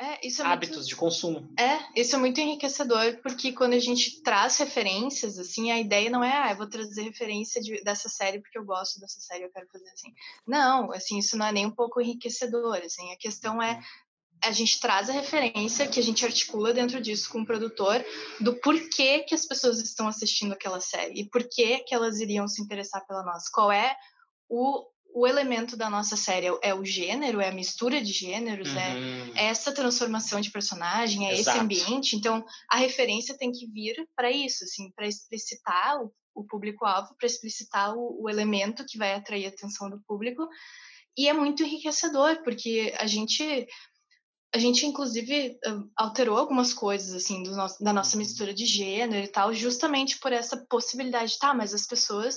É, 0.00 0.24
isso 0.26 0.42
é 0.42 0.46
hábitos 0.46 0.76
muito... 0.76 0.88
de 0.88 0.96
consumo. 0.96 1.48
É, 1.58 2.00
isso 2.00 2.14
é 2.14 2.18
muito 2.18 2.40
enriquecedor, 2.40 3.18
porque 3.20 3.52
quando 3.52 3.72
a 3.72 3.78
gente 3.80 4.22
traz 4.22 4.56
referências, 4.58 5.38
assim, 5.38 5.72
a 5.72 5.80
ideia 5.80 6.08
não 6.08 6.22
é, 6.22 6.32
ah, 6.32 6.52
eu 6.52 6.56
vou 6.56 6.68
trazer 6.68 7.02
referência 7.02 7.60
de, 7.60 7.82
dessa 7.82 8.08
série 8.08 8.40
porque 8.40 8.58
eu 8.58 8.64
gosto 8.64 9.00
dessa 9.00 9.20
série, 9.20 9.44
eu 9.44 9.50
quero 9.50 9.66
fazer 9.72 9.90
assim. 9.90 10.14
Não, 10.46 10.92
assim, 10.92 11.18
isso 11.18 11.36
não 11.36 11.46
é 11.46 11.52
nem 11.52 11.66
um 11.66 11.70
pouco 11.70 12.00
enriquecedor, 12.00 12.76
assim, 12.84 13.12
a 13.12 13.16
questão 13.16 13.60
é 13.60 13.80
a 14.40 14.52
gente 14.52 14.78
traz 14.80 15.10
a 15.10 15.12
referência 15.12 15.88
que 15.88 15.98
a 15.98 16.02
gente 16.02 16.24
articula 16.24 16.72
dentro 16.72 17.00
disso 17.00 17.28
com 17.30 17.40
o 17.40 17.46
produtor 17.46 18.04
do 18.40 18.54
porquê 18.60 19.20
que 19.20 19.34
as 19.34 19.44
pessoas 19.44 19.80
estão 19.80 20.06
assistindo 20.06 20.52
aquela 20.52 20.80
série 20.80 21.22
e 21.22 21.28
porquê 21.28 21.80
que 21.80 21.92
elas 21.94 22.20
iriam 22.20 22.46
se 22.46 22.62
interessar 22.62 23.04
pela 23.04 23.24
nossa. 23.24 23.50
Qual 23.52 23.72
é 23.72 23.96
o, 24.48 24.86
o 25.18 25.26
elemento 25.26 25.76
da 25.76 25.90
nossa 25.90 26.16
série 26.16 26.46
é 26.62 26.72
o 26.72 26.84
gênero, 26.84 27.40
é 27.40 27.48
a 27.48 27.54
mistura 27.54 28.00
de 28.00 28.12
gêneros, 28.12 28.68
é 28.68 28.94
uhum. 28.94 29.32
é 29.34 29.46
essa 29.46 29.72
transformação 29.72 30.40
de 30.40 30.48
personagem, 30.48 31.26
é 31.26 31.32
Exato. 31.32 31.56
esse 31.56 31.64
ambiente. 31.64 32.14
Então, 32.14 32.44
a 32.70 32.76
referência 32.76 33.36
tem 33.36 33.50
que 33.50 33.66
vir 33.66 33.96
para 34.14 34.30
isso, 34.30 34.62
assim, 34.62 34.92
para 34.92 35.08
explicitar 35.08 36.00
o, 36.00 36.12
o 36.36 36.44
público-alvo, 36.44 37.16
para 37.18 37.26
explicitar 37.26 37.96
o, 37.96 38.22
o 38.22 38.30
elemento 38.30 38.86
que 38.86 38.96
vai 38.96 39.12
atrair 39.12 39.46
a 39.46 39.48
atenção 39.48 39.90
do 39.90 40.00
público. 40.06 40.48
E 41.16 41.28
é 41.28 41.32
muito 41.32 41.64
enriquecedor, 41.64 42.40
porque 42.44 42.94
a 42.96 43.06
gente 43.06 43.66
a 44.54 44.58
gente 44.58 44.86
inclusive 44.86 45.58
alterou 45.94 46.38
algumas 46.38 46.72
coisas 46.72 47.12
assim 47.12 47.42
nosso, 47.42 47.82
da 47.84 47.92
nossa 47.92 48.14
uhum. 48.14 48.22
mistura 48.22 48.54
de 48.54 48.64
gênero 48.64 49.22
e 49.22 49.28
tal, 49.28 49.52
justamente 49.52 50.18
por 50.20 50.32
essa 50.32 50.56
possibilidade, 50.70 51.38
tá, 51.38 51.52
mas 51.52 51.74
as 51.74 51.86
pessoas 51.86 52.36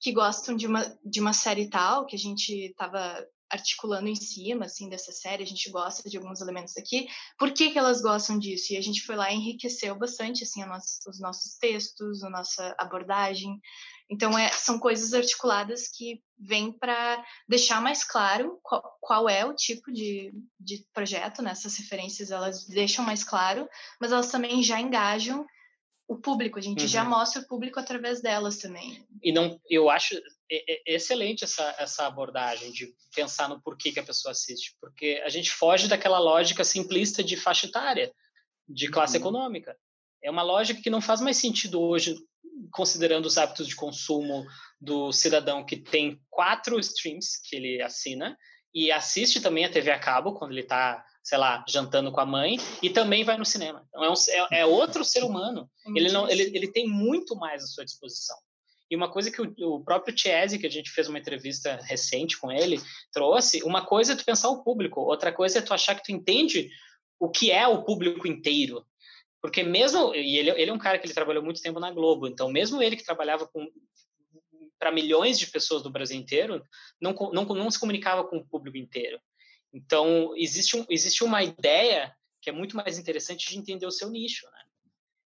que 0.00 0.12
gostam 0.12 0.56
de 0.56 0.66
uma 0.66 0.98
de 1.04 1.20
uma 1.20 1.32
série 1.32 1.68
tal, 1.68 2.06
que 2.06 2.16
a 2.16 2.18
gente 2.18 2.52
estava 2.52 3.26
articulando 3.50 4.08
em 4.08 4.14
cima 4.14 4.66
assim 4.66 4.88
dessa 4.88 5.10
série, 5.10 5.42
a 5.42 5.46
gente 5.46 5.70
gosta 5.70 6.08
de 6.08 6.16
alguns 6.18 6.40
elementos 6.40 6.76
aqui, 6.76 7.08
por 7.38 7.52
que 7.52 7.70
que 7.70 7.78
elas 7.78 8.02
gostam 8.02 8.38
disso? 8.38 8.72
E 8.72 8.76
a 8.76 8.82
gente 8.82 9.02
foi 9.02 9.16
lá 9.16 9.32
e 9.32 9.36
enriqueceu 9.36 9.96
bastante 9.96 10.44
assim 10.44 10.64
nossa, 10.64 10.98
os 11.08 11.18
nossos 11.18 11.56
textos, 11.56 12.22
a 12.22 12.30
nossa 12.30 12.74
abordagem. 12.78 13.58
Então, 14.10 14.38
é, 14.38 14.48
são 14.52 14.78
coisas 14.78 15.12
articuladas 15.12 15.86
que 15.88 16.22
vêm 16.38 16.72
para 16.72 17.22
deixar 17.46 17.80
mais 17.80 18.04
claro 18.04 18.58
qual, 18.62 18.96
qual, 19.00 19.28
é 19.28 19.44
o 19.44 19.54
tipo 19.54 19.92
de, 19.92 20.32
de 20.58 20.86
projeto, 20.94 21.42
né? 21.42 21.50
Essas 21.50 21.76
referências, 21.76 22.30
elas 22.30 22.66
deixam 22.66 23.04
mais 23.04 23.22
claro, 23.22 23.68
mas 24.00 24.10
elas 24.10 24.30
também 24.30 24.62
já 24.62 24.80
engajam 24.80 25.44
o 26.08 26.16
público, 26.16 26.58
a 26.58 26.62
gente 26.62 26.82
uhum. 26.82 26.88
já 26.88 27.04
mostra 27.04 27.42
o 27.42 27.46
público 27.46 27.78
através 27.78 28.22
delas 28.22 28.56
também. 28.56 29.06
E 29.22 29.30
não, 29.30 29.60
eu 29.68 29.90
acho 29.90 30.18
excelente 30.86 31.44
essa, 31.44 31.74
essa 31.78 32.06
abordagem 32.06 32.72
de 32.72 32.94
pensar 33.14 33.46
no 33.46 33.60
porquê 33.60 33.92
que 33.92 34.00
a 34.00 34.04
pessoa 34.04 34.32
assiste, 34.32 34.74
porque 34.80 35.22
a 35.22 35.28
gente 35.28 35.50
foge 35.50 35.86
daquela 35.86 36.18
lógica 36.18 36.64
simplista 36.64 37.22
de 37.22 37.36
faixa 37.36 37.66
etária, 37.66 38.10
de 38.66 38.88
classe 38.88 39.18
uhum. 39.18 39.22
econômica. 39.22 39.76
É 40.22 40.30
uma 40.30 40.42
lógica 40.42 40.80
que 40.80 40.88
não 40.88 41.02
faz 41.02 41.20
mais 41.20 41.36
sentido 41.36 41.78
hoje 41.78 42.16
considerando 42.72 43.26
os 43.26 43.36
hábitos 43.36 43.68
de 43.68 43.76
consumo 43.76 44.46
do 44.80 45.12
cidadão 45.12 45.64
que 45.64 45.76
tem 45.76 46.18
quatro 46.30 46.78
streams 46.80 47.40
que 47.44 47.54
ele 47.54 47.82
assina 47.82 48.36
e 48.74 48.90
assiste 48.90 49.40
também 49.40 49.66
a 49.66 49.70
TV 49.70 49.90
a 49.90 49.98
cabo 49.98 50.34
quando 50.34 50.52
ele 50.52 50.62
está, 50.62 51.04
sei 51.28 51.36
lá, 51.36 51.62
jantando 51.68 52.10
com 52.10 52.20
a 52.20 52.24
mãe 52.24 52.56
e 52.82 52.88
também 52.88 53.22
vai 53.22 53.36
no 53.36 53.44
cinema. 53.44 53.84
Então 53.88 54.02
é, 54.02 54.10
um, 54.10 54.14
é, 54.50 54.60
é 54.60 54.66
outro 54.66 55.04
ser 55.04 55.22
humano. 55.22 55.70
Ele 55.94 56.10
não, 56.10 56.26
ele, 56.26 56.44
ele 56.56 56.72
tem 56.72 56.88
muito 56.88 57.36
mais 57.36 57.62
à 57.62 57.66
sua 57.66 57.84
disposição. 57.84 58.34
E 58.90 58.96
uma 58.96 59.10
coisa 59.12 59.30
que 59.30 59.42
o, 59.42 59.54
o 59.74 59.84
próprio 59.84 60.16
Chiesi, 60.16 60.58
que 60.58 60.66
a 60.66 60.70
gente 60.70 60.90
fez 60.90 61.06
uma 61.06 61.18
entrevista 61.18 61.78
recente 61.82 62.40
com 62.40 62.50
ele, 62.50 62.80
trouxe, 63.12 63.62
uma 63.62 63.84
coisa 63.84 64.14
é 64.14 64.16
tu 64.16 64.24
pensar 64.24 64.48
o 64.48 64.64
público, 64.64 65.02
outra 65.02 65.30
coisa 65.30 65.58
é 65.58 65.62
tu 65.62 65.74
achar 65.74 65.94
que 65.94 66.04
tu 66.04 66.12
entende 66.12 66.70
o 67.20 67.28
que 67.28 67.50
é 67.50 67.68
o 67.68 67.84
público 67.84 68.26
inteiro. 68.26 68.82
Porque 69.42 69.62
mesmo, 69.62 70.14
e 70.14 70.38
ele, 70.38 70.50
ele 70.52 70.70
é 70.70 70.74
um 70.74 70.78
cara 70.78 70.98
que 70.98 71.04
ele 71.04 71.12
trabalhou 71.12 71.44
muito 71.44 71.60
tempo 71.60 71.78
na 71.78 71.90
Globo, 71.90 72.26
então 72.26 72.50
mesmo 72.50 72.80
ele 72.80 72.96
que 72.96 73.04
trabalhava 73.04 73.46
com 73.46 73.68
para 74.78 74.92
milhões 74.92 75.38
de 75.38 75.48
pessoas 75.48 75.82
do 75.82 75.90
Brasil 75.90 76.16
inteiro, 76.16 76.64
não, 77.02 77.12
não, 77.32 77.44
não 77.44 77.70
se 77.70 77.78
comunicava 77.78 78.24
com 78.24 78.38
o 78.38 78.46
público 78.46 78.78
inteiro. 78.78 79.20
Então, 79.72 80.32
existe, 80.36 80.76
um, 80.76 80.86
existe 80.88 81.22
uma 81.22 81.42
ideia 81.42 82.14
que 82.40 82.50
é 82.50 82.52
muito 82.52 82.76
mais 82.76 82.98
interessante 82.98 83.48
de 83.48 83.58
entender 83.58 83.86
o 83.86 83.90
seu 83.90 84.08
nicho, 84.08 84.46
né? 84.50 84.64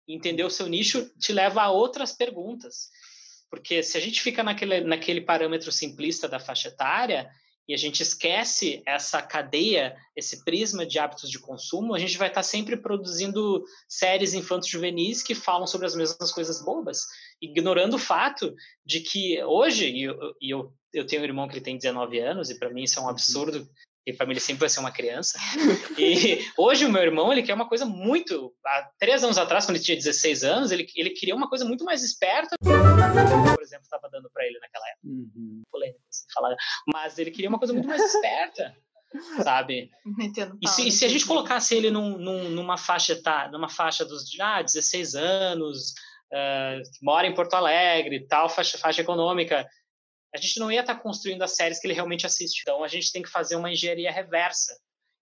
entender 0.08 0.44
o 0.44 0.50
seu 0.50 0.68
nicho 0.68 1.10
te 1.20 1.34
leva 1.34 1.64
a 1.64 1.72
outras 1.72 2.12
perguntas. 2.12 2.90
Porque 3.50 3.82
se 3.82 3.98
a 3.98 4.02
gente 4.02 4.22
fica 4.22 4.44
naquele, 4.44 4.82
naquele 4.82 5.22
parâmetro 5.22 5.72
simplista 5.72 6.28
da 6.28 6.40
faixa 6.40 6.68
etária, 6.68 7.30
e 7.68 7.74
a 7.74 7.78
gente 7.78 8.02
esquece 8.02 8.84
essa 8.86 9.22
cadeia, 9.22 9.98
esse 10.16 10.44
prisma 10.44 10.86
de 10.86 11.00
hábitos 11.00 11.32
de 11.32 11.40
consumo, 11.40 11.96
a 11.96 12.00
gente 12.00 12.18
vai 12.18 12.28
estar 12.28 12.44
sempre 12.44 12.78
produzindo 12.78 13.64
séries 13.90 14.36
infantos 14.36 14.70
juvenis 14.70 15.24
que 15.24 15.34
falam 15.34 15.66
sobre 15.66 15.88
as 15.88 15.96
mesmas 15.96 16.32
coisas 16.32 16.64
bobas, 16.64 17.06
ignorando 17.42 17.96
o 17.96 18.00
fato 18.00 18.54
de 18.86 19.00
que 19.00 19.44
hoje, 19.44 19.90
e 19.90 20.04
eu, 20.04 20.36
eu, 20.40 20.74
eu 20.94 21.08
tenho 21.08 21.24
um 21.24 21.26
irmão 21.26 21.48
que 21.48 21.56
ele 21.56 21.66
tem 21.66 21.78
19 21.78 22.20
anos, 22.20 22.52
e 22.52 22.60
para 22.60 22.70
mim 22.70 22.84
isso 22.84 23.00
é 23.00 23.02
um 23.02 23.06
uhum. 23.06 23.12
absurdo, 23.12 23.68
e 24.06 24.14
para 24.14 24.26
mim 24.26 24.34
ele 24.34 24.40
sempre 24.40 24.62
vai 24.62 24.70
ser 24.70 24.80
uma 24.80 24.92
criança. 24.92 25.38
E 25.98 26.46
hoje 26.58 26.86
o 26.86 26.90
meu 26.90 27.02
irmão, 27.02 27.32
ele 27.32 27.42
quer 27.42 27.54
uma 27.54 27.68
coisa 27.68 27.86
muito... 27.86 28.54
Há 28.66 28.90
três 29.00 29.24
anos 29.24 29.38
atrás, 29.38 29.66
quando 29.66 29.78
ele 29.78 29.84
tinha 29.84 29.98
16 29.98 30.44
anos, 30.44 30.72
ele, 30.72 30.86
ele 30.96 31.12
queria 31.12 31.36
uma 31.36 31.50
coisa 31.50 31.64
muito 31.64 31.86
mais 31.86 32.04
esperta, 32.04 32.56
por 32.60 33.64
exemplo, 33.64 33.84
estava 33.84 34.10
dando 34.12 34.30
para 34.32 34.46
ele 34.46 34.60
naquela 34.60 34.88
época. 34.90 35.08
Uhum. 35.08 35.64
Polêmico, 35.72 36.00
assim, 36.10 36.26
falar. 36.34 36.56
Mas 36.94 37.18
ele 37.18 37.32
queria 37.32 37.50
uma 37.50 37.58
coisa 37.58 37.74
muito 37.74 37.88
mais 37.88 38.02
esperta, 38.02 38.76
sabe? 39.44 39.90
E 40.62 40.68
se, 40.68 40.88
e 40.88 40.92
se, 40.92 41.06
a 41.06 41.08
gente 41.08 41.26
colocasse 41.26 41.76
ele 41.76 41.90
num, 41.90 42.18
num, 42.18 42.50
numa 42.50 42.78
faixa 42.78 43.16
tá, 43.22 43.50
numa 43.52 43.70
faixa 43.70 44.06
dos 44.06 44.26
ah, 44.40 44.62
16 44.62 45.16
anos, 45.16 45.94
uh, 46.32 46.82
mora 47.02 47.28
em 47.28 47.34
Porto 47.34 47.54
Alegre, 47.54 48.28
tal 48.28 48.50
faixa, 48.50 48.78
faixa 48.78 49.02
econômica, 49.02 49.66
a 50.36 50.38
gente 50.38 50.60
não 50.60 50.70
ia 50.70 50.82
estar 50.82 50.96
tá 50.96 51.02
construindo 51.02 51.42
as 51.42 51.56
séries 51.56 51.80
que 51.80 51.88
ele 51.88 51.94
realmente 51.94 52.26
assiste. 52.26 52.60
Então 52.62 52.84
a 52.84 52.88
gente 52.90 53.12
tem 53.12 53.22
que 53.22 53.30
fazer 53.30 53.56
uma 53.56 53.72
engenharia 53.72 54.12
reversa. 54.12 54.78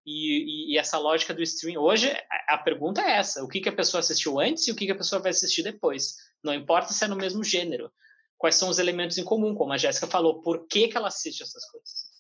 E, 0.06 0.72
e, 0.72 0.74
e, 0.74 0.78
essa 0.78 0.98
lógica 0.98 1.34
do 1.34 1.42
stream. 1.44 1.82
Hoje, 1.82 2.10
a, 2.10 2.56
a 2.56 2.58
pergunta 2.58 3.00
é 3.00 3.12
essa: 3.12 3.44
o 3.44 3.48
que, 3.48 3.62
que 3.62 3.70
a 3.70 3.76
pessoa 3.76 4.00
assistiu 4.00 4.40
antes 4.40 4.68
e 4.68 4.72
o 4.72 4.76
que, 4.76 4.86
que 4.86 4.92
a 4.92 4.98
pessoa 4.98 5.22
vai 5.22 5.32
assistir 5.32 5.64
depois? 5.64 6.16
Não 6.44 6.54
importa 6.54 6.92
se 6.92 7.06
é 7.06 7.08
no 7.08 7.16
mesmo 7.16 7.44
gênero. 7.44 7.92
Quais 8.38 8.56
são 8.56 8.70
os 8.70 8.80
elementos 8.80 9.18
em 9.18 9.24
comum, 9.24 9.56
como 9.56 9.72
a 9.72 9.78
Jéssica 9.78 10.08
falou, 10.08 10.42
por 10.42 10.68
que, 10.68 10.90
que 10.90 10.98
ela 10.98 11.08
assiste 11.08 11.44
essas 11.44 11.64
coisas? 11.70 12.12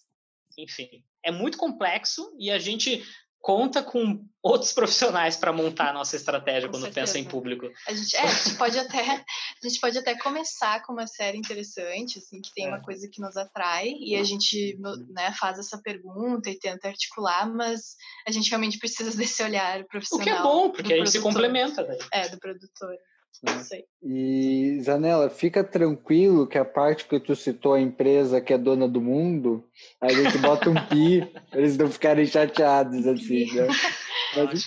Enfim, 0.57 1.03
é 1.21 1.31
muito 1.31 1.57
complexo 1.57 2.33
e 2.39 2.49
a 2.51 2.59
gente 2.59 3.03
conta 3.43 3.83
com 3.83 4.25
outros 4.41 4.71
profissionais 4.71 5.35
para 5.35 5.51
montar 5.51 5.89
a 5.89 5.93
nossa 5.93 6.15
estratégia 6.15 6.67
com 6.69 6.75
quando 6.75 6.83
certeza. 6.83 7.13
pensa 7.13 7.19
em 7.19 7.25
público. 7.25 7.69
A 7.85 7.93
gente, 7.93 8.15
é, 8.15 8.21
a 8.21 8.27
gente 8.27 8.55
pode 8.57 8.79
até 8.79 9.01
a 9.01 9.67
gente 9.67 9.79
pode 9.81 9.97
até 9.97 10.17
começar 10.17 10.81
com 10.83 10.93
uma 10.93 11.05
série 11.05 11.37
interessante, 11.37 12.19
assim, 12.19 12.41
que 12.41 12.53
tem 12.55 12.65
é. 12.65 12.69
uma 12.69 12.81
coisa 12.81 13.07
que 13.11 13.21
nos 13.21 13.35
atrai 13.35 13.89
e 13.99 14.15
a 14.15 14.23
gente 14.23 14.77
né, 15.09 15.33
faz 15.37 15.59
essa 15.59 15.77
pergunta 15.77 16.49
e 16.49 16.57
tenta 16.57 16.87
articular, 16.87 17.53
mas 17.53 17.95
a 18.25 18.31
gente 18.31 18.49
realmente 18.49 18.79
precisa 18.79 19.11
desse 19.15 19.43
olhar 19.43 19.83
profissional. 19.85 20.25
O 20.25 20.31
que 20.31 20.39
é 20.39 20.41
bom, 20.41 20.69
porque 20.71 20.93
a 20.93 20.97
gente 20.97 21.11
se 21.11 21.19
complementa. 21.19 21.83
Daí. 21.83 21.99
É, 22.13 22.29
do 22.29 22.39
produtor. 22.39 22.95
Né? 23.41 23.83
E, 24.03 24.79
Zanella, 24.81 25.29
fica 25.29 25.63
tranquilo 25.63 26.47
que 26.47 26.57
a 26.57 26.65
parte 26.65 27.05
que 27.05 27.19
tu 27.19 27.35
citou, 27.35 27.73
a 27.73 27.81
empresa 27.81 28.41
que 28.41 28.53
é 28.53 28.57
dona 28.57 28.87
do 28.87 29.01
mundo, 29.01 29.63
a 29.99 30.11
gente 30.11 30.37
bota 30.37 30.69
um 30.69 30.75
pi, 30.87 31.27
eles 31.53 31.77
não 31.77 31.89
ficarem 31.89 32.25
chateados 32.25 33.07
assim, 33.07 33.45
né? 33.53 33.67
Mas 34.35 34.65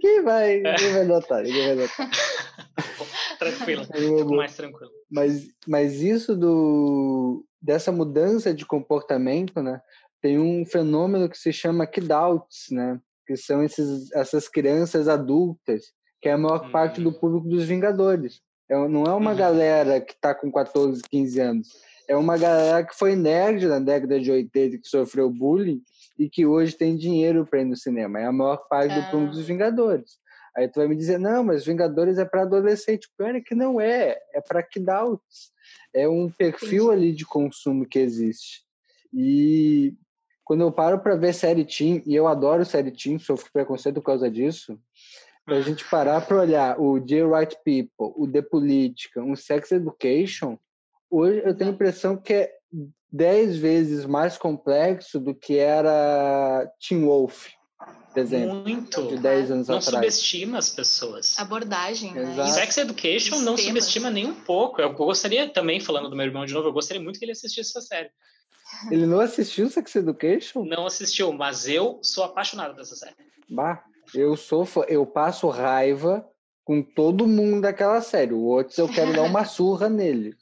quem, 0.00 0.22
vai, 0.22 0.62
quem 0.76 0.92
vai 0.92 1.04
notar? 1.04 1.42
Ninguém 1.42 1.74
vai 1.74 1.86
notar. 1.86 2.10
tranquilo, 3.38 3.84
fico 3.92 4.34
mais 4.34 4.54
tranquilo. 4.56 4.90
Mas, 5.10 5.48
mas 5.66 6.02
isso 6.02 6.36
do, 6.36 7.44
dessa 7.60 7.90
mudança 7.90 8.52
de 8.52 8.66
comportamento, 8.66 9.62
né? 9.62 9.80
Tem 10.20 10.38
um 10.38 10.66
fenômeno 10.66 11.28
que 11.28 11.38
se 11.38 11.52
chama 11.52 11.86
kidouts, 11.86 12.66
né? 12.70 13.00
Que 13.26 13.36
são 13.36 13.62
esses, 13.62 14.10
essas 14.12 14.48
crianças 14.48 15.08
adultas 15.08 15.92
que 16.20 16.28
é 16.28 16.32
a 16.32 16.38
maior 16.38 16.64
uhum. 16.64 16.70
parte 16.70 17.00
do 17.00 17.12
público 17.12 17.48
dos 17.48 17.64
Vingadores. 17.64 18.40
É, 18.68 18.76
não 18.88 19.04
é 19.04 19.12
uma 19.12 19.30
uhum. 19.30 19.36
galera 19.36 20.00
que 20.00 20.12
está 20.12 20.34
com 20.34 20.50
14, 20.50 21.02
15 21.02 21.40
anos. 21.40 21.68
É 22.06 22.16
uma 22.16 22.38
galera 22.38 22.84
que 22.84 22.96
foi 22.96 23.14
nerd 23.14 23.66
na 23.66 23.78
década 23.78 24.18
de 24.18 24.30
80, 24.30 24.78
que 24.78 24.88
sofreu 24.88 25.30
bullying 25.30 25.82
e 26.18 26.28
que 26.28 26.46
hoje 26.46 26.74
tem 26.74 26.96
dinheiro 26.96 27.46
para 27.46 27.60
ir 27.60 27.64
no 27.64 27.76
cinema. 27.76 28.18
É 28.18 28.26
a 28.26 28.32
maior 28.32 28.56
parte 28.68 28.94
do 28.94 29.10
público 29.10 29.34
dos 29.34 29.46
Vingadores. 29.46 30.18
Aí 30.56 30.66
tu 30.66 30.80
vai 30.80 30.88
me 30.88 30.96
dizer, 30.96 31.18
não, 31.18 31.44
mas 31.44 31.64
Vingadores 31.64 32.18
é 32.18 32.24
para 32.24 32.42
adolescente. 32.42 33.08
Pior 33.16 33.34
é 33.34 33.40
que 33.40 33.54
não 33.54 33.80
é, 33.80 34.18
é 34.34 34.40
para 34.40 34.62
kidouts. 34.62 35.52
É 35.94 36.08
um 36.08 36.28
perfil 36.30 36.90
ali 36.90 37.12
de 37.12 37.24
consumo 37.24 37.86
que 37.86 37.98
existe. 37.98 38.62
E 39.12 39.94
quando 40.44 40.62
eu 40.62 40.72
paro 40.72 40.98
para 40.98 41.14
ver 41.14 41.34
série 41.34 41.64
teen, 41.64 42.02
e 42.06 42.14
eu 42.14 42.26
adoro 42.26 42.64
série 42.64 42.90
teen, 42.90 43.18
sofro 43.18 43.50
preconceito 43.52 43.96
por 43.96 44.06
causa 44.06 44.30
disso, 44.30 44.80
para 45.48 45.56
a 45.56 45.62
gente 45.62 45.82
parar 45.86 46.20
para 46.20 46.36
olhar 46.36 46.78
o 46.78 47.00
The 47.00 47.22
Right 47.24 47.56
People, 47.64 48.12
o 48.16 48.28
The 48.30 48.42
Politica, 48.42 49.22
um 49.22 49.34
Sex 49.34 49.72
Education, 49.72 50.58
hoje 51.10 51.40
eu 51.42 51.56
tenho 51.56 51.70
a 51.70 51.72
impressão 51.72 52.18
que 52.18 52.34
é 52.34 52.52
dez 53.10 53.56
vezes 53.56 54.04
mais 54.04 54.36
complexo 54.36 55.18
do 55.18 55.34
que 55.34 55.56
era 55.56 56.70
Teen 56.78 57.02
Wolf, 57.02 57.46
desenho. 58.14 58.56
Muito. 58.56 59.08
De 59.08 59.16
10 59.16 59.50
anos 59.50 59.68
não 59.68 59.78
atrás. 59.78 59.94
Não 59.94 60.02
subestima 60.02 60.58
as 60.58 60.68
pessoas. 60.68 61.38
Abordagem, 61.38 62.12
né? 62.12 62.30
Exato. 62.30 62.50
Sex 62.50 62.76
Education 62.76 63.38
não 63.38 63.56
subestima 63.56 64.10
nem 64.10 64.26
um 64.26 64.34
pouco. 64.34 64.82
Eu 64.82 64.92
gostaria 64.92 65.48
também, 65.48 65.80
falando 65.80 66.10
do 66.10 66.16
meu 66.16 66.26
irmão 66.26 66.44
de 66.44 66.52
novo, 66.52 66.68
eu 66.68 66.72
gostaria 66.74 67.02
muito 67.02 67.18
que 67.18 67.24
ele 67.24 67.32
assistisse 67.32 67.70
essa 67.70 67.80
série. 67.80 68.10
Ele 68.90 69.06
não 69.06 69.18
assistiu 69.18 69.70
Sex 69.70 69.96
Education? 69.96 70.62
Não 70.66 70.84
assistiu, 70.84 71.32
mas 71.32 71.66
eu 71.66 72.00
sou 72.02 72.22
apaixonado 72.22 72.76
dessa 72.76 72.94
série. 72.94 73.14
Bah, 73.48 73.82
eu 74.14 74.36
sou 74.36 74.66
eu 74.88 75.06
passo 75.06 75.48
raiva 75.48 76.26
com 76.64 76.82
todo 76.82 77.26
mundo 77.26 77.62
daquela 77.62 78.00
série. 78.00 78.34
O 78.34 78.42
outro 78.42 78.80
eu 78.80 78.88
quero 78.88 79.12
dar 79.12 79.22
uma 79.22 79.44
surra 79.46 79.88
nele. 79.88 80.34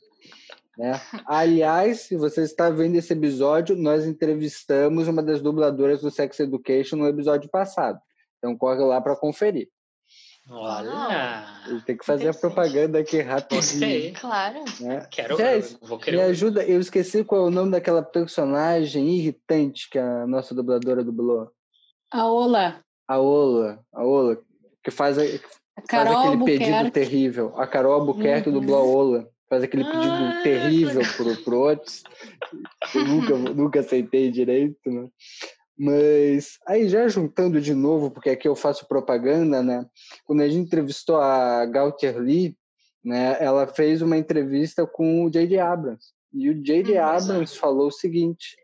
Né? 0.76 1.00
Aliás, 1.24 2.00
se 2.00 2.16
você 2.16 2.42
está 2.42 2.68
vendo 2.68 2.96
esse 2.96 3.12
episódio, 3.12 3.76
nós 3.76 4.04
entrevistamos 4.04 5.08
uma 5.08 5.22
das 5.22 5.40
dubladoras 5.40 6.02
do 6.02 6.10
Sex 6.10 6.38
Education 6.40 6.96
no 6.96 7.08
episódio 7.08 7.48
passado. 7.48 7.98
Então 8.38 8.56
corre 8.56 8.82
lá 8.84 9.00
para 9.00 9.16
conferir. 9.16 9.68
Olha! 10.48 11.44
Ele 11.66 11.80
tem 11.82 11.96
que 11.96 12.06
fazer 12.06 12.28
a 12.28 12.34
propaganda 12.34 13.00
aqui 13.00 13.20
rápido. 13.20 13.56
Gostei. 13.56 14.12
Claro. 14.12 14.64
Né? 14.80 15.06
Quero 15.10 15.36
Jess, 15.36 15.76
vou 15.82 15.98
querer. 15.98 16.18
Me 16.18 16.22
ajuda, 16.22 16.62
eu 16.62 16.78
esqueci 16.78 17.24
qual 17.24 17.42
é 17.42 17.48
o 17.48 17.50
nome 17.50 17.72
daquela 17.72 18.02
personagem 18.02 19.08
irritante 19.08 19.90
que 19.90 19.98
a 19.98 20.26
nossa 20.26 20.54
dubladora 20.54 21.02
dublou. 21.02 21.50
A 22.12 22.26
Ola. 22.26 22.85
A 23.08 23.18
Ola, 23.18 23.80
a 23.92 24.04
Ola, 24.04 24.38
que 24.82 24.90
faz, 24.90 25.18
a, 25.18 25.22
A 25.22 25.82
faz 25.88 26.10
aquele 26.10 26.44
pedido 26.44 26.90
terrível. 26.90 27.52
A 27.56 27.66
Carol 27.66 27.92
Albuquerque 27.92 28.48
Uhum. 28.48 28.54
dublou 28.54 28.78
a 28.78 28.82
Ola. 28.84 29.28
Faz 29.48 29.62
aquele 29.62 29.84
pedido 29.84 30.24
Ah, 30.24 30.40
terrível 30.42 31.02
pro, 31.16 31.36
pro 31.44 31.60
Otis. 31.60 32.02
Eu 32.94 33.04
nunca, 33.04 33.36
nunca 33.36 33.80
aceitei 33.80 34.30
direito, 34.30 34.90
né? 34.90 35.08
Mas 35.78 36.58
aí 36.66 36.88
já 36.88 37.06
juntando 37.06 37.60
de 37.60 37.74
novo, 37.74 38.10
porque 38.10 38.30
aqui 38.30 38.48
eu 38.48 38.56
faço 38.56 38.88
propaganda, 38.88 39.62
né? 39.62 39.86
Quando 40.24 40.40
a 40.40 40.48
gente 40.48 40.66
entrevistou 40.66 41.16
a 41.20 41.64
Gautier 41.66 42.18
Lee, 42.18 42.56
né? 43.04 43.36
Ela 43.38 43.66
fez 43.68 44.02
uma 44.02 44.16
entrevista 44.16 44.84
com 44.86 45.24
o 45.24 45.30
J.J. 45.30 45.58
Abrams. 45.60 46.06
E 46.32 46.50
o 46.50 46.62
J.J. 46.62 46.98
Abrams 46.98 47.56
falou 47.56 47.86
o 47.86 47.92
seguinte, 47.92 48.56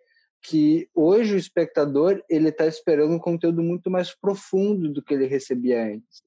que 0.42 0.88
hoje 0.94 1.34
o 1.34 1.38
espectador 1.38 2.22
ele 2.28 2.48
está 2.48 2.66
esperando 2.66 3.14
um 3.14 3.18
conteúdo 3.18 3.62
muito 3.62 3.90
mais 3.90 4.14
profundo 4.14 4.92
do 4.92 5.02
que 5.02 5.14
ele 5.14 5.26
recebia 5.26 5.84
antes. 5.84 6.22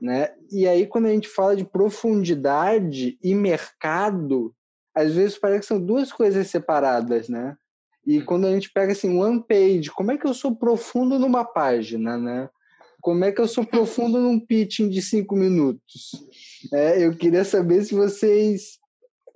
Né? 0.00 0.32
E 0.52 0.68
aí, 0.68 0.86
quando 0.86 1.06
a 1.06 1.10
gente 1.10 1.28
fala 1.28 1.56
de 1.56 1.64
profundidade 1.64 3.18
e 3.22 3.34
mercado, 3.34 4.54
às 4.94 5.14
vezes 5.14 5.38
parece 5.38 5.60
que 5.60 5.66
são 5.66 5.80
duas 5.80 6.12
coisas 6.12 6.46
separadas, 6.48 7.28
né? 7.28 7.56
E 8.06 8.22
quando 8.22 8.46
a 8.46 8.50
gente 8.50 8.70
pega 8.72 8.92
assim, 8.92 9.18
one 9.18 9.42
page, 9.46 9.90
como 9.90 10.12
é 10.12 10.16
que 10.16 10.26
eu 10.26 10.34
sou 10.34 10.54
profundo 10.56 11.18
numa 11.18 11.44
página, 11.44 12.16
né? 12.16 12.48
Como 13.00 13.24
é 13.24 13.30
que 13.30 13.40
eu 13.40 13.48
sou 13.48 13.64
profundo 13.64 14.18
num 14.20 14.40
pitching 14.40 14.88
de 14.88 15.02
cinco 15.02 15.36
minutos? 15.36 16.12
É, 16.72 17.04
eu 17.04 17.14
queria 17.16 17.44
saber 17.44 17.84
se 17.84 17.94
vocês, 17.94 18.78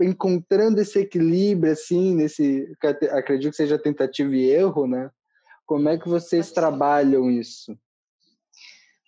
encontrando 0.03 0.81
esse 0.81 0.99
equilíbrio, 1.01 1.73
assim, 1.73 2.15
nesse, 2.15 2.71
acredito 3.13 3.51
que 3.51 3.57
seja 3.57 3.79
tentativa 3.79 4.35
e 4.35 4.51
erro, 4.51 4.87
né? 4.87 5.11
Como 5.67 5.89
é 5.89 5.99
que 5.99 6.09
vocês 6.09 6.53
trabalham 6.53 7.31
isso? 7.31 7.77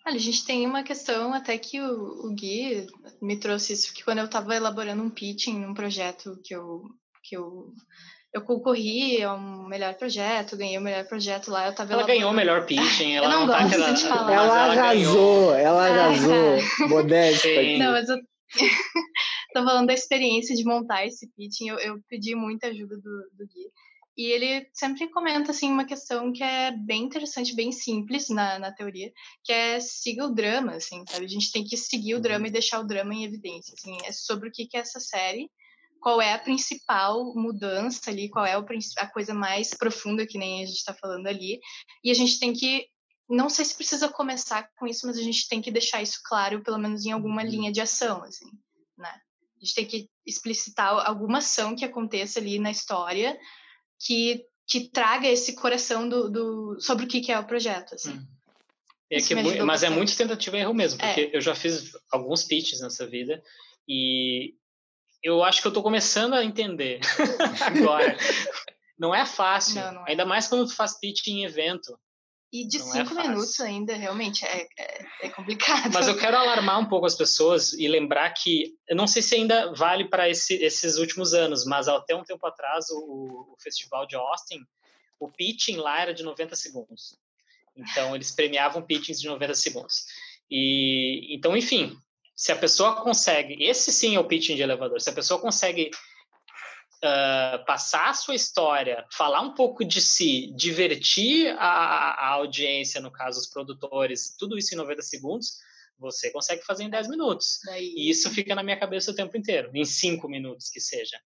Olha, 0.07 0.17
a 0.17 0.19
gente 0.19 0.45
tem 0.45 0.67
uma 0.67 0.83
questão 0.83 1.33
até 1.33 1.57
que 1.57 1.81
o, 1.81 2.27
o 2.27 2.33
Gui 2.35 2.85
me 3.21 3.37
trouxe 3.37 3.73
isso, 3.73 3.93
que 3.93 4.03
quando 4.03 4.19
eu 4.19 4.25
estava 4.25 4.55
elaborando 4.55 5.01
um 5.01 5.09
pitching 5.09 5.59
num 5.59 5.73
projeto 5.73 6.39
que 6.43 6.55
eu, 6.55 6.83
que 7.23 7.35
eu, 7.35 7.73
eu 8.31 8.41
concorri 8.41 9.23
a 9.23 9.33
um 9.33 9.67
melhor 9.67 9.95
projeto, 9.95 10.57
ganhei 10.57 10.77
o 10.77 10.81
melhor 10.81 11.05
projeto 11.05 11.49
lá, 11.49 11.65
eu 11.65 11.71
estava 11.71 11.93
Ela 11.93 12.03
ganhou 12.05 12.29
o 12.31 12.35
melhor 12.35 12.65
pitching. 12.67 13.13
Ela 13.17 13.29
não 13.29 13.47
tá 13.47 13.63
gosto 13.63 13.73
aquela- 13.73 13.91
de 13.93 14.03
falar. 14.03 14.31
Ela, 14.33 14.75
ganhou. 14.75 15.51
arrasou, 15.51 15.55
ela 15.55 15.87
arrasou. 15.87 16.57
Modesta. 16.87 17.47
Sim. 17.47 17.79
Não, 17.79 17.91
mas 17.91 18.07
eu 18.07 18.17
tô 19.55 19.63
falando 19.63 19.87
da 19.87 19.93
experiência 19.93 20.53
de 20.53 20.65
montar 20.65 21.05
esse 21.05 21.31
pitching, 21.31 21.69
eu, 21.69 21.79
eu 21.79 22.03
pedi 22.09 22.35
muita 22.35 22.67
ajuda 22.67 22.97
do, 22.97 23.29
do 23.31 23.47
Gui. 23.47 23.71
E 24.17 24.25
ele 24.31 24.67
sempre 24.73 25.09
comenta, 25.09 25.51
assim, 25.51 25.69
uma 25.71 25.85
questão 25.85 26.31
que 26.31 26.43
é 26.43 26.71
bem 26.71 27.03
interessante, 27.03 27.55
bem 27.55 27.71
simples 27.71 28.29
na, 28.29 28.59
na 28.59 28.71
teoria, 28.71 29.11
que 29.43 29.51
é 29.51 29.79
siga 29.79 30.25
o 30.25 30.33
drama, 30.33 30.73
assim, 30.73 31.03
sabe? 31.09 31.25
A 31.25 31.29
gente 31.29 31.51
tem 31.51 31.63
que 31.63 31.75
seguir 31.77 32.15
o 32.15 32.21
drama 32.21 32.47
e 32.47 32.51
deixar 32.51 32.79
o 32.79 32.87
drama 32.87 33.13
em 33.13 33.23
evidência, 33.23 33.73
assim. 33.77 33.97
É 34.05 34.11
sobre 34.11 34.49
o 34.49 34.51
que, 34.51 34.67
que 34.67 34.77
é 34.77 34.81
essa 34.81 34.99
série, 34.99 35.49
qual 36.01 36.21
é 36.21 36.33
a 36.33 36.39
principal 36.39 37.33
mudança 37.35 38.09
ali, 38.09 38.29
qual 38.29 38.45
é 38.45 38.53
a 38.53 39.07
coisa 39.07 39.33
mais 39.33 39.71
profunda, 39.71 40.27
que 40.27 40.37
nem 40.37 40.63
a 40.63 40.65
gente 40.65 40.77
está 40.77 40.93
falando 40.93 41.27
ali. 41.27 41.59
E 42.03 42.11
a 42.11 42.13
gente 42.13 42.39
tem 42.39 42.53
que 42.53 42.87
não 43.27 43.49
sei 43.49 43.65
se 43.65 43.75
precisa 43.75 44.07
começar 44.07 44.69
com 44.77 44.85
isso, 44.85 45.07
mas 45.07 45.17
a 45.17 45.21
gente 45.21 45.47
tem 45.47 45.59
que 45.59 45.71
deixar 45.71 46.01
isso 46.01 46.19
claro, 46.23 46.61
pelo 46.61 46.77
menos 46.77 47.05
em 47.05 47.11
alguma 47.11 47.41
linha 47.41 47.71
de 47.71 47.81
ação, 47.81 48.23
assim? 48.23 48.45
A 49.57 49.59
gente 49.65 49.75
tem 49.75 49.85
que 49.85 50.09
explicitar 50.25 51.07
alguma 51.07 51.37
ação 51.39 51.75
que 51.75 51.85
aconteça 51.85 52.39
ali 52.39 52.59
na 52.59 52.71
história 52.71 53.37
que, 53.99 54.43
que 54.67 54.89
traga 54.89 55.27
esse 55.27 55.53
coração 55.53 56.07
do, 56.07 56.29
do 56.29 56.77
sobre 56.79 57.05
o 57.05 57.07
que, 57.07 57.21
que 57.21 57.31
é 57.31 57.39
o 57.39 57.45
projeto, 57.45 57.95
assim. 57.95 58.11
Hum. 58.11 58.27
É 59.09 59.21
que, 59.21 59.35
mas 59.35 59.53
é 59.53 59.63
bastante. 59.65 59.91
muito 59.93 60.17
tentativa 60.17 60.57
e 60.57 60.61
erro 60.61 60.73
mesmo, 60.73 60.99
É. 61.01 61.07
porque 61.13 61.29
eu 61.37 61.39
já 61.39 61.53
fiz 61.53 61.91
alguns 62.11 62.43
pitches 62.43 62.81
nessa 62.81 63.05
vida 63.05 63.41
e 63.87 64.55
eu 65.21 65.43
acho 65.43 65.61
que 65.61 65.67
eu 65.67 65.71
tô 65.71 65.83
começando 65.83 66.33
a 66.33 66.43
entender 66.43 66.99
agora. 67.61 68.17
Não 68.97 69.13
é 69.13 69.25
fácil, 69.25 69.75
Não, 69.75 69.91
não 69.91 70.07
é. 70.07 70.11
ainda 70.11 70.25
mais 70.25 70.47
quando 70.47 70.65
tu 70.65 70.73
faz 70.73 70.97
pitch 70.97 71.27
em 71.27 71.43
evento. 71.43 71.99
E 72.55 72.65
de 72.65 72.79
Não 72.79 72.87
é 72.87 72.91
cinco 72.91 73.15
fácil. 73.15 73.31
minutos 73.31 73.59
ainda, 73.59 73.95
realmente, 73.95 74.45
é, 74.45 74.65
é, 74.79 75.05
é 75.23 75.29
complicado. 75.29 75.91
Mas 75.93 76.07
eu 76.07 76.17
quero 76.17 76.37
alarmar 76.37 76.79
um 76.79 76.85
pouco 76.87 77.05
as 77.05 77.13
pessoas 77.13 77.73
e 77.73 77.85
lembrar 77.85 78.29
que, 78.31 78.73
eu 78.87 78.95
não 78.95 79.07
sei 79.07 79.21
se 79.21 79.35
ainda 79.35 79.73
vale 79.73 80.07
para 80.07 80.29
esse, 80.29 80.53
esses 80.63 80.95
últimos 80.95 81.33
anos, 81.33 81.65
mas 81.65 81.89
até 81.89 82.15
um 82.15 82.23
tempo 82.23 82.47
atrás, 82.47 82.85
o, 82.91 83.51
o 83.51 83.55
festival 83.61 84.07
de 84.07 84.15
Austin, 84.15 84.61
o 85.19 85.29
pitching 85.29 85.75
lá 85.75 85.99
era 85.99 86.13
de 86.13 86.23
90 86.23 86.55
segundos. 86.55 87.17
Então, 87.75 88.15
eles 88.15 88.31
premiavam 88.31 88.81
pitchings 88.81 89.19
de 89.19 89.27
90 89.27 89.53
segundos. 89.53 90.05
E, 90.49 91.35
então, 91.35 91.57
enfim, 91.57 91.93
se 92.33 92.53
a 92.53 92.55
pessoa 92.55 93.03
consegue, 93.03 93.61
esse 93.61 93.91
sim 93.91 94.15
é 94.15 94.19
o 94.19 94.23
pitching 94.23 94.55
de 94.55 94.61
elevador, 94.61 95.01
se 95.01 95.09
a 95.09 95.13
pessoa 95.13 95.41
consegue 95.41 95.91
ah, 97.05 97.63
passar 97.65 98.09
a 98.09 98.13
sua 98.13 98.35
história, 98.35 99.05
falar 99.11 99.41
um 99.41 99.53
pouco 99.53 99.83
de 99.85 100.01
si, 100.01 100.51
divertir 100.55 101.55
a, 101.57 102.11
a 102.11 102.27
audiência, 102.29 102.99
no 103.01 103.11
caso, 103.11 103.39
os 103.39 103.47
produtores, 103.47 104.35
tudo 104.37 104.57
isso 104.57 104.73
em 104.73 104.77
90 104.77 105.01
segundos, 105.01 105.57
você 105.97 106.29
consegue 106.31 106.63
fazer 106.65 106.83
em 106.83 106.89
10 106.89 107.07
minutos. 107.07 107.59
Daí, 107.65 107.93
E 107.95 108.09
isso 108.09 108.29
fica 108.29 108.53
na 108.55 108.63
minha 108.63 108.79
cabeça 108.79 109.11
o 109.11 109.15
tempo 109.15 109.37
inteiro, 109.37 109.71
em 109.73 109.85
5 109.85 110.27
minutos 110.27 110.69
que 110.69 110.79
seja. 110.79 111.19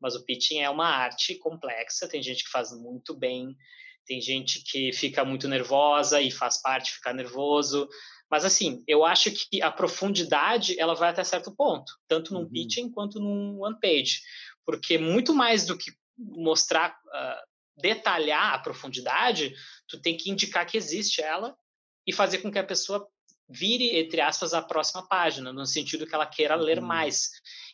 Mas 0.00 0.14
o 0.14 0.24
pitching 0.24 0.58
é 0.60 0.70
uma 0.70 0.88
arte 0.88 1.34
complexa, 1.36 2.08
tem 2.08 2.22
gente 2.22 2.44
que 2.44 2.50
faz 2.50 2.72
muito 2.72 3.14
bem, 3.14 3.56
tem 4.06 4.20
gente 4.20 4.62
que 4.62 4.92
fica 4.92 5.24
muito 5.24 5.48
nervosa 5.48 6.20
e 6.20 6.30
faz 6.30 6.60
parte 6.60 6.92
ficar 6.92 7.14
nervoso. 7.14 7.88
Mas 8.30 8.44
assim, 8.44 8.82
eu 8.86 9.04
acho 9.04 9.30
que 9.30 9.62
a 9.62 9.70
profundidade 9.70 10.78
ela 10.78 10.94
vai 10.94 11.10
até 11.10 11.22
certo 11.24 11.54
ponto, 11.54 11.92
tanto 12.08 12.34
num 12.34 12.40
Uhum. 12.40 12.50
pitching 12.50 12.90
quanto 12.90 13.18
num 13.20 13.60
one 13.62 13.78
page, 13.80 14.20
porque 14.64 14.98
muito 14.98 15.34
mais 15.34 15.66
do 15.66 15.76
que 15.76 15.92
mostrar, 16.16 16.96
ah, 17.12 17.44
detalhar 17.76 18.54
a 18.54 18.58
profundidade, 18.58 19.54
tu 19.88 20.00
tem 20.00 20.16
que 20.16 20.30
indicar 20.30 20.66
que 20.66 20.76
existe 20.76 21.20
ela 21.20 21.56
e 22.06 22.12
fazer 22.12 22.38
com 22.38 22.50
que 22.50 22.58
a 22.58 22.64
pessoa 22.64 23.06
vire 23.48 23.98
entre 23.98 24.20
aspas 24.20 24.54
a 24.54 24.62
próxima 24.62 25.06
página, 25.06 25.52
no 25.52 25.66
sentido 25.66 26.06
que 26.06 26.14
ela 26.14 26.26
queira 26.26 26.54
ler 26.54 26.78
Uhum. 26.78 26.86
mais. 26.86 27.30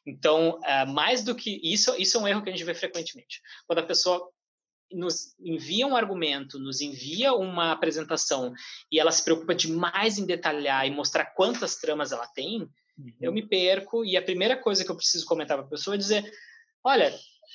Então, 0.06 0.58
ah, 0.64 0.86
mais 0.86 1.22
do 1.22 1.34
que 1.34 1.60
isso, 1.62 1.94
isso 1.98 2.16
é 2.16 2.20
um 2.20 2.28
erro 2.28 2.42
que 2.42 2.48
a 2.48 2.52
gente 2.52 2.64
vê 2.64 2.74
frequentemente. 2.74 3.40
Quando 3.66 3.78
a 3.80 3.86
pessoa 3.86 4.28
nos 4.92 5.36
envia 5.38 5.86
um 5.86 5.94
argumento, 5.94 6.58
nos 6.58 6.80
envia 6.80 7.32
uma 7.32 7.70
apresentação 7.70 8.52
e 8.90 8.98
ela 8.98 9.12
se 9.12 9.22
preocupa 9.22 9.54
demais 9.54 10.18
em 10.18 10.26
detalhar 10.26 10.84
e 10.86 10.90
mostrar 10.90 11.26
quantas 11.26 11.76
tramas 11.76 12.10
ela 12.10 12.26
tem, 12.26 12.68
eu 13.20 13.32
me 13.32 13.46
perco 13.46 14.04
e 14.04 14.16
a 14.16 14.22
primeira 14.22 14.56
coisa 14.56 14.84
que 14.84 14.90
eu 14.90 14.96
preciso 14.96 15.24
comentar 15.26 15.56
para 15.56 15.64
a 15.64 15.70
pessoa 15.70 15.94
é 15.94 15.98
dizer, 15.98 16.30
olha, 16.84 17.14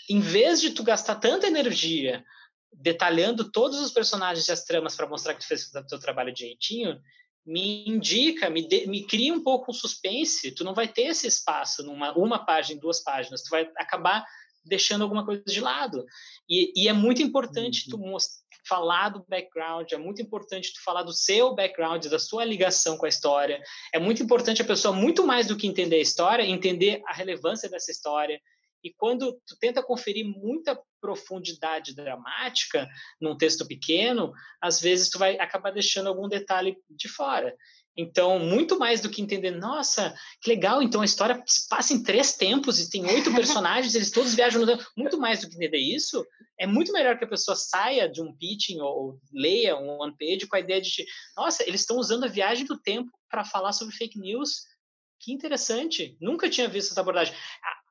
em 0.10 0.20
vez 0.20 0.62
de 0.62 0.72
tu 0.72 0.84
gastar 0.84 1.16
tanta 1.16 1.48
energia 1.48 2.24
detalhando 2.72 3.52
todos 3.52 3.80
os 3.80 3.92
personagens 3.92 4.48
e 4.48 4.52
as 4.52 4.64
tramas 4.64 4.96
para 4.96 5.08
mostrar 5.08 5.34
que 5.34 5.40
tu 5.40 5.48
fez 5.48 5.74
o 5.74 5.88
teu 5.88 6.00
trabalho 6.00 6.34
direitinho, 6.34 7.00
me 7.46 7.88
indica, 7.88 8.50
me, 8.50 8.68
de, 8.68 8.88
me 8.88 9.06
cria 9.06 9.34
um 9.34 9.44
pouco 9.44 9.72
um 9.72 9.74
suspense, 9.74 10.52
tu 10.52 10.64
não 10.64 10.74
vai 10.74 10.88
ter 10.88 11.04
esse 11.04 11.28
espaço 11.28 11.84
numa 11.84 12.12
uma 12.18 12.44
página, 12.44 12.80
duas 12.80 13.02
páginas, 13.04 13.44
tu 13.44 13.50
vai 13.50 13.70
acabar 13.78 14.26
deixando 14.66 15.04
alguma 15.04 15.24
coisa 15.24 15.44
de 15.46 15.62
lado. 15.62 16.06
E, 16.50 16.74
e 16.76 16.88
é 16.88 16.94
muito 16.94 17.22
importante 17.22 17.88
tu 17.90 17.98
most- 17.98 18.44
falar 18.68 19.10
do 19.10 19.24
background, 19.28 19.92
é 19.92 19.98
muito 19.98 20.22
importante 20.22 20.74
tu 20.74 20.84
falar 20.84 21.04
do 21.04 21.14
seu 21.14 21.54
background, 21.54 22.08
da 22.08 22.18
sua 22.18 22.44
ligação 22.44 22.98
com 22.98 23.06
a 23.06 23.10
história. 23.10 23.62
É 23.94 24.00
muito 24.00 24.24
importante 24.24 24.62
a 24.62 24.66
pessoa, 24.66 24.94
muito 24.94 25.26
mais 25.26 25.46
do 25.46 25.56
que 25.56 25.68
entender 25.68 25.98
a 25.98 26.02
história, 26.02 26.44
entender 26.44 27.02
a 27.06 27.14
relevância 27.14 27.70
dessa 27.70 27.92
história. 27.92 28.42
E 28.86 28.94
quando 28.94 29.34
tu 29.48 29.58
tenta 29.60 29.82
conferir 29.82 30.24
muita 30.24 30.80
profundidade 31.02 31.96
dramática 31.96 32.88
num 33.20 33.36
texto 33.36 33.66
pequeno, 33.66 34.32
às 34.62 34.80
vezes 34.80 35.10
tu 35.10 35.18
vai 35.18 35.40
acabar 35.40 35.72
deixando 35.72 36.08
algum 36.08 36.30
detalhe 36.30 36.78
de 36.88 37.10
fora. 37.10 37.56
Então, 37.98 38.38
muito 38.38 38.78
mais 38.78 39.02
do 39.02 39.10
que 39.10 39.24
entender, 39.24 39.50
nossa, 39.50 40.14
que 40.40 40.52
legal, 40.52 40.84
então 40.84 41.02
a 41.02 41.06
história 41.06 41.42
se 41.48 41.68
passa 41.68 41.94
em 41.94 42.04
três 42.04 42.36
tempos 42.36 42.80
e 42.80 42.90
tem 42.90 43.08
oito 43.08 43.34
personagens, 43.34 43.96
eles 43.96 44.12
todos 44.12 44.36
viajam 44.36 44.62
no 44.62 44.68
tempo. 44.68 44.86
Muito 44.96 45.18
mais 45.18 45.42
do 45.42 45.50
que 45.50 45.56
entender 45.56 45.80
isso, 45.80 46.24
é 46.60 46.68
muito 46.68 46.92
melhor 46.92 47.18
que 47.18 47.24
a 47.24 47.30
pessoa 47.30 47.56
saia 47.56 48.08
de 48.08 48.22
um 48.22 48.36
pitching 48.36 48.82
ou, 48.82 48.88
ou 48.88 49.20
leia 49.34 49.76
um 49.78 50.00
one 50.00 50.16
page 50.16 50.46
com 50.46 50.58
a 50.58 50.60
ideia 50.60 50.80
de, 50.80 51.06
nossa, 51.36 51.64
eles 51.68 51.82
estão 51.82 51.98
usando 51.98 52.26
a 52.26 52.30
viagem 52.30 52.66
do 52.66 52.78
tempo 52.78 53.10
para 53.32 53.44
falar 53.44 53.74
sobre 53.74 53.96
fake 53.96 54.20
news. 54.20 54.64
Que 55.20 55.32
interessante, 55.32 56.16
nunca 56.22 56.48
tinha 56.50 56.68
visto 56.68 56.92
essa 56.92 57.02
abordagem. 57.02 57.34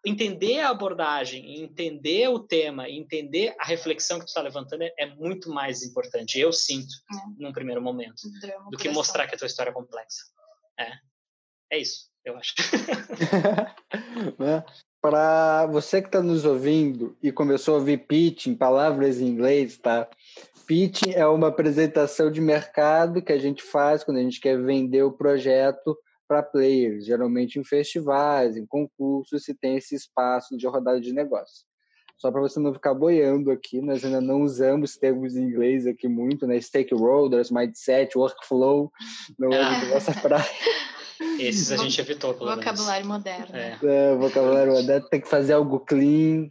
Entender 0.06 0.60
a 0.60 0.70
abordagem, 0.70 1.62
entender 1.62 2.28
o 2.28 2.38
tema, 2.38 2.88
entender 2.90 3.54
a 3.58 3.64
reflexão 3.64 4.18
que 4.18 4.26
tu 4.26 4.28
está 4.28 4.42
levantando 4.42 4.82
é, 4.82 4.92
é 4.98 5.06
muito 5.06 5.50
mais 5.50 5.82
importante, 5.82 6.38
eu 6.38 6.52
sinto, 6.52 6.92
É. 7.10 7.42
num 7.42 7.52
primeiro 7.52 7.80
momento 7.80 8.22
drama, 8.40 8.70
do 8.70 8.76
que 8.76 8.88
mostrar 8.90 9.26
que 9.26 9.34
a 9.34 9.38
tua 9.38 9.46
história 9.46 9.70
é 9.70 9.72
complexa. 9.72 10.24
É. 10.78 10.92
É 11.72 11.78
isso, 11.78 12.10
eu 12.24 12.36
acho. 12.36 12.54
né? 14.38 14.64
Para 15.00 15.66
você 15.66 16.00
que 16.00 16.08
está 16.08 16.22
nos 16.22 16.44
ouvindo 16.44 17.16
e 17.22 17.32
começou 17.32 17.74
a 17.74 17.78
ouvir 17.78 18.06
pitching, 18.06 18.54
palavras 18.54 19.20
em 19.20 19.26
inglês, 19.26 19.76
tá? 19.76 20.08
Pitching 20.66 21.12
é 21.12 21.26
uma 21.26 21.48
apresentação 21.48 22.30
de 22.30 22.40
mercado 22.40 23.20
que 23.22 23.32
a 23.32 23.38
gente 23.38 23.62
faz 23.62 24.02
quando 24.02 24.18
a 24.18 24.22
gente 24.22 24.40
quer 24.40 24.58
vender 24.60 25.02
o 25.02 25.12
projeto 25.12 25.98
para 26.34 26.42
players, 26.42 27.06
geralmente 27.06 27.60
em 27.60 27.64
festivais, 27.64 28.56
em 28.56 28.66
concursos, 28.66 29.44
se 29.44 29.54
tem 29.54 29.76
esse 29.76 29.94
espaço 29.94 30.56
de 30.56 30.66
rodada 30.66 31.00
de 31.00 31.12
negócio. 31.12 31.64
Só 32.18 32.30
para 32.30 32.40
você 32.40 32.58
não 32.58 32.74
ficar 32.74 32.92
boiando 32.92 33.52
aqui, 33.52 33.80
nós 33.80 34.04
ainda 34.04 34.20
não 34.20 34.42
usamos 34.42 34.96
termos 34.96 35.36
em 35.36 35.44
inglês 35.44 35.86
aqui 35.86 36.08
muito, 36.08 36.44
né? 36.46 36.60
Stakeholders, 36.60 37.50
mindset, 37.52 38.18
workflow, 38.18 38.90
não 39.38 39.52
é 39.52 39.60
ah. 39.60 39.84
nossa 39.86 40.12
praia. 40.20 40.44
Esses 41.38 41.70
a 41.70 41.76
gente 41.76 42.00
evitou, 42.00 42.34
pelo 42.34 42.50
Vocabulário 42.50 43.06
menos. 43.06 43.24
moderno. 43.24 43.56
É. 43.56 43.78
é. 43.82 44.16
vocabulário 44.16 44.72
moderno, 44.72 45.08
tem 45.08 45.20
que 45.20 45.28
fazer 45.28 45.52
algo 45.52 45.78
clean. 45.80 46.48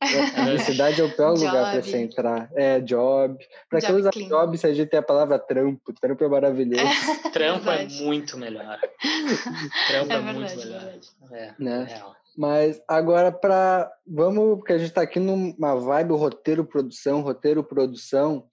A 0.00 0.42
universidade 0.42 1.00
é 1.00 1.04
o 1.04 1.10
pior 1.10 1.32
lugar 1.38 1.72
para 1.72 1.82
você 1.82 1.98
entrar. 1.98 2.48
É, 2.54 2.80
job. 2.80 3.36
Para 3.68 3.80
que 3.80 3.92
usar 3.92 4.10
job 4.10 4.58
se 4.58 4.66
a 4.66 4.74
gente 4.74 4.88
tem 4.88 5.00
a 5.00 5.02
palavra 5.02 5.38
trampo? 5.38 5.92
Trampo 5.92 6.24
é 6.24 6.28
maravilhoso. 6.28 6.82
É, 7.28 7.30
trampo 7.30 7.70
é, 7.70 7.86
muito 7.86 8.36
melhor. 8.36 8.78
Trampo 9.88 10.12
é, 10.12 10.16
é 10.16 10.20
muito 10.20 10.56
melhor. 10.56 10.94
É, 11.32 11.54
né? 11.58 11.84
Real. 11.88 12.16
Mas 12.36 12.80
agora 12.86 13.32
para 13.32 13.90
vamos 14.06 14.58
porque 14.58 14.72
a 14.72 14.78
gente 14.78 14.88
está 14.88 15.02
aqui 15.02 15.18
numa 15.18 15.74
vibe 15.74 16.12
roteiro 16.12 16.64
produção, 16.64 17.20
roteiro 17.20 17.62
produção. 17.64 18.46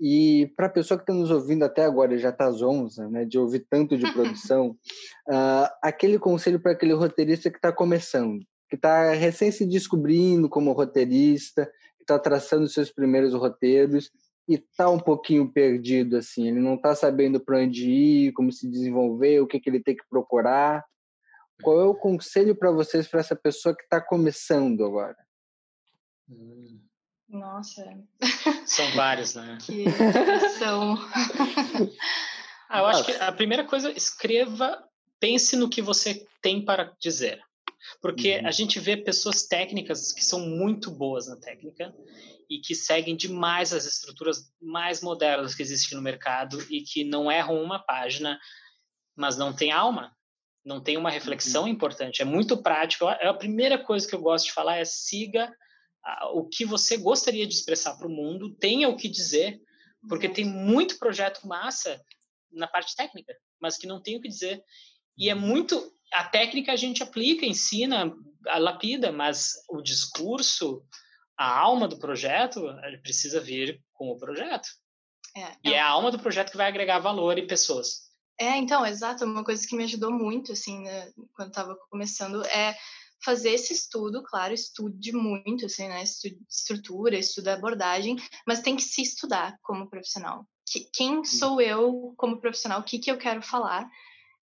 E 0.00 0.52
para 0.56 0.66
a 0.66 0.70
pessoa 0.70 0.98
que 0.98 1.04
está 1.04 1.14
nos 1.14 1.30
ouvindo 1.30 1.64
até 1.64 1.84
agora, 1.84 2.18
já 2.18 2.30
está 2.30 2.46
às 2.46 2.60
11, 2.60 3.08
né, 3.08 3.24
de 3.24 3.38
ouvir 3.38 3.64
tanto 3.70 3.96
de 3.96 4.10
produção, 4.12 4.70
uh, 5.28 5.70
aquele 5.80 6.18
conselho 6.18 6.58
para 6.58 6.72
aquele 6.72 6.92
roteirista 6.92 7.48
que 7.48 7.56
está 7.56 7.70
começando, 7.70 8.40
que 8.72 8.76
está 8.76 9.12
recém 9.12 9.52
se 9.52 9.66
descobrindo 9.66 10.48
como 10.48 10.72
roteirista, 10.72 11.66
que 11.98 12.04
está 12.04 12.18
traçando 12.18 12.66
seus 12.66 12.90
primeiros 12.90 13.34
roteiros 13.34 14.10
e 14.48 14.54
está 14.54 14.88
um 14.88 14.98
pouquinho 14.98 15.46
perdido, 15.52 16.16
assim, 16.16 16.48
ele 16.48 16.58
não 16.58 16.76
está 16.76 16.94
sabendo 16.94 17.38
para 17.38 17.58
onde 17.58 17.90
ir, 17.90 18.32
como 18.32 18.50
se 18.50 18.66
desenvolver, 18.66 19.40
o 19.40 19.46
que, 19.46 19.60
que 19.60 19.68
ele 19.68 19.82
tem 19.82 19.94
que 19.94 20.08
procurar. 20.08 20.82
Qual 21.62 21.82
é 21.82 21.84
o 21.84 21.94
conselho 21.94 22.56
para 22.56 22.70
vocês 22.70 23.06
para 23.06 23.20
essa 23.20 23.36
pessoa 23.36 23.76
que 23.76 23.82
está 23.82 24.00
começando 24.00 24.86
agora? 24.86 25.18
Nossa. 27.28 27.84
São 28.64 28.90
vários, 28.92 29.34
né? 29.34 29.58
Que 29.66 29.84
são. 30.58 30.96
ah, 32.70 32.78
eu 32.78 32.86
acho 32.86 33.04
que 33.04 33.12
a 33.12 33.30
primeira 33.32 33.64
coisa, 33.64 33.90
escreva, 33.90 34.82
pense 35.20 35.56
no 35.56 35.68
que 35.68 35.82
você 35.82 36.26
tem 36.40 36.64
para 36.64 36.96
dizer. 36.98 37.42
Porque 38.00 38.38
uhum. 38.38 38.46
a 38.46 38.50
gente 38.50 38.78
vê 38.78 38.96
pessoas 38.96 39.46
técnicas 39.46 40.12
que 40.12 40.24
são 40.24 40.40
muito 40.40 40.90
boas 40.90 41.28
na 41.28 41.36
técnica 41.36 41.94
e 42.48 42.58
que 42.58 42.74
seguem 42.74 43.16
demais 43.16 43.72
as 43.72 43.84
estruturas 43.84 44.52
mais 44.60 45.02
modernas 45.02 45.54
que 45.54 45.62
existem 45.62 45.96
no 45.96 46.02
mercado 46.02 46.64
e 46.70 46.82
que 46.82 47.04
não 47.04 47.30
erram 47.30 47.62
uma 47.62 47.78
página, 47.78 48.38
mas 49.16 49.36
não 49.36 49.52
tem 49.52 49.72
alma 49.72 50.14
não 50.64 50.80
tem 50.80 50.96
uma 50.96 51.10
reflexão 51.10 51.62
uhum. 51.64 51.68
importante. 51.68 52.22
É 52.22 52.24
muito 52.24 52.62
prático. 52.62 53.08
É 53.08 53.26
a 53.26 53.34
primeira 53.34 53.76
coisa 53.76 54.06
que 54.06 54.14
eu 54.14 54.20
gosto 54.20 54.46
de 54.46 54.52
falar 54.52 54.76
é 54.76 54.84
siga 54.84 55.52
o 56.32 56.48
que 56.48 56.64
você 56.64 56.96
gostaria 56.96 57.46
de 57.46 57.54
expressar 57.54 57.96
para 57.96 58.08
o 58.08 58.10
mundo, 58.10 58.54
tenha 58.54 58.88
o 58.88 58.96
que 58.96 59.08
dizer, 59.08 59.60
porque 60.08 60.28
tem 60.28 60.44
muito 60.44 60.98
projeto 60.98 61.46
massa 61.46 62.00
na 62.50 62.66
parte 62.66 62.96
técnica, 62.96 63.34
mas 63.60 63.78
que 63.78 63.86
não 63.86 64.02
tem 64.02 64.16
o 64.16 64.20
que 64.20 64.28
dizer. 64.28 64.62
E 65.16 65.30
é 65.30 65.34
muito 65.34 65.92
a 66.12 66.24
técnica 66.24 66.72
a 66.72 66.76
gente 66.76 67.02
aplica, 67.02 67.46
ensina, 67.46 68.14
lapida, 68.58 69.12
mas 69.12 69.54
o 69.68 69.80
discurso, 69.80 70.84
a 71.36 71.58
alma 71.58 71.88
do 71.88 71.98
projeto, 71.98 72.62
precisa 73.02 73.40
vir 73.40 73.82
com 73.92 74.10
o 74.10 74.18
projeto. 74.18 74.68
É, 75.36 75.70
e 75.70 75.72
é 75.72 75.80
a 75.80 75.88
alma 75.88 76.10
do 76.10 76.18
projeto 76.18 76.50
que 76.50 76.56
vai 76.56 76.68
agregar 76.68 76.98
valor 76.98 77.38
e 77.38 77.46
pessoas. 77.46 78.12
É, 78.38 78.56
então, 78.56 78.84
exato. 78.84 79.24
Uma 79.24 79.44
coisa 79.44 79.66
que 79.66 79.76
me 79.76 79.84
ajudou 79.84 80.10
muito, 80.10 80.52
assim, 80.52 80.82
né, 80.82 81.10
quando 81.34 81.48
estava 81.48 81.76
começando, 81.90 82.44
é 82.46 82.76
fazer 83.24 83.50
esse 83.50 83.72
estudo, 83.72 84.22
claro, 84.22 84.52
estude 84.52 85.12
muito, 85.12 85.66
assim, 85.66 85.88
né? 85.88 86.02
Estude 86.02 86.38
estrutura, 86.48 87.16
estuda 87.16 87.54
abordagem, 87.54 88.16
mas 88.46 88.60
tem 88.60 88.76
que 88.76 88.82
se 88.82 89.00
estudar 89.00 89.56
como 89.62 89.88
profissional. 89.88 90.44
quem 90.92 91.24
sou 91.24 91.60
eu 91.60 92.14
como 92.16 92.40
profissional? 92.40 92.80
O 92.80 92.84
que, 92.84 92.98
que 92.98 93.10
eu 93.10 93.18
quero 93.18 93.40
falar? 93.40 93.88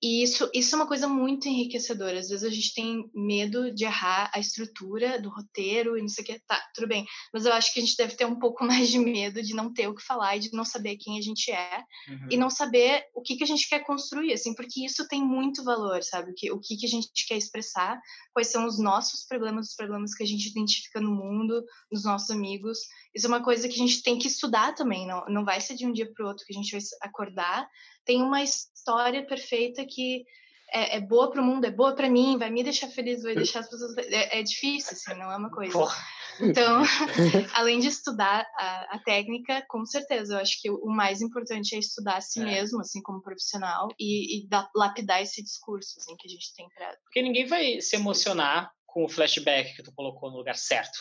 E 0.02 0.24
isso, 0.24 0.50
isso 0.54 0.74
é 0.74 0.78
uma 0.78 0.88
coisa 0.88 1.10
muito 1.10 1.50
enriquecedora. 1.50 2.20
Às 2.20 2.30
vezes 2.30 2.46
a 2.46 2.50
gente 2.50 2.74
tem 2.74 3.10
medo 3.14 3.74
de 3.74 3.84
errar 3.84 4.32
a 4.34 4.40
estrutura 4.40 5.22
do 5.22 5.30
roteiro 5.30 5.98
e 5.98 6.02
não 6.02 6.08
sei 6.08 6.24
o 6.24 6.28
que. 6.28 6.40
Tá, 6.48 6.58
tudo 6.74 6.88
bem. 6.88 7.06
Mas 7.34 7.46
eu 7.46 7.52
acho 7.52 7.74
que 7.74 7.80
a 7.80 7.84
gente 7.84 7.98
deve 7.98 8.16
ter 8.16 8.26
um 8.26 8.40
pouco 8.40 8.64
mais 8.66 8.90
de 8.90 8.98
medo 8.98 9.42
de 9.42 9.54
não 9.54 9.74
ter 9.74 9.88
o 9.88 9.96
que 9.96 10.02
falar 10.02 10.38
e 10.38 10.40
de 10.40 10.54
não 10.54 10.64
saber 10.64 10.96
quem 10.96 11.18
a 11.18 11.22
gente 11.22 11.52
é 11.52 11.84
uhum. 12.08 12.28
e 12.32 12.38
não 12.38 12.50
saber 12.50 13.04
o 13.14 13.22
que, 13.22 13.36
que 13.36 13.44
a 13.44 13.48
gente 13.48 13.68
quer 13.68 13.80
construir, 13.80 14.32
assim, 14.32 14.56
porque 14.56 14.86
isso 14.86 15.06
tem 15.08 15.22
muito 15.22 15.64
valor, 15.64 16.02
sabe? 16.02 16.32
O 16.32 16.34
que, 16.34 16.52
o 16.52 16.60
que, 16.60 16.78
que 16.78 16.86
a 16.86 16.90
gente 16.90 17.10
quer 17.28 17.38
expressar, 17.38 18.00
quais 18.34 18.48
são 18.48 18.66
os 18.66 18.80
nossos 18.80 19.26
problemas, 19.26 19.70
os 19.70 19.76
problemas 19.76 20.14
que 20.14 20.24
a 20.24 20.28
gente 20.28 20.50
identifica 20.50 21.02
no 21.02 21.12
mundo, 21.12 21.62
nos 21.92 22.06
nossos 22.06 22.30
amigos. 22.30 22.80
Isso 23.14 23.26
é 23.26 23.30
uma 23.30 23.44
coisa 23.44 23.68
que 23.68 23.76
a 23.76 23.78
gente 23.78 24.02
tem 24.02 24.18
que 24.18 24.28
estudar 24.28 24.74
também. 24.76 25.06
Não, 25.06 25.26
não 25.26 25.44
vai 25.44 25.60
ser 25.60 25.76
de 25.76 25.86
um 25.86 25.92
dia 25.92 26.10
para 26.14 26.24
o 26.24 26.28
outro 26.30 26.46
que 26.46 26.54
a 26.54 26.56
gente 26.56 26.72
vai 26.72 26.82
acordar 27.02 27.68
tem 28.06 28.22
uma 28.22 28.42
história 28.44 29.26
perfeita 29.26 29.86
que 29.86 30.26
é, 30.72 30.98
é 30.98 31.02
boa 31.02 31.32
para 31.32 31.42
o 31.42 31.46
mundo, 31.46 31.66
é 31.66 31.72
boa 31.72 31.96
para 31.96 32.10
mim, 32.10 32.38
vai 32.38 32.50
me 32.50 32.64
deixar 32.64 32.88
feliz, 32.88 33.24
vai 33.24 33.36
deixar 33.36 33.60
as 33.60 33.70
pessoas. 33.70 33.98
É, 33.98 34.40
é 34.40 34.44
difícil, 34.44 34.94
assim, 34.94 35.20
não 35.20 35.32
é 35.32 35.38
uma 35.38 35.50
coisa. 35.50 35.74
Porra. 35.74 35.98
Então, 36.42 36.82
além 37.54 37.80
de 37.80 37.88
estudar 37.88 38.46
a, 38.58 38.96
a, 38.96 39.00
técnica, 39.00 39.64
com 39.68 39.86
certeza, 39.86 40.36
eu 40.36 40.40
acho 40.40 40.62
que 40.62 40.70
o 40.70 40.88
mais 40.88 41.22
importante 41.22 41.76
é 41.76 41.80
estudar 41.80 42.18
a 42.18 42.22
si 42.22 42.40
é. 42.40 42.46
mesmo, 42.46 42.82
assim, 42.82 43.02
como 43.02 43.22
profissional, 43.22 43.90
e, 44.00 44.40
e 44.40 44.48
da, 44.48 44.70
lapidar 44.76 45.22
esse 45.22 45.44
discurso, 45.44 45.96
assim, 45.98 46.16
que 46.16 46.28
a 46.28 46.32
gente 46.32 46.54
tem 46.56 46.68
para. 46.70 46.96
Porque 47.04 47.22
ninguém 47.22 47.46
vai 47.46 47.82
se 47.82 47.96
emocionar 47.96 48.72
com 48.86 49.04
o 49.04 49.10
flashback 49.10 49.76
que 49.76 49.84
tu 49.84 49.92
colocou 49.94 50.32
no 50.32 50.38
lugar 50.38 50.56
certo. 50.56 51.00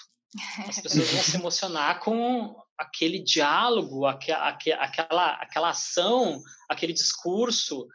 As 0.67 0.81
pessoas 0.81 1.11
vão 1.11 1.23
se 1.23 1.37
emocionar 1.37 2.01
com 2.01 2.55
aquele 2.77 3.19
diálogo, 3.19 4.07
aquela, 4.07 4.49
aquela, 4.49 5.33
aquela 5.33 5.71
ação, 5.71 6.41
aquele 6.69 6.93
discurso. 6.93 7.87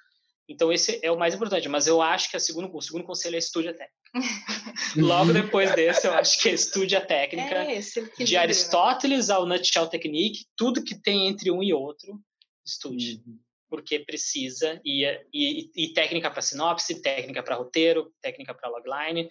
Então, 0.49 0.73
esse 0.73 0.99
é 1.03 1.11
o 1.11 1.17
mais 1.17 1.34
importante. 1.34 1.69
Mas 1.69 1.88
eu 1.88 2.01
acho 2.01 2.29
que 2.29 2.39
segundo, 2.39 2.75
o 2.75 2.81
segundo 2.81 3.05
conselho 3.05 3.36
é 3.36 3.39
estude 3.39 3.69
a 3.69 3.73
técnica. 3.73 4.03
Logo 4.97 5.31
depois 5.31 5.73
desse, 5.73 6.07
eu 6.07 6.13
acho 6.13 6.39
que 6.39 6.49
é 6.49 6.53
estude 6.53 6.95
a 6.95 7.05
técnica. 7.05 7.55
É 7.63 7.77
esse, 7.77 8.01
de 8.17 8.34
né? 8.34 8.39
Aristóteles 8.39 9.29
ao 9.29 9.45
Nutshell 9.45 9.88
Technique, 9.88 10.45
tudo 10.57 10.84
que 10.84 10.95
tem 10.95 11.27
entre 11.27 11.49
um 11.49 11.63
e 11.63 11.73
outro, 11.73 12.19
estude. 12.65 13.21
Uhum. 13.25 13.39
Porque 13.69 13.99
precisa. 13.99 14.81
E, 14.84 15.05
e, 15.34 15.71
e 15.75 15.93
técnica 15.93 16.29
para 16.29 16.41
sinopse, 16.41 17.01
técnica 17.01 17.41
para 17.41 17.55
roteiro, 17.55 18.11
técnica 18.21 18.53
para 18.53 18.69
logline. 18.69 19.27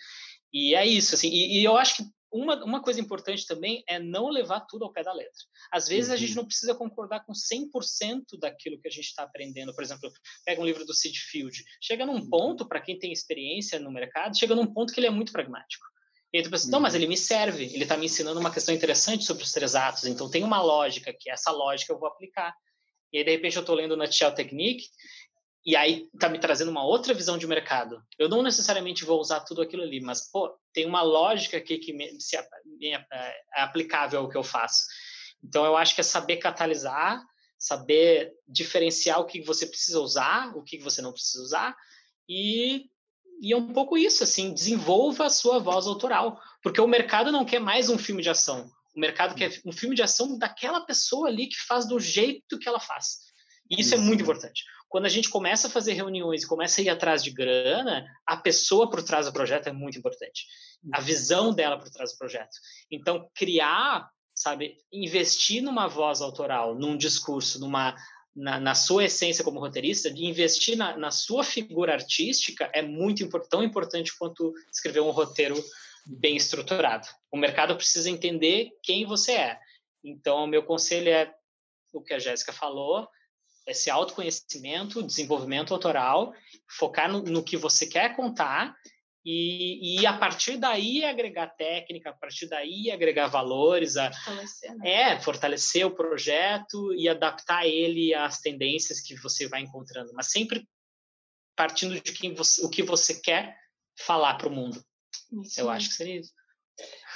E 0.52 0.74
é 0.74 0.86
isso, 0.86 1.14
assim. 1.14 1.28
E, 1.28 1.60
e 1.60 1.64
eu 1.64 1.76
acho 1.76 1.96
que 1.96 2.04
uma, 2.32 2.64
uma 2.64 2.82
coisa 2.82 3.00
importante 3.00 3.46
também 3.46 3.84
é 3.86 3.98
não 3.98 4.28
levar 4.28 4.60
tudo 4.60 4.84
ao 4.84 4.92
pé 4.92 5.02
da 5.02 5.12
letra. 5.12 5.44
Às 5.70 5.86
vezes 5.86 6.08
uhum. 6.08 6.14
a 6.14 6.16
gente 6.16 6.30
uhum. 6.30 6.36
não 6.36 6.46
precisa 6.46 6.74
concordar 6.74 7.24
com 7.24 7.32
100% 7.32 8.38
daquilo 8.38 8.80
que 8.80 8.88
a 8.88 8.90
gente 8.90 9.04
está 9.04 9.22
aprendendo. 9.22 9.74
Por 9.74 9.84
exemplo, 9.84 10.10
pega 10.44 10.60
um 10.60 10.64
livro 10.64 10.84
do 10.84 10.94
Sid 10.94 11.18
Field. 11.18 11.62
Chega 11.80 12.06
num 12.06 12.14
uhum. 12.14 12.28
ponto, 12.28 12.66
para 12.66 12.80
quem 12.80 12.98
tem 12.98 13.12
experiência 13.12 13.78
no 13.78 13.92
mercado, 13.92 14.38
chega 14.38 14.54
num 14.54 14.66
ponto 14.66 14.92
que 14.92 15.00
ele 15.00 15.06
é 15.06 15.10
muito 15.10 15.32
pragmático. 15.32 15.84
E 16.32 16.38
aí 16.38 16.42
tu 16.42 16.50
pensa, 16.50 16.70
não, 16.70 16.80
mas 16.80 16.94
uhum. 16.94 17.00
ele 17.00 17.08
me 17.08 17.16
serve, 17.16 17.64
ele 17.64 17.82
está 17.82 17.96
me 17.96 18.06
ensinando 18.06 18.40
uma 18.40 18.52
questão 18.52 18.74
interessante 18.74 19.24
sobre 19.24 19.42
os 19.42 19.52
três 19.52 19.74
atos, 19.74 20.06
então 20.06 20.30
tem 20.30 20.42
uma 20.42 20.62
lógica 20.62 21.12
que 21.12 21.30
essa 21.30 21.50
lógica 21.50 21.92
eu 21.92 21.98
vou 21.98 22.08
aplicar. 22.08 22.54
E 23.12 23.18
aí, 23.18 23.24
de 23.24 23.30
repente, 23.30 23.56
eu 23.56 23.60
estou 23.60 23.74
lendo 23.74 23.94
Nutshell 23.94 24.34
Technique 24.34 24.86
e 25.64 25.76
aí 25.76 26.08
tá 26.18 26.28
me 26.28 26.38
trazendo 26.38 26.70
uma 26.70 26.84
outra 26.84 27.14
visão 27.14 27.38
de 27.38 27.46
mercado. 27.46 28.02
Eu 28.18 28.28
não 28.28 28.42
necessariamente 28.42 29.04
vou 29.04 29.20
usar 29.20 29.40
tudo 29.40 29.62
aquilo 29.62 29.82
ali, 29.82 30.00
mas 30.00 30.30
pô, 30.30 30.52
tem 30.72 30.86
uma 30.86 31.02
lógica 31.02 31.56
aqui 31.56 31.78
que 31.78 31.92
me, 31.92 32.20
se, 32.20 32.36
é, 32.36 32.44
é 32.82 33.62
aplicável 33.62 34.20
ao 34.20 34.28
que 34.28 34.36
eu 34.36 34.42
faço. 34.42 34.84
Então 35.42 35.64
eu 35.64 35.76
acho 35.76 35.94
que 35.94 36.00
é 36.00 36.04
saber 36.04 36.38
catalisar, 36.38 37.22
saber 37.58 38.32
diferenciar 38.46 39.20
o 39.20 39.24
que 39.24 39.40
você 39.40 39.66
precisa 39.66 40.00
usar, 40.00 40.56
o 40.56 40.64
que 40.64 40.78
você 40.78 41.00
não 41.00 41.12
precisa 41.12 41.42
usar 41.42 41.76
e 42.28 42.86
e 43.40 43.52
é 43.52 43.56
um 43.56 43.72
pouco 43.72 43.98
isso, 43.98 44.22
assim, 44.22 44.54
desenvolva 44.54 45.26
a 45.26 45.30
sua 45.30 45.58
voz 45.58 45.88
autoral, 45.88 46.40
porque 46.62 46.80
o 46.80 46.86
mercado 46.86 47.32
não 47.32 47.44
quer 47.44 47.58
mais 47.58 47.90
um 47.90 47.98
filme 47.98 48.22
de 48.22 48.30
ação. 48.30 48.70
O 48.94 49.00
mercado 49.00 49.34
quer 49.34 49.50
um 49.66 49.72
filme 49.72 49.96
de 49.96 50.02
ação 50.02 50.38
daquela 50.38 50.82
pessoa 50.82 51.26
ali 51.26 51.48
que 51.48 51.60
faz 51.60 51.84
do 51.84 51.98
jeito 51.98 52.56
que 52.56 52.68
ela 52.68 52.78
faz. 52.78 53.31
Isso, 53.72 53.80
isso. 53.80 53.94
é 53.94 53.98
muito 53.98 54.22
importante 54.22 54.64
quando 54.92 55.06
a 55.06 55.08
gente 55.08 55.30
começa 55.30 55.68
a 55.68 55.70
fazer 55.70 55.94
reuniões 55.94 56.42
e 56.42 56.46
começa 56.46 56.82
a 56.82 56.84
ir 56.84 56.90
atrás 56.90 57.24
de 57.24 57.30
grana, 57.30 58.04
a 58.26 58.36
pessoa 58.36 58.90
por 58.90 59.02
trás 59.02 59.24
do 59.24 59.32
projeto 59.32 59.68
é 59.68 59.72
muito 59.72 59.98
importante. 59.98 60.46
A 60.92 60.98
uhum. 60.98 61.04
visão 61.04 61.54
dela 61.54 61.78
por 61.78 61.88
trás 61.88 62.12
do 62.12 62.18
projeto. 62.18 62.50
Então, 62.90 63.26
criar, 63.34 64.06
sabe, 64.34 64.76
investir 64.92 65.62
numa 65.62 65.88
voz 65.88 66.20
autoral, 66.20 66.74
num 66.74 66.94
discurso, 66.94 67.58
numa 67.58 67.96
na, 68.36 68.60
na, 68.60 68.74
sua 68.74 69.04
essência 69.04 69.42
como 69.42 69.60
roteirista, 69.60 70.10
de 70.10 70.26
investir 70.26 70.76
na, 70.76 70.94
na 70.98 71.10
sua 71.10 71.42
figura 71.42 71.94
artística 71.94 72.70
é 72.74 72.82
muito 72.82 73.26
tão 73.48 73.62
importante 73.62 74.12
quanto 74.18 74.52
escrever 74.70 75.00
um 75.00 75.10
roteiro 75.10 75.56
bem 76.04 76.36
estruturado. 76.36 77.08
O 77.30 77.38
mercado 77.38 77.74
precisa 77.76 78.10
entender 78.10 78.68
quem 78.82 79.06
você 79.06 79.32
é. 79.32 79.58
Então, 80.04 80.44
o 80.44 80.46
meu 80.46 80.62
conselho 80.62 81.08
é 81.08 81.32
o 81.94 82.02
que 82.02 82.12
a 82.12 82.18
Jéssica 82.18 82.52
falou, 82.52 83.08
esse 83.66 83.90
autoconhecimento, 83.90 85.02
desenvolvimento 85.02 85.72
autoral, 85.72 86.32
focar 86.78 87.10
no, 87.10 87.22
no 87.22 87.42
que 87.42 87.56
você 87.56 87.86
quer 87.86 88.16
contar 88.16 88.74
e, 89.24 90.00
e, 90.00 90.06
a 90.06 90.18
partir 90.18 90.56
daí 90.56 91.04
agregar 91.04 91.46
técnica, 91.46 92.10
a 92.10 92.12
partir 92.12 92.48
daí 92.48 92.90
agregar 92.90 93.28
valores, 93.28 93.96
a, 93.96 94.12
fortalecer, 94.12 94.74
né? 94.76 94.90
é 94.90 95.20
fortalecer 95.20 95.86
o 95.86 95.94
projeto 95.94 96.92
e 96.94 97.08
adaptar 97.08 97.64
ele 97.64 98.12
às 98.14 98.40
tendências 98.40 99.00
que 99.00 99.14
você 99.14 99.46
vai 99.46 99.60
encontrando, 99.60 100.12
mas 100.12 100.32
sempre 100.32 100.68
partindo 101.54 102.00
de 102.00 102.12
quem 102.12 102.34
você, 102.34 102.64
o 102.66 102.68
que 102.68 102.82
você 102.82 103.20
quer 103.20 103.56
falar 103.96 104.34
para 104.34 104.48
o 104.48 104.52
mundo. 104.52 104.82
Isso 105.44 105.60
Eu 105.60 105.70
acho 105.70 105.90
que 105.90 105.94
seria 105.94 106.18
isso. 106.18 106.32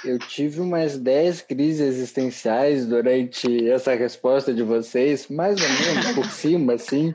Eu 0.05 0.19
tive 0.19 0.61
umas 0.61 0.97
10 0.97 1.41
crises 1.41 1.81
existenciais 1.81 2.85
durante 2.85 3.67
essa 3.69 3.95
resposta 3.95 4.53
de 4.53 4.61
vocês, 4.61 5.27
mais 5.27 5.59
ou 5.59 5.69
menos 5.69 6.11
por 6.13 6.25
cima, 6.31 6.73
assim. 6.73 7.13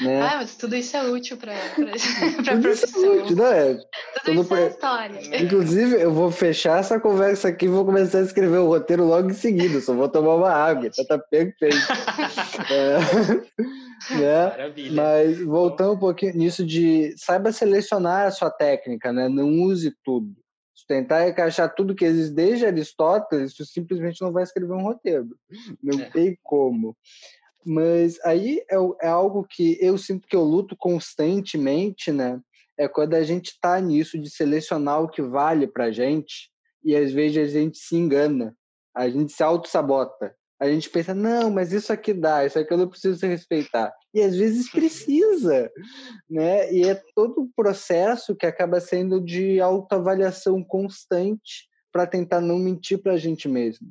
Né? 0.00 0.22
Ah, 0.22 0.36
mas 0.36 0.54
tudo 0.54 0.76
isso 0.76 0.96
é 0.96 1.02
útil 1.02 1.36
para 1.36 1.52
a 1.52 1.70
profissão. 1.70 2.28
É 3.04 3.22
útil, 3.22 3.36
não 3.36 3.46
é? 3.46 3.78
Tudo 4.24 4.42
isso 4.42 4.54
é 4.54 4.66
história. 4.68 5.42
Inclusive, 5.42 6.00
eu 6.00 6.12
vou 6.12 6.30
fechar 6.30 6.78
essa 6.78 7.00
conversa 7.00 7.48
aqui 7.48 7.66
e 7.66 7.68
vou 7.68 7.84
começar 7.84 8.18
a 8.18 8.22
escrever 8.22 8.58
o 8.58 8.68
roteiro 8.68 9.04
logo 9.04 9.30
em 9.30 9.34
seguida. 9.34 9.80
Só 9.80 9.94
vou 9.94 10.08
tomar 10.08 10.36
uma 10.36 10.50
água, 10.50 10.88
tá, 10.90 11.04
tá 11.04 11.18
perfeito. 11.18 11.76
é, 12.70 12.98
né? 14.14 14.46
Maravilha. 14.50 15.02
Mas 15.02 15.40
voltando 15.40 15.94
um 15.94 15.98
pouquinho 15.98 16.34
nisso 16.36 16.64
de 16.64 17.14
saiba 17.16 17.50
selecionar 17.50 18.26
a 18.28 18.30
sua 18.30 18.50
técnica, 18.50 19.12
né? 19.12 19.28
Não 19.28 19.48
use 19.62 19.92
tudo. 20.04 20.32
Tentar 20.88 21.28
encaixar 21.28 21.74
tudo 21.74 21.94
que 21.94 22.04
existe 22.04 22.34
desde 22.34 22.64
Aristóteles, 22.64 23.54
você 23.54 23.64
simplesmente 23.66 24.22
não 24.22 24.32
vai 24.32 24.42
escrever 24.42 24.72
um 24.72 24.82
roteiro. 24.82 25.28
Não 25.82 26.00
é. 26.00 26.10
tem 26.10 26.38
como. 26.42 26.96
Mas 27.64 28.18
aí 28.24 28.62
é, 28.70 28.76
é, 29.02 29.08
algo 29.08 29.44
que 29.44 29.76
eu 29.80 29.98
sinto 29.98 30.26
que 30.26 30.34
eu 30.34 30.42
luto 30.42 30.74
constantemente, 30.74 32.10
né? 32.10 32.40
É 32.78 32.88
quando 32.88 33.14
a 33.14 33.22
gente 33.22 33.48
está 33.48 33.78
nisso 33.78 34.18
de 34.18 34.30
selecionar 34.30 35.02
o 35.02 35.08
que 35.08 35.20
vale 35.20 35.66
para 35.66 35.90
gente 35.90 36.50
e 36.82 36.96
às 36.96 37.12
vezes 37.12 37.54
a 37.54 37.58
gente 37.58 37.76
se 37.76 37.94
engana, 37.94 38.56
a 38.96 39.10
gente 39.10 39.32
se 39.32 39.42
auto-sabota. 39.42 40.34
A 40.60 40.68
gente 40.68 40.90
pensa, 40.90 41.14
não, 41.14 41.50
mas 41.50 41.72
isso 41.72 41.92
aqui 41.92 42.12
dá, 42.12 42.44
isso 42.44 42.58
aqui 42.58 42.72
eu 42.72 42.78
não 42.78 42.88
preciso 42.88 43.24
respeitar. 43.26 43.92
E 44.12 44.20
às 44.20 44.36
vezes 44.36 44.70
precisa, 44.72 45.70
né? 46.28 46.72
E 46.72 46.84
é 46.84 47.00
todo 47.14 47.42
um 47.42 47.50
processo 47.54 48.34
que 48.34 48.46
acaba 48.46 48.80
sendo 48.80 49.20
de 49.20 49.60
autoavaliação 49.60 50.62
constante 50.62 51.68
para 51.92 52.06
tentar 52.06 52.40
não 52.40 52.58
mentir 52.58 52.98
para 53.00 53.12
a 53.12 53.18
gente 53.18 53.48
mesmo. 53.48 53.88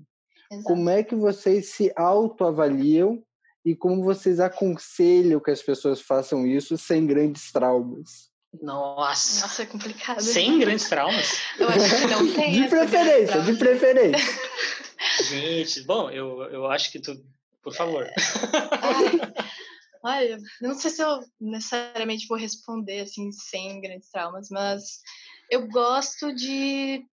Exato. 0.52 0.68
Como 0.68 0.90
é 0.90 1.04
que 1.04 1.16
vocês 1.16 1.70
se 1.70 1.92
autoavaliam 1.96 3.22
e 3.66 3.76
como 3.76 4.04
vocês 4.04 4.40
aconselham 4.40 5.40
que 5.40 5.52
as 5.52 5.62
pessoas 5.62 6.02
façam 6.02 6.46
isso 6.46 6.78
sem 6.78 7.06
grandes 7.06 7.52
traumas? 7.52 8.30
Nossa. 8.62 9.42
Nossa, 9.42 9.64
é 9.64 9.66
complicado. 9.66 10.22
Sem 10.22 10.60
grandes 10.60 10.88
traumas? 10.88 11.38
Eu 11.60 11.68
acho 11.68 11.96
que 11.98 12.08
não 12.08 12.32
tem. 12.34 12.52
De 12.54 12.68
preferência, 12.68 13.42
de 13.42 13.54
preferência. 13.54 14.26
Gente, 15.24 15.82
bom, 15.84 16.10
eu, 16.10 16.44
eu 16.44 16.68
acho 16.68 16.92
que 16.92 17.00
tu. 17.00 17.24
Por 17.62 17.74
favor. 17.74 18.06
É. 18.06 18.14
Olha, 20.04 20.38
eu 20.62 20.70
não 20.70 20.76
sei 20.76 20.92
se 20.92 21.02
eu 21.02 21.24
necessariamente 21.40 22.28
vou 22.28 22.38
responder 22.38 23.02
assim, 23.02 23.32
sem 23.32 23.82
grandes 23.82 24.10
traumas, 24.10 24.50
mas 24.50 25.02
eu 25.50 25.68
gosto 25.68 26.34
de 26.34 27.06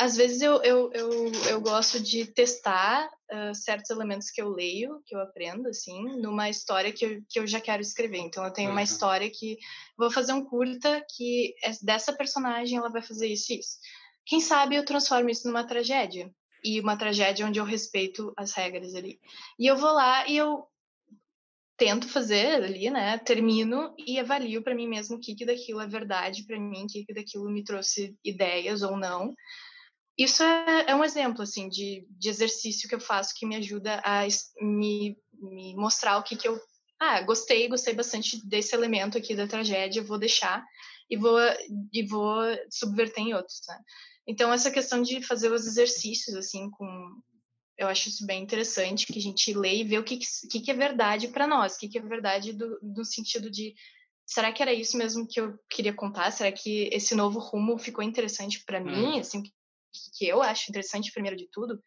às 0.00 0.16
vezes 0.16 0.40
eu, 0.40 0.62
eu, 0.62 0.90
eu, 0.94 1.32
eu 1.50 1.60
gosto 1.60 2.00
de 2.00 2.24
testar 2.24 3.06
uh, 3.30 3.54
certos 3.54 3.90
elementos 3.90 4.30
que 4.30 4.40
eu 4.40 4.48
leio, 4.48 5.02
que 5.04 5.14
eu 5.14 5.20
aprendo, 5.20 5.68
assim, 5.68 6.02
numa 6.16 6.48
história 6.48 6.90
que 6.90 7.04
eu, 7.04 7.22
que 7.28 7.38
eu 7.38 7.46
já 7.46 7.60
quero 7.60 7.82
escrever. 7.82 8.16
Então, 8.16 8.42
eu 8.42 8.50
tenho 8.50 8.68
uhum. 8.68 8.76
uma 8.76 8.82
história 8.82 9.28
que 9.28 9.58
vou 9.98 10.10
fazer 10.10 10.32
um 10.32 10.42
curta 10.42 11.04
que 11.14 11.54
é 11.62 11.70
dessa 11.82 12.14
personagem 12.14 12.78
ela 12.78 12.88
vai 12.88 13.02
fazer 13.02 13.26
isso 13.26 13.52
e 13.52 13.58
isso. 13.58 13.76
Quem 14.24 14.40
sabe 14.40 14.74
eu 14.74 14.86
transformo 14.86 15.28
isso 15.28 15.46
numa 15.46 15.66
tragédia. 15.66 16.32
E 16.64 16.80
uma 16.80 16.96
tragédia 16.96 17.46
onde 17.46 17.58
eu 17.58 17.64
respeito 17.64 18.32
as 18.36 18.52
regras 18.52 18.94
ali. 18.94 19.20
E 19.58 19.66
eu 19.66 19.76
vou 19.76 19.92
lá 19.92 20.26
e 20.28 20.36
eu 20.36 20.66
tento 21.76 22.08
fazer 22.08 22.62
ali, 22.62 22.90
né? 22.90 23.16
Termino 23.18 23.94
e 23.98 24.18
avalio 24.18 24.62
para 24.62 24.74
mim 24.74 24.86
mesmo 24.86 25.16
o 25.16 25.20
que, 25.20 25.34
que 25.34 25.46
daquilo 25.46 25.80
é 25.80 25.86
verdade 25.86 26.44
para 26.44 26.58
mim, 26.60 26.84
o 26.84 26.86
que, 26.86 27.04
que 27.04 27.14
daquilo 27.14 27.50
me 27.50 27.64
trouxe 27.64 28.14
ideias 28.22 28.82
ou 28.82 28.96
não 28.96 29.34
isso 30.20 30.42
é, 30.42 30.84
é, 30.88 30.94
um 30.94 31.02
exemplo 31.02 31.40
assim 31.40 31.66
de, 31.66 32.06
de 32.10 32.28
exercício 32.28 32.86
que 32.86 32.94
eu 32.94 33.00
faço 33.00 33.34
que 33.34 33.46
me 33.46 33.56
ajuda 33.56 34.02
a 34.04 34.26
me, 34.60 35.16
me 35.32 35.74
mostrar 35.74 36.18
o 36.18 36.22
que, 36.22 36.36
que 36.36 36.46
eu 36.46 36.60
ah 37.00 37.22
gostei 37.22 37.66
gostei 37.68 37.94
bastante 37.94 38.46
desse 38.46 38.74
elemento 38.74 39.16
aqui 39.16 39.34
da 39.34 39.46
tragédia 39.46 40.02
vou 40.02 40.18
deixar 40.18 40.62
e 41.08 41.16
vou 41.16 41.38
e 41.90 42.02
vou 42.02 42.38
subverter 42.70 43.24
em 43.24 43.32
outros 43.32 43.62
né? 43.66 43.78
Então 44.30 44.52
essa 44.52 44.70
questão 44.70 45.02
de 45.02 45.22
fazer 45.22 45.52
os 45.52 45.66
exercícios 45.66 46.36
assim 46.36 46.70
com 46.70 47.20
eu 47.78 47.88
acho 47.88 48.10
isso 48.10 48.26
bem 48.26 48.42
interessante 48.42 49.06
que 49.06 49.18
a 49.18 49.22
gente 49.22 49.54
lê 49.54 49.76
e 49.76 49.84
vê 49.84 49.98
o 49.98 50.04
que 50.04 50.18
que, 50.50 50.60
que 50.60 50.70
é 50.70 50.74
verdade 50.74 51.28
para 51.28 51.46
nós 51.46 51.74
o 51.74 51.78
que, 51.78 51.88
que 51.88 51.98
é 51.98 52.02
verdade 52.02 52.52
do, 52.52 52.78
do 52.82 53.04
sentido 53.04 53.50
de 53.50 53.74
será 54.30 54.52
que 54.52 54.62
era 54.62 54.72
isso 54.72 54.96
mesmo 54.96 55.26
que 55.26 55.40
eu 55.40 55.58
queria 55.68 55.92
contar? 55.92 56.30
Será 56.30 56.52
que 56.52 56.88
esse 56.92 57.16
novo 57.16 57.40
rumo 57.40 57.76
ficou 57.76 58.04
interessante 58.04 58.62
para 58.64 58.78
mim? 58.78 59.16
Hum. 59.16 59.18
Assim, 59.18 59.42
que 60.16 60.24
eu 60.24 60.40
acho 60.40 60.70
interessante, 60.70 61.12
primeiro 61.12 61.36
de 61.36 61.48
tudo. 61.50 61.82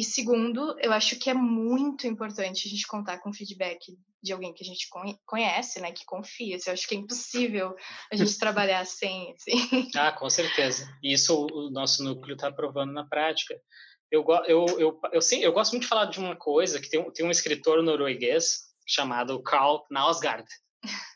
E 0.00 0.02
segundo, 0.02 0.74
eu 0.80 0.94
acho 0.94 1.18
que 1.18 1.28
é 1.28 1.34
muito 1.34 2.06
importante 2.06 2.66
a 2.66 2.70
gente 2.70 2.86
contar 2.86 3.18
com 3.18 3.34
feedback 3.34 3.98
de 4.22 4.32
alguém 4.32 4.54
que 4.54 4.64
a 4.64 4.66
gente 4.66 4.88
conhece, 5.26 5.78
né, 5.78 5.92
que 5.92 6.06
confia. 6.06 6.56
Eu 6.66 6.72
acho 6.72 6.88
que 6.88 6.94
é 6.94 6.98
impossível 6.98 7.76
a 8.10 8.16
gente 8.16 8.32
trabalhar 8.40 8.86
sem, 8.86 9.34
assim. 9.34 9.90
Ah, 9.94 10.10
com 10.10 10.30
certeza. 10.30 10.88
E 11.02 11.12
isso 11.12 11.46
o 11.52 11.68
nosso 11.68 12.02
núcleo 12.02 12.34
está 12.34 12.50
provando 12.50 12.94
na 12.94 13.06
prática. 13.06 13.54
Eu, 14.10 14.24
eu, 14.46 14.64
eu, 14.78 15.00
eu, 15.12 15.20
sim, 15.20 15.40
eu 15.40 15.52
gosto 15.52 15.72
muito 15.72 15.82
de 15.82 15.88
falar 15.88 16.06
de 16.06 16.18
uma 16.18 16.34
coisa 16.34 16.80
que 16.80 16.88
tem, 16.88 17.12
tem 17.12 17.26
um 17.26 17.30
escritor 17.30 17.82
norueguês 17.82 18.70
chamado 18.88 19.42
Carl 19.42 19.84
Knausgaard. 19.90 20.48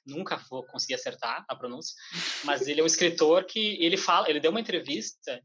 Nunca 0.06 0.36
vou 0.50 0.62
conseguir 0.66 0.96
acertar 0.96 1.42
a 1.48 1.56
pronúncia, 1.56 1.94
mas 2.44 2.68
ele 2.68 2.82
é 2.82 2.84
um 2.84 2.86
escritor 2.86 3.46
que 3.46 3.82
ele 3.82 3.96
fala, 3.96 4.28
ele 4.28 4.40
deu 4.40 4.50
uma 4.50 4.60
entrevista 4.60 5.40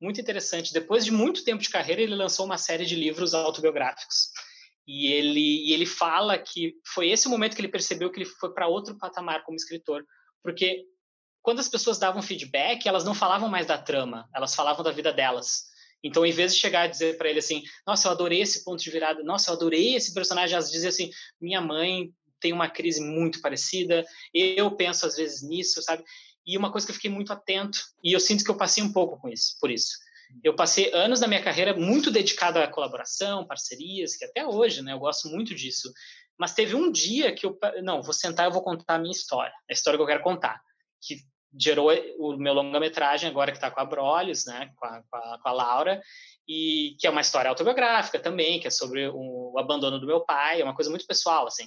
muito 0.00 0.20
interessante. 0.20 0.72
Depois 0.72 1.04
de 1.04 1.10
muito 1.10 1.44
tempo 1.44 1.62
de 1.62 1.70
carreira, 1.70 2.02
ele 2.02 2.14
lançou 2.14 2.46
uma 2.46 2.58
série 2.58 2.84
de 2.84 2.94
livros 2.94 3.34
autobiográficos. 3.34 4.30
E 4.86 5.12
ele, 5.12 5.68
e 5.68 5.72
ele 5.72 5.84
fala 5.84 6.38
que 6.38 6.74
foi 6.86 7.10
esse 7.10 7.28
momento 7.28 7.54
que 7.54 7.60
ele 7.60 7.68
percebeu 7.68 8.10
que 8.10 8.18
ele 8.18 8.24
foi 8.24 8.52
para 8.54 8.68
outro 8.68 8.96
patamar 8.96 9.44
como 9.44 9.56
escritor. 9.56 10.04
Porque 10.42 10.84
quando 11.42 11.60
as 11.60 11.68
pessoas 11.68 11.98
davam 11.98 12.22
feedback, 12.22 12.86
elas 12.86 13.04
não 13.04 13.14
falavam 13.14 13.48
mais 13.48 13.66
da 13.66 13.76
trama, 13.76 14.28
elas 14.34 14.54
falavam 14.54 14.84
da 14.84 14.90
vida 14.90 15.12
delas. 15.12 15.64
Então, 16.02 16.24
em 16.24 16.32
vez 16.32 16.54
de 16.54 16.60
chegar 16.60 16.82
a 16.82 16.86
dizer 16.86 17.18
para 17.18 17.28
ele 17.28 17.40
assim, 17.40 17.62
nossa, 17.86 18.08
eu 18.08 18.12
adorei 18.12 18.40
esse 18.40 18.64
ponto 18.64 18.82
de 18.82 18.90
virada, 18.90 19.22
nossa, 19.22 19.50
eu 19.50 19.54
adorei 19.54 19.94
esse 19.94 20.14
personagem, 20.14 20.54
elas 20.54 20.70
diziam 20.70 20.88
assim, 20.88 21.10
minha 21.40 21.60
mãe 21.60 22.12
tem 22.40 22.52
uma 22.52 22.68
crise 22.68 23.00
muito 23.00 23.40
parecida, 23.40 24.04
eu 24.32 24.70
penso 24.70 25.06
às 25.06 25.16
vezes 25.16 25.42
nisso, 25.42 25.82
sabe? 25.82 26.04
E 26.48 26.56
uma 26.56 26.72
coisa 26.72 26.86
que 26.86 26.90
eu 26.90 26.94
fiquei 26.94 27.10
muito 27.10 27.30
atento, 27.30 27.78
e 28.02 28.14
eu 28.14 28.18
sinto 28.18 28.42
que 28.42 28.50
eu 28.50 28.56
passei 28.56 28.82
um 28.82 28.90
pouco 28.90 29.20
com 29.20 29.28
isso, 29.28 29.58
por 29.60 29.70
isso. 29.70 29.98
Eu 30.42 30.56
passei 30.56 30.90
anos 30.94 31.20
da 31.20 31.28
minha 31.28 31.42
carreira 31.42 31.74
muito 31.74 32.10
dedicado 32.10 32.58
à 32.58 32.66
colaboração, 32.66 33.46
parcerias, 33.46 34.16
que 34.16 34.24
até 34.24 34.46
hoje, 34.46 34.80
né, 34.80 34.94
eu 34.94 34.98
gosto 34.98 35.28
muito 35.28 35.54
disso. 35.54 35.92
Mas 36.38 36.54
teve 36.54 36.74
um 36.74 36.90
dia 36.90 37.34
que 37.34 37.44
eu, 37.44 37.58
não, 37.82 38.02
vou 38.02 38.14
sentar 38.14 38.48
e 38.48 38.52
vou 38.52 38.62
contar 38.62 38.94
a 38.94 38.98
minha 38.98 39.12
história, 39.12 39.52
a 39.68 39.72
história 39.74 39.98
que 39.98 40.02
eu 40.02 40.06
quero 40.06 40.22
contar, 40.22 40.58
que 41.02 41.18
gerou 41.58 41.90
o 42.18 42.38
meu 42.38 42.54
longa-metragem 42.54 43.28
agora 43.28 43.50
que 43.50 43.58
está 43.58 43.70
com 43.70 43.80
a 43.80 43.84
Brolhos, 43.84 44.46
né, 44.46 44.72
com 44.76 44.86
a, 44.86 45.02
com 45.02 45.16
a, 45.16 45.38
com 45.42 45.48
a 45.50 45.52
Laura, 45.52 46.00
e 46.48 46.96
que 46.98 47.06
é 47.06 47.10
uma 47.10 47.20
história 47.20 47.50
autobiográfica 47.50 48.18
também, 48.18 48.58
que 48.58 48.66
é 48.66 48.70
sobre 48.70 49.06
o 49.12 49.54
abandono 49.58 49.98
do 49.98 50.06
meu 50.06 50.24
pai, 50.24 50.62
é 50.62 50.64
uma 50.64 50.74
coisa 50.74 50.88
muito 50.90 51.06
pessoal, 51.06 51.46
assim. 51.46 51.66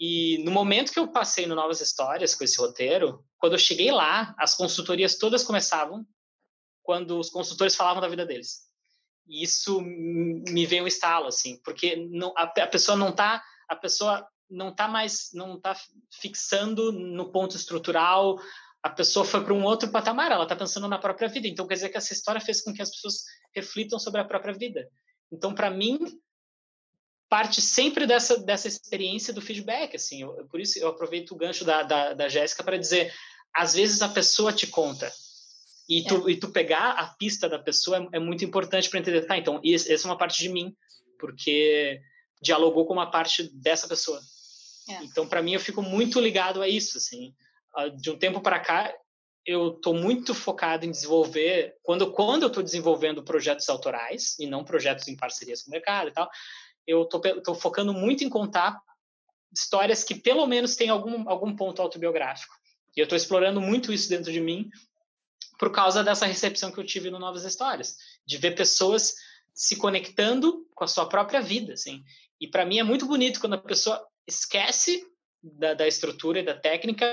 E 0.00 0.42
no 0.44 0.50
momento 0.50 0.92
que 0.92 0.98
eu 0.98 1.12
passei 1.12 1.46
no 1.46 1.54
Novas 1.54 1.82
Histórias 1.82 2.34
com 2.34 2.42
esse 2.42 2.58
roteiro, 2.58 3.22
quando 3.36 3.52
eu 3.52 3.58
cheguei 3.58 3.92
lá, 3.92 4.34
as 4.38 4.54
consultorias 4.54 5.18
todas 5.18 5.44
começavam 5.44 6.06
quando 6.82 7.18
os 7.18 7.28
consultores 7.28 7.76
falavam 7.76 8.00
da 8.00 8.08
vida 8.08 8.24
deles. 8.24 8.62
E 9.28 9.42
isso 9.44 9.80
me 9.82 10.64
veio 10.64 10.84
um 10.84 10.88
estalo, 10.88 11.26
assim, 11.26 11.60
porque 11.62 11.96
não, 12.10 12.32
a, 12.36 12.44
a 12.44 12.66
pessoa 12.66 12.96
não 12.96 13.10
está 13.10 13.42
a 13.68 13.76
pessoa 13.76 14.26
não 14.50 14.74
tá 14.74 14.88
mais 14.88 15.30
não 15.32 15.54
está 15.54 15.76
fixando 16.20 16.90
no 16.90 17.30
ponto 17.30 17.54
estrutural 17.54 18.36
a 18.82 18.90
pessoa 18.90 19.24
foi 19.24 19.44
para 19.44 19.54
um 19.54 19.62
outro 19.62 19.92
patamar 19.92 20.32
ela 20.32 20.42
está 20.42 20.56
pensando 20.56 20.88
na 20.88 20.98
própria 20.98 21.28
vida 21.28 21.46
então 21.46 21.68
quer 21.68 21.74
dizer 21.74 21.88
que 21.88 21.96
essa 21.96 22.12
história 22.12 22.40
fez 22.40 22.60
com 22.60 22.72
que 22.74 22.82
as 22.82 22.90
pessoas 22.90 23.22
reflitam 23.54 23.96
sobre 23.96 24.20
a 24.20 24.24
própria 24.24 24.52
vida 24.52 24.90
então 25.32 25.54
para 25.54 25.70
mim 25.70 26.00
parte 27.30 27.62
sempre 27.62 28.08
dessa, 28.08 28.36
dessa 28.36 28.66
experiência 28.66 29.32
do 29.32 29.40
feedback, 29.40 29.94
assim, 29.94 30.22
eu, 30.22 30.46
por 30.50 30.60
isso 30.60 30.78
eu 30.80 30.88
aproveito 30.88 31.30
o 31.30 31.36
gancho 31.36 31.64
da, 31.64 31.84
da, 31.84 32.12
da 32.12 32.28
Jéssica 32.28 32.64
para 32.64 32.76
dizer, 32.76 33.14
às 33.54 33.74
vezes 33.74 34.02
a 34.02 34.08
pessoa 34.08 34.52
te 34.52 34.66
conta, 34.66 35.10
e 35.88 36.02
tu, 36.04 36.28
é. 36.28 36.32
e 36.32 36.36
tu 36.36 36.50
pegar 36.50 36.90
a 36.90 37.06
pista 37.06 37.48
da 37.48 37.58
pessoa 37.58 37.98
é, 38.12 38.16
é 38.16 38.18
muito 38.18 38.44
importante 38.44 38.90
para 38.90 38.98
entender, 38.98 39.22
tá, 39.22 39.38
então, 39.38 39.60
essa 39.64 40.06
é 40.06 40.10
uma 40.10 40.18
parte 40.18 40.42
de 40.42 40.48
mim, 40.48 40.74
porque 41.20 42.00
dialogou 42.42 42.84
com 42.84 42.94
uma 42.94 43.10
parte 43.10 43.44
dessa 43.54 43.86
pessoa. 43.86 44.20
É. 44.88 45.04
Então, 45.04 45.26
para 45.28 45.40
mim, 45.40 45.52
eu 45.52 45.60
fico 45.60 45.82
muito 45.82 46.20
ligado 46.20 46.60
a 46.60 46.68
isso, 46.68 46.98
assim, 46.98 47.32
ah, 47.74 47.88
de 47.88 48.10
um 48.10 48.18
tempo 48.18 48.40
para 48.40 48.58
cá, 48.58 48.92
eu 49.46 49.74
estou 49.74 49.94
muito 49.94 50.34
focado 50.34 50.84
em 50.84 50.90
desenvolver, 50.90 51.76
quando, 51.82 52.10
quando 52.10 52.42
eu 52.42 52.48
estou 52.48 52.62
desenvolvendo 52.62 53.22
projetos 53.22 53.68
autorais, 53.68 54.36
e 54.38 54.46
não 54.46 54.64
projetos 54.64 55.06
em 55.06 55.16
parcerias 55.16 55.62
com 55.62 55.70
o 55.70 55.72
mercado 55.72 56.08
e 56.08 56.12
tal, 56.12 56.28
eu 56.86 57.02
estou 57.02 57.54
focando 57.54 57.92
muito 57.92 58.24
em 58.24 58.28
contar 58.28 58.80
histórias 59.52 60.04
que 60.04 60.14
pelo 60.14 60.46
menos 60.46 60.76
têm 60.76 60.88
algum, 60.88 61.28
algum 61.28 61.54
ponto 61.54 61.82
autobiográfico. 61.82 62.54
E 62.96 63.00
eu 63.00 63.04
estou 63.04 63.16
explorando 63.16 63.60
muito 63.60 63.92
isso 63.92 64.08
dentro 64.08 64.32
de 64.32 64.40
mim 64.40 64.68
por 65.58 65.70
causa 65.70 66.02
dessa 66.02 66.26
recepção 66.26 66.72
que 66.72 66.80
eu 66.80 66.86
tive 66.86 67.10
no 67.10 67.18
Novas 67.18 67.44
Histórias, 67.44 67.96
de 68.24 68.38
ver 68.38 68.54
pessoas 68.54 69.14
se 69.52 69.76
conectando 69.76 70.66
com 70.74 70.84
a 70.84 70.88
sua 70.88 71.06
própria 71.06 71.40
vida, 71.42 71.74
assim. 71.74 72.02
E 72.40 72.48
para 72.48 72.64
mim 72.64 72.78
é 72.78 72.82
muito 72.82 73.06
bonito 73.06 73.40
quando 73.40 73.54
a 73.54 73.58
pessoa 73.58 74.02
esquece 74.26 75.06
da, 75.42 75.74
da 75.74 75.86
estrutura 75.86 76.40
e 76.40 76.44
da 76.44 76.58
técnica 76.58 77.06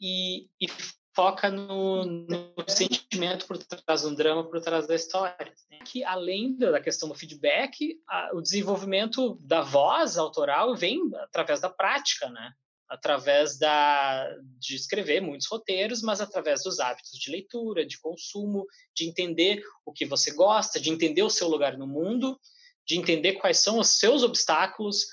e, 0.00 0.48
e 0.60 0.66
foca 1.14 1.50
no, 1.50 2.04
no, 2.04 2.54
sentimento 2.66 3.46
por 3.46 3.56
trás 3.58 4.02
do 4.02 4.14
drama, 4.14 4.44
por 4.44 4.60
trás 4.60 4.86
da 4.86 4.94
história. 4.94 5.52
Né? 5.70 5.78
Que 5.84 6.04
além 6.04 6.56
da 6.56 6.80
questão 6.80 7.08
do 7.08 7.14
feedback, 7.14 8.00
a, 8.08 8.30
o 8.34 8.42
desenvolvimento 8.42 9.38
da 9.40 9.62
voz 9.62 10.18
autoral 10.18 10.74
vem 10.74 11.00
através 11.22 11.60
da 11.60 11.70
prática, 11.70 12.28
né? 12.28 12.52
Através 12.88 13.58
da, 13.58 14.28
de 14.58 14.76
escrever 14.76 15.20
muitos 15.20 15.46
roteiros, 15.46 16.02
mas 16.02 16.20
através 16.20 16.62
dos 16.62 16.78
hábitos 16.80 17.18
de 17.18 17.30
leitura, 17.30 17.86
de 17.86 17.98
consumo, 17.98 18.66
de 18.94 19.08
entender 19.08 19.62
o 19.86 19.92
que 19.92 20.04
você 20.04 20.32
gosta, 20.32 20.78
de 20.78 20.90
entender 20.90 21.22
o 21.22 21.30
seu 21.30 21.48
lugar 21.48 21.78
no 21.78 21.86
mundo, 21.86 22.38
de 22.86 22.98
entender 22.98 23.34
quais 23.34 23.58
são 23.58 23.78
os 23.78 23.88
seus 23.88 24.22
obstáculos, 24.22 25.06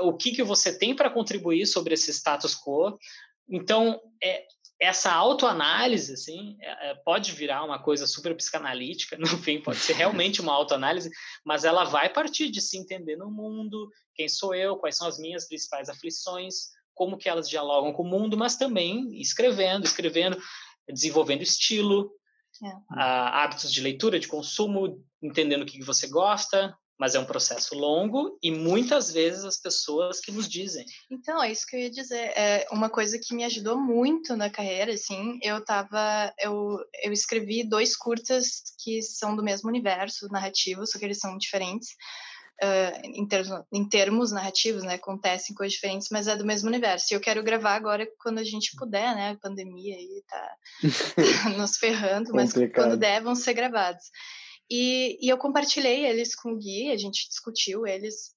o 0.00 0.14
que, 0.14 0.32
que 0.32 0.42
você 0.42 0.76
tem 0.76 0.96
para 0.96 1.10
contribuir 1.10 1.66
sobre 1.66 1.94
esse 1.94 2.10
status 2.12 2.54
quo. 2.54 2.96
Então, 3.48 4.00
é, 4.22 4.46
essa 4.82 5.12
autoanálise, 5.12 6.12
assim, 6.12 6.56
é, 6.60 6.90
é, 6.90 6.94
pode 7.04 7.30
virar 7.30 7.62
uma 7.62 7.80
coisa 7.80 8.04
super 8.04 8.34
psicanalítica, 8.34 9.16
no 9.16 9.28
fim, 9.28 9.62
pode 9.62 9.78
ser 9.78 9.92
realmente 9.92 10.40
uma 10.40 10.52
autoanálise, 10.52 11.08
mas 11.44 11.64
ela 11.64 11.84
vai 11.84 12.08
partir 12.08 12.50
de 12.50 12.60
se 12.60 12.76
entender 12.76 13.14
no 13.14 13.30
mundo, 13.30 13.88
quem 14.12 14.28
sou 14.28 14.52
eu, 14.52 14.76
quais 14.76 14.96
são 14.96 15.06
as 15.06 15.20
minhas 15.20 15.46
principais 15.46 15.88
aflições, 15.88 16.70
como 16.94 17.16
que 17.16 17.28
elas 17.28 17.48
dialogam 17.48 17.92
com 17.92 18.02
o 18.02 18.08
mundo, 18.08 18.36
mas 18.36 18.56
também 18.56 19.20
escrevendo, 19.20 19.84
escrevendo, 19.84 20.36
desenvolvendo 20.88 21.42
estilo, 21.42 22.10
é. 22.64 22.68
uh, 22.68 22.82
hábitos 22.96 23.72
de 23.72 23.80
leitura, 23.80 24.18
de 24.18 24.26
consumo, 24.26 25.00
entendendo 25.22 25.62
o 25.62 25.66
que 25.66 25.80
você 25.84 26.08
gosta, 26.08 26.76
mas 27.02 27.16
é 27.16 27.18
um 27.18 27.24
processo 27.24 27.74
longo 27.74 28.38
e 28.40 28.52
muitas 28.52 29.12
vezes 29.12 29.42
as 29.42 29.56
pessoas 29.56 30.20
que 30.20 30.30
nos 30.30 30.48
dizem. 30.48 30.86
Então, 31.10 31.42
é 31.42 31.50
isso 31.50 31.66
que 31.66 31.74
eu 31.74 31.80
ia 31.80 31.90
dizer. 31.90 32.30
É 32.36 32.64
uma 32.70 32.88
coisa 32.88 33.18
que 33.18 33.34
me 33.34 33.42
ajudou 33.42 33.76
muito 33.76 34.36
na 34.36 34.48
carreira, 34.48 34.92
assim, 34.92 35.36
eu 35.42 35.64
tava, 35.64 36.32
eu, 36.38 36.78
eu 37.02 37.12
escrevi 37.12 37.64
dois 37.68 37.96
curtas 37.96 38.62
que 38.78 39.02
são 39.02 39.34
do 39.34 39.42
mesmo 39.42 39.68
universo 39.68 40.28
narrativo, 40.28 40.86
só 40.86 40.96
que 40.96 41.04
eles 41.04 41.18
são 41.18 41.36
diferentes. 41.36 41.88
Uh, 42.62 42.94
em, 43.02 43.26
termos, 43.26 43.64
em 43.72 43.88
termos 43.88 44.30
narrativos, 44.30 44.84
né, 44.84 44.94
acontecem 44.94 45.56
coisas 45.56 45.72
diferentes, 45.72 46.06
mas 46.12 46.28
é 46.28 46.36
do 46.36 46.46
mesmo 46.46 46.68
universo. 46.68 47.12
E 47.12 47.16
eu 47.16 47.20
quero 47.20 47.42
gravar 47.42 47.74
agora 47.74 48.06
quando 48.20 48.38
a 48.38 48.44
gente 48.44 48.76
puder, 48.76 49.12
né, 49.16 49.30
a 49.30 49.36
pandemia 49.36 49.96
aí 49.96 50.22
tá 50.28 50.56
nos 51.58 51.78
ferrando, 51.78 52.32
mas 52.32 52.52
quando 52.72 52.96
der 52.96 53.20
vão 53.20 53.34
ser 53.34 53.54
gravados. 53.54 54.04
E, 54.74 55.18
e 55.20 55.28
eu 55.28 55.36
compartilhei 55.36 56.06
eles 56.06 56.34
com 56.34 56.52
o 56.52 56.56
Gui, 56.56 56.90
a 56.90 56.96
gente 56.96 57.28
discutiu 57.28 57.86
eles 57.86 58.34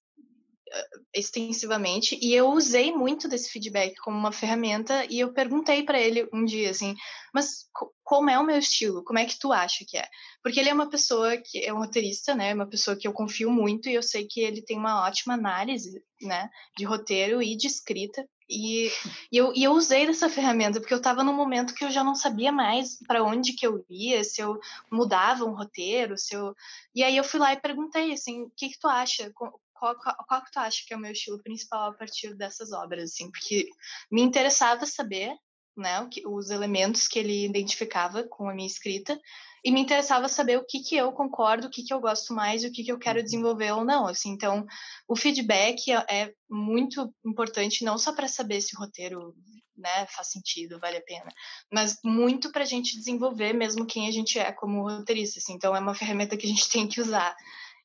uh, 0.67 1.05
extensivamente 1.13 2.19
e 2.21 2.33
eu 2.33 2.49
usei 2.49 2.91
muito 2.91 3.29
desse 3.29 3.49
feedback 3.49 3.95
como 4.01 4.17
uma 4.17 4.33
ferramenta 4.33 5.05
e 5.09 5.21
eu 5.21 5.31
perguntei 5.31 5.83
para 5.83 5.97
ele 5.97 6.27
um 6.33 6.43
dia 6.43 6.71
assim, 6.71 6.93
mas 7.33 7.69
como 8.03 8.29
é 8.29 8.37
o 8.37 8.45
meu 8.45 8.57
estilo? 8.57 9.01
Como 9.05 9.17
é 9.17 9.23
que 9.23 9.39
tu 9.39 9.53
acha 9.53 9.85
que 9.87 9.97
é? 9.97 10.05
Porque 10.43 10.59
ele 10.59 10.67
é 10.67 10.73
uma 10.73 10.89
pessoa 10.89 11.37
que 11.37 11.63
é 11.65 11.73
um 11.73 11.77
roteirista, 11.77 12.35
né? 12.35 12.53
Uma 12.53 12.67
pessoa 12.67 12.97
que 12.97 13.07
eu 13.07 13.13
confio 13.13 13.49
muito 13.49 13.87
e 13.87 13.93
eu 13.93 14.03
sei 14.03 14.27
que 14.29 14.41
ele 14.41 14.61
tem 14.61 14.77
uma 14.77 15.07
ótima 15.07 15.35
análise, 15.35 16.03
né, 16.21 16.49
de 16.77 16.83
roteiro 16.83 17.41
e 17.41 17.55
de 17.55 17.67
escrita. 17.67 18.27
E, 18.49 18.87
e, 19.31 19.37
eu, 19.37 19.51
e 19.55 19.63
eu 19.63 19.71
usei 19.71 20.05
dessa 20.05 20.29
ferramenta 20.29 20.79
porque 20.79 20.93
eu 20.93 20.99
estava 20.99 21.23
num 21.23 21.33
momento 21.33 21.73
que 21.73 21.83
eu 21.83 21.89
já 21.91 22.03
não 22.03 22.15
sabia 22.15 22.51
mais 22.51 22.99
para 23.07 23.23
onde 23.23 23.53
que 23.53 23.65
eu 23.65 23.83
ia, 23.89 24.23
se 24.23 24.41
eu 24.41 24.59
mudava 24.91 25.45
um 25.45 25.55
roteiro, 25.55 26.17
se 26.17 26.35
eu... 26.35 26.55
E 26.93 27.03
aí 27.03 27.17
eu 27.17 27.23
fui 27.23 27.39
lá 27.39 27.53
e 27.53 27.59
perguntei, 27.59 28.13
assim, 28.13 28.43
o 28.43 28.51
que 28.55 28.69
que 28.69 28.79
tu 28.79 28.87
acha? 28.87 29.31
Qual, 29.33 29.59
qual, 29.73 29.95
qual 29.95 30.43
que 30.43 30.51
tu 30.51 30.59
acha 30.59 30.83
que 30.85 30.93
é 30.93 30.97
o 30.97 30.99
meu 30.99 31.11
estilo 31.11 31.41
principal 31.41 31.89
a 31.89 31.93
partir 31.93 32.35
dessas 32.35 32.71
obras, 32.71 33.11
assim? 33.11 33.29
Porque 33.31 33.67
me 34.11 34.21
interessava 34.21 34.85
saber, 34.85 35.35
né, 35.75 36.07
os 36.25 36.49
elementos 36.49 37.07
que 37.07 37.19
ele 37.19 37.45
identificava 37.45 38.23
com 38.23 38.49
a 38.49 38.53
minha 38.53 38.67
escrita 38.67 39.19
e 39.65 39.71
me 39.71 39.81
interessava 39.81 40.29
saber 40.29 40.59
o 40.59 40.63
que 40.63 40.79
que 40.79 40.95
eu 40.95 41.11
concordo, 41.11 41.65
o 41.65 41.69
que 41.71 41.81
que 41.81 41.91
eu 41.91 41.99
gosto 41.99 42.35
mais 42.35 42.63
e 42.63 42.67
o 42.67 42.71
que 42.71 42.83
que 42.83 42.91
eu 42.91 42.99
quero 42.99 43.17
uhum. 43.17 43.25
desenvolver 43.25 43.71
ou 43.71 43.83
não, 43.83 44.05
assim. 44.05 44.29
Então, 44.29 44.63
o 45.07 45.15
feedback 45.15 45.91
é, 45.91 46.05
é 46.07 46.33
muito 46.47 47.11
importante 47.25 47.83
não 47.83 47.97
só 47.97 48.13
para 48.13 48.27
saber 48.27 48.61
se 48.61 48.75
o 48.75 48.79
roteiro 48.79 49.33
né, 49.75 50.05
faz 50.07 50.29
sentido, 50.29 50.79
vale 50.79 50.97
a 50.97 51.01
pena, 51.01 51.33
mas 51.73 51.97
muito 52.03 52.51
para 52.51 52.61
a 52.61 52.67
gente 52.67 52.95
desenvolver 52.95 53.53
mesmo 53.53 53.87
quem 53.87 54.07
a 54.07 54.11
gente 54.11 54.37
é 54.37 54.51
como 54.51 54.83
roteirista. 54.83 55.39
Assim. 55.39 55.53
Então, 55.53 55.75
é 55.75 55.79
uma 55.79 55.95
ferramenta 55.95 56.37
que 56.37 56.45
a 56.45 56.49
gente 56.49 56.69
tem 56.69 56.87
que 56.87 57.01
usar 57.01 57.35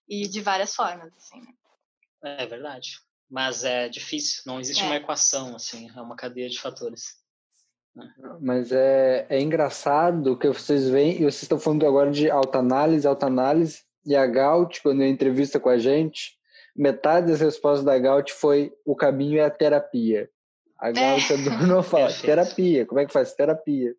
e 0.06 0.28
de 0.28 0.40
várias 0.42 0.74
formas. 0.74 1.10
Assim. 1.16 1.40
É 2.22 2.46
verdade, 2.46 3.00
mas 3.30 3.64
é 3.64 3.88
difícil. 3.88 4.42
Não 4.44 4.60
existe 4.60 4.82
é. 4.82 4.86
uma 4.86 4.96
equação 4.96 5.56
assim, 5.56 5.88
é 5.96 6.00
uma 6.02 6.14
cadeia 6.14 6.50
de 6.50 6.60
fatores. 6.60 7.19
Mas 8.40 8.72
é, 8.72 9.26
é 9.28 9.40
engraçado 9.40 10.36
que 10.36 10.48
vocês 10.48 10.88
veem, 10.88 11.16
e 11.16 11.18
vocês 11.18 11.42
estão 11.42 11.58
falando 11.58 11.86
agora 11.86 12.10
de 12.10 12.30
autoanálise, 12.30 13.06
autoanálise, 13.06 13.82
e 14.06 14.16
a 14.16 14.26
Gaut, 14.26 14.82
quando 14.82 15.04
entrevista 15.04 15.60
com 15.60 15.68
a 15.68 15.78
gente, 15.78 16.38
metade 16.74 17.26
das 17.26 17.40
respostas 17.40 17.84
da 17.84 17.98
Gaut 17.98 18.32
foi 18.32 18.72
o 18.84 18.94
caminho 18.94 19.40
é 19.40 19.44
a 19.44 19.50
terapia. 19.50 20.30
A 20.78 20.90
Gaut 20.90 21.32
é. 21.32 21.36
não 21.66 21.82
fala, 21.84 22.06
Perfeito. 22.06 22.26
terapia, 22.26 22.86
como 22.86 23.00
é 23.00 23.06
que 23.06 23.12
faz? 23.12 23.34
Terapia. 23.34 23.94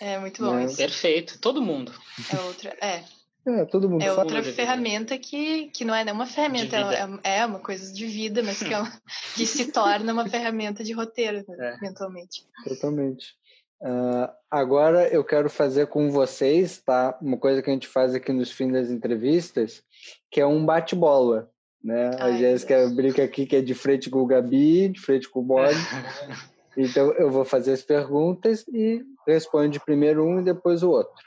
É 0.00 0.18
muito 0.18 0.42
bom. 0.42 0.54
Né? 0.54 0.66
Perfeito, 0.76 1.38
todo 1.40 1.62
mundo. 1.62 1.92
É 2.32 2.40
outra, 2.40 2.76
é. 2.82 3.04
É, 3.46 3.64
todo 3.64 3.88
mundo 3.88 4.02
é 4.02 4.12
outra 4.12 4.42
ferramenta 4.42 5.16
que, 5.16 5.66
que 5.68 5.84
não 5.84 5.94
é 5.94 6.04
nenhuma 6.04 6.26
ferramenta, 6.26 6.76
é, 7.22 7.38
é 7.38 7.46
uma 7.46 7.60
coisa 7.60 7.92
de 7.92 8.04
vida, 8.04 8.42
mas 8.42 8.60
que, 8.60 8.74
é 8.74 8.78
uma, 8.78 8.92
que 9.36 9.46
se 9.46 9.70
torna 9.70 10.12
uma 10.12 10.28
ferramenta 10.28 10.82
de 10.82 10.92
roteiro, 10.92 11.44
né, 11.46 11.56
é. 11.60 11.74
eventualmente. 11.76 12.44
Totalmente. 12.64 13.36
Uh, 13.80 14.28
agora 14.50 15.06
eu 15.08 15.22
quero 15.22 15.48
fazer 15.48 15.86
com 15.86 16.10
vocês, 16.10 16.78
tá? 16.78 17.16
Uma 17.22 17.36
coisa 17.36 17.62
que 17.62 17.70
a 17.70 17.72
gente 17.72 17.86
faz 17.86 18.14
aqui 18.14 18.32
nos 18.32 18.50
fins 18.50 18.72
das 18.72 18.90
entrevistas, 18.90 19.82
que 20.30 20.40
é 20.40 20.46
um 20.46 20.64
bate-bola. 20.64 21.48
Né? 21.84 22.10
Ai, 22.18 22.32
a 22.32 22.36
Jéssica 22.36 22.88
brinca 22.88 23.22
aqui 23.22 23.46
que 23.46 23.54
é 23.54 23.60
de 23.60 23.74
frente 23.74 24.10
com 24.10 24.20
o 24.20 24.26
Gabi, 24.26 24.88
de 24.88 25.00
frente 25.00 25.28
com 25.28 25.38
o 25.38 25.44
Bob. 25.44 25.70
então 26.76 27.12
eu 27.12 27.30
vou 27.30 27.44
fazer 27.44 27.72
as 27.72 27.82
perguntas 27.82 28.66
e 28.72 29.04
responde 29.24 29.78
primeiro 29.78 30.24
um 30.24 30.40
e 30.40 30.44
depois 30.44 30.82
o 30.82 30.90
outro. 30.90 31.25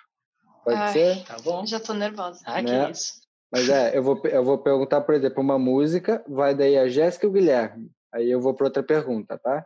Pode 0.70 0.82
Ai, 0.82 0.94
ser? 0.94 1.24
Tá 1.26 1.38
bom. 1.40 1.66
Já 1.66 1.80
tô 1.80 1.94
nervosa. 1.94 2.42
Ah, 2.46 2.62
né? 2.62 2.86
que 2.86 2.92
isso. 2.92 3.14
Mas 3.52 3.68
é, 3.68 3.98
eu 3.98 4.04
vou, 4.04 4.22
eu 4.26 4.44
vou 4.44 4.60
perguntar, 4.60 5.02
por 5.02 5.16
exemplo, 5.16 5.42
uma 5.42 5.58
música, 5.58 6.24
vai 6.28 6.54
daí 6.54 6.78
a 6.78 6.88
Jéssica 6.88 7.26
e 7.26 7.30
o 7.30 7.32
Guilherme. 7.32 7.92
Aí 8.14 8.30
eu 8.30 8.40
vou 8.40 8.54
para 8.54 8.68
outra 8.68 8.84
pergunta, 8.84 9.40
tá? 9.40 9.66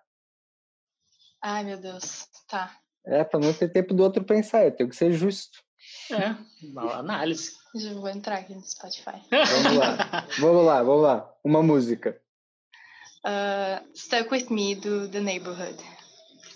Ai, 1.41 1.65
meu 1.65 1.77
Deus. 1.77 2.27
Tá. 2.47 2.77
É, 3.05 3.23
para 3.25 3.41
não 3.41 3.53
ter 3.53 3.67
tempo 3.67 3.93
do 3.93 4.01
outro 4.03 4.23
pensar, 4.23 4.63
eu 4.63 4.71
tenho 4.71 4.89
que 4.89 4.95
ser 4.95 5.11
justo. 5.11 5.59
É, 6.09 6.35
uma 6.71 6.95
análise. 6.95 7.51
Já 7.75 7.93
vou 7.93 8.07
entrar 8.07 8.37
aqui 8.37 8.55
no 8.55 8.61
Spotify. 8.61 9.21
Vamos 9.29 9.77
lá, 9.77 10.27
vamos 10.39 10.65
lá, 10.65 10.83
vamos 10.83 11.03
lá. 11.03 11.33
Uma 11.43 11.61
música. 11.61 12.21
Uh, 13.25 13.97
Stuck 13.97 14.31
With 14.31 14.49
Me, 14.49 14.75
do 14.75 15.09
The 15.09 15.19
Neighborhood. 15.19 15.77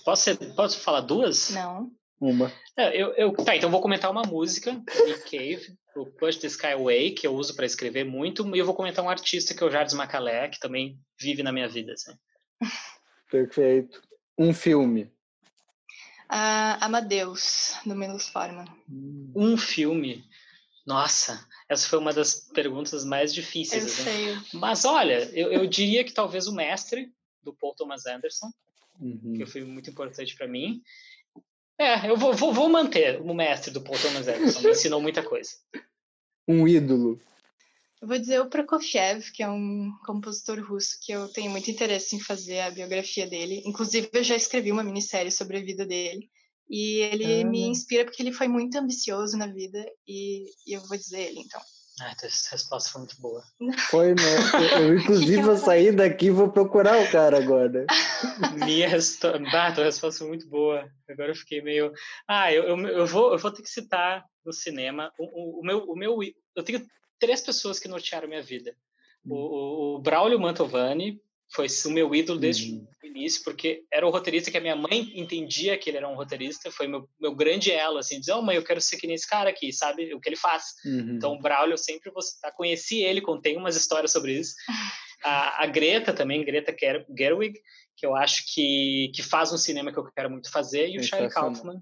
Posso, 0.05 0.23
ser, 0.23 0.37
posso 0.55 0.79
falar 0.79 1.01
duas? 1.01 1.49
Não. 1.49 1.91
Uma. 2.19 2.51
É, 2.75 2.99
eu, 2.99 3.13
eu, 3.13 3.31
tá, 3.33 3.55
então 3.55 3.69
vou 3.69 3.81
comentar 3.81 4.09
uma 4.09 4.23
música, 4.23 4.73
Nick 4.73 5.23
Cave, 5.29 5.77
o 5.95 6.05
Push 6.05 6.37
the 6.37 6.47
Sky 6.47 6.67
Away, 6.67 7.11
que 7.11 7.27
eu 7.27 7.35
uso 7.35 7.55
para 7.55 7.65
escrever 7.65 8.03
muito, 8.03 8.55
e 8.55 8.59
eu 8.59 8.65
vou 8.65 8.73
comentar 8.73 9.05
um 9.05 9.09
artista 9.09 9.53
que 9.53 9.63
é 9.63 9.67
o 9.67 9.69
Jardim 9.69 9.95
Macalé, 9.95 10.49
que 10.49 10.59
também 10.59 10.99
vive 11.19 11.43
na 11.43 11.51
minha 11.51 11.67
vida. 11.67 11.93
Assim. 11.93 12.13
Perfeito. 13.29 14.01
Um 14.37 14.53
filme. 14.53 15.03
Uh, 16.29 16.81
Amadeus, 16.81 17.77
do 17.85 17.95
Milos 17.95 18.27
Forman. 18.29 18.65
Um 19.35 19.55
filme. 19.55 20.25
Nossa, 20.85 21.45
essa 21.69 21.87
foi 21.87 21.99
uma 21.99 22.13
das 22.13 22.49
perguntas 22.53 23.05
mais 23.05 23.33
difíceis. 23.33 23.83
Eu 23.83 23.89
assim. 23.89 24.03
sei. 24.03 24.59
Mas 24.59 24.85
olha, 24.85 25.29
eu, 25.33 25.51
eu 25.51 25.67
diria 25.67 26.03
que 26.03 26.13
talvez 26.13 26.47
o 26.47 26.55
mestre 26.55 27.11
do 27.43 27.53
Paul 27.53 27.75
Thomas 27.75 28.05
Anderson, 28.05 28.49
Uhum. 28.99 29.35
que 29.37 29.45
foi 29.45 29.63
muito 29.63 29.89
importante 29.89 30.35
para 30.35 30.47
mim. 30.47 30.81
É, 31.79 32.09
eu 32.09 32.17
vou, 32.17 32.33
vou, 32.33 32.51
vou 32.51 32.69
manter 32.69 33.21
o 33.21 33.33
mestre 33.33 33.71
do 33.71 33.81
Paul 33.81 33.99
Thomas 33.99 34.27
Anderson, 34.27 34.61
me 34.61 34.71
ensinou 34.71 34.99
muita 35.01 35.21
coisa. 35.21 35.51
Um 36.47 36.67
ídolo. 36.67 37.19
Eu 38.01 38.07
vou 38.07 38.17
dizer 38.17 38.39
o 38.39 38.49
Prokofiev, 38.49 39.31
que 39.31 39.43
é 39.43 39.49
um 39.49 39.91
compositor 40.05 40.59
russo 40.63 40.97
que 41.01 41.11
eu 41.11 41.27
tenho 41.29 41.49
muito 41.51 41.69
interesse 41.69 42.15
em 42.15 42.19
fazer 42.19 42.59
a 42.61 42.71
biografia 42.71 43.27
dele. 43.27 43.61
Inclusive, 43.65 44.09
eu 44.13 44.23
já 44.23 44.35
escrevi 44.35 44.71
uma 44.71 44.83
minissérie 44.83 45.31
sobre 45.31 45.57
a 45.57 45.61
vida 45.61 45.85
dele. 45.85 46.29
E 46.69 46.99
ele 46.99 47.43
me 47.43 47.63
Ah. 47.63 47.67
inspira 47.67 48.05
porque 48.05 48.21
ele 48.21 48.31
foi 48.31 48.47
muito 48.47 48.77
ambicioso 48.77 49.37
na 49.37 49.47
vida. 49.47 49.83
E, 50.07 50.45
e 50.65 50.73
eu 50.73 50.81
vou 50.87 50.97
dizer 50.97 51.21
ele, 51.21 51.39
então. 51.39 51.61
Ah, 51.99 52.13
essa 52.23 52.51
resposta 52.51 52.91
foi 52.91 53.01
muito 53.01 53.19
boa. 53.19 53.43
Foi, 53.89 54.13
né? 54.13 54.21
Eu, 54.75 54.83
eu, 54.83 54.97
inclusive, 54.99 55.41
vou 55.41 55.57
sair 55.57 55.91
daqui 55.91 56.27
e 56.27 56.31
vou 56.31 56.51
procurar 56.51 57.01
o 57.01 57.11
cara 57.11 57.37
agora. 57.37 57.87
Minha 58.53 58.87
resposta, 58.87 59.41
ah, 59.51 59.71
tua 59.71 59.85
resposta 59.85 60.19
foi 60.19 60.27
muito 60.27 60.47
boa. 60.47 60.87
Agora 61.09 61.31
eu 61.31 61.35
fiquei 61.35 61.61
meio. 61.61 61.91
Ah, 62.27 62.53
eu, 62.53 62.63
eu, 62.63 62.87
eu, 62.87 63.07
vou, 63.07 63.31
eu 63.33 63.39
vou 63.39 63.51
ter 63.51 63.63
que 63.63 63.69
citar 63.69 64.23
no 64.45 64.53
cinema 64.53 65.11
o, 65.17 65.25
o, 65.25 65.61
o 65.61 65.63
meu, 65.63 65.83
o 65.85 65.95
meu. 65.95 66.19
Eu 66.55 66.63
tenho 66.63 66.85
três 67.19 67.41
pessoas 67.41 67.79
que 67.79 67.87
nortearam 67.87 68.27
minha 68.27 68.43
vida. 68.43 68.75
O, 69.25 69.35
o, 69.35 69.95
o 69.95 69.99
Braulio 69.99 70.39
Mantovani 70.39 71.19
foi 71.49 71.67
o 71.85 71.89
meu 71.91 72.13
ídolo 72.13 72.39
desde 72.39 72.71
Uhum. 72.73 72.87
o 73.03 73.07
início, 73.07 73.43
porque 73.43 73.83
era 73.91 74.05
o 74.05 74.09
roteirista 74.09 74.51
que 74.51 74.57
a 74.57 74.61
minha 74.61 74.75
mãe 74.75 75.11
entendia 75.15 75.77
que 75.77 75.89
ele 75.89 75.97
era 75.97 76.07
um 76.09 76.15
roteirista. 76.15 76.69
Foi 76.71 76.87
meu, 76.87 77.07
meu 77.19 77.33
grande 77.33 77.71
elo, 77.71 77.97
assim, 77.97 78.19
dizer, 78.19 78.33
oh, 78.33 78.41
mãe, 78.41 78.55
eu 78.57 78.63
quero 78.63 78.81
ser 78.81 78.97
que 78.97 79.07
nem 79.07 79.15
esse 79.15 79.27
cara 79.27 79.49
aqui, 79.49 79.71
sabe? 79.71 80.13
O 80.13 80.19
que 80.19 80.27
ele 80.29 80.35
faz. 80.35 80.63
Uhum. 80.85 81.15
Então, 81.15 81.33
o 81.33 81.39
Braulio, 81.39 81.73
eu 81.73 81.77
sempre 81.77 82.11
vou 82.11 82.21
citar. 82.21 82.51
Conheci 82.53 83.01
ele, 83.01 83.21
contei 83.21 83.55
umas 83.55 83.75
histórias 83.75 84.11
sobre 84.11 84.33
isso. 84.37 84.53
A, 85.23 85.63
a 85.63 85.65
Greta 85.67 86.13
também, 86.13 86.43
Greta 86.43 86.75
Ger- 86.77 87.05
Gerwig, 87.17 87.59
que 87.95 88.05
eu 88.05 88.15
acho 88.15 88.43
que, 88.53 89.11
que 89.15 89.23
faz 89.23 89.51
um 89.51 89.57
cinema 89.57 89.91
que 89.91 89.97
eu 89.97 90.03
quero 90.13 90.29
muito 90.29 90.51
fazer, 90.51 90.89
e 90.89 90.99
o 90.99 91.03
Charlie. 91.03 91.31
Kaufman, 91.31 91.81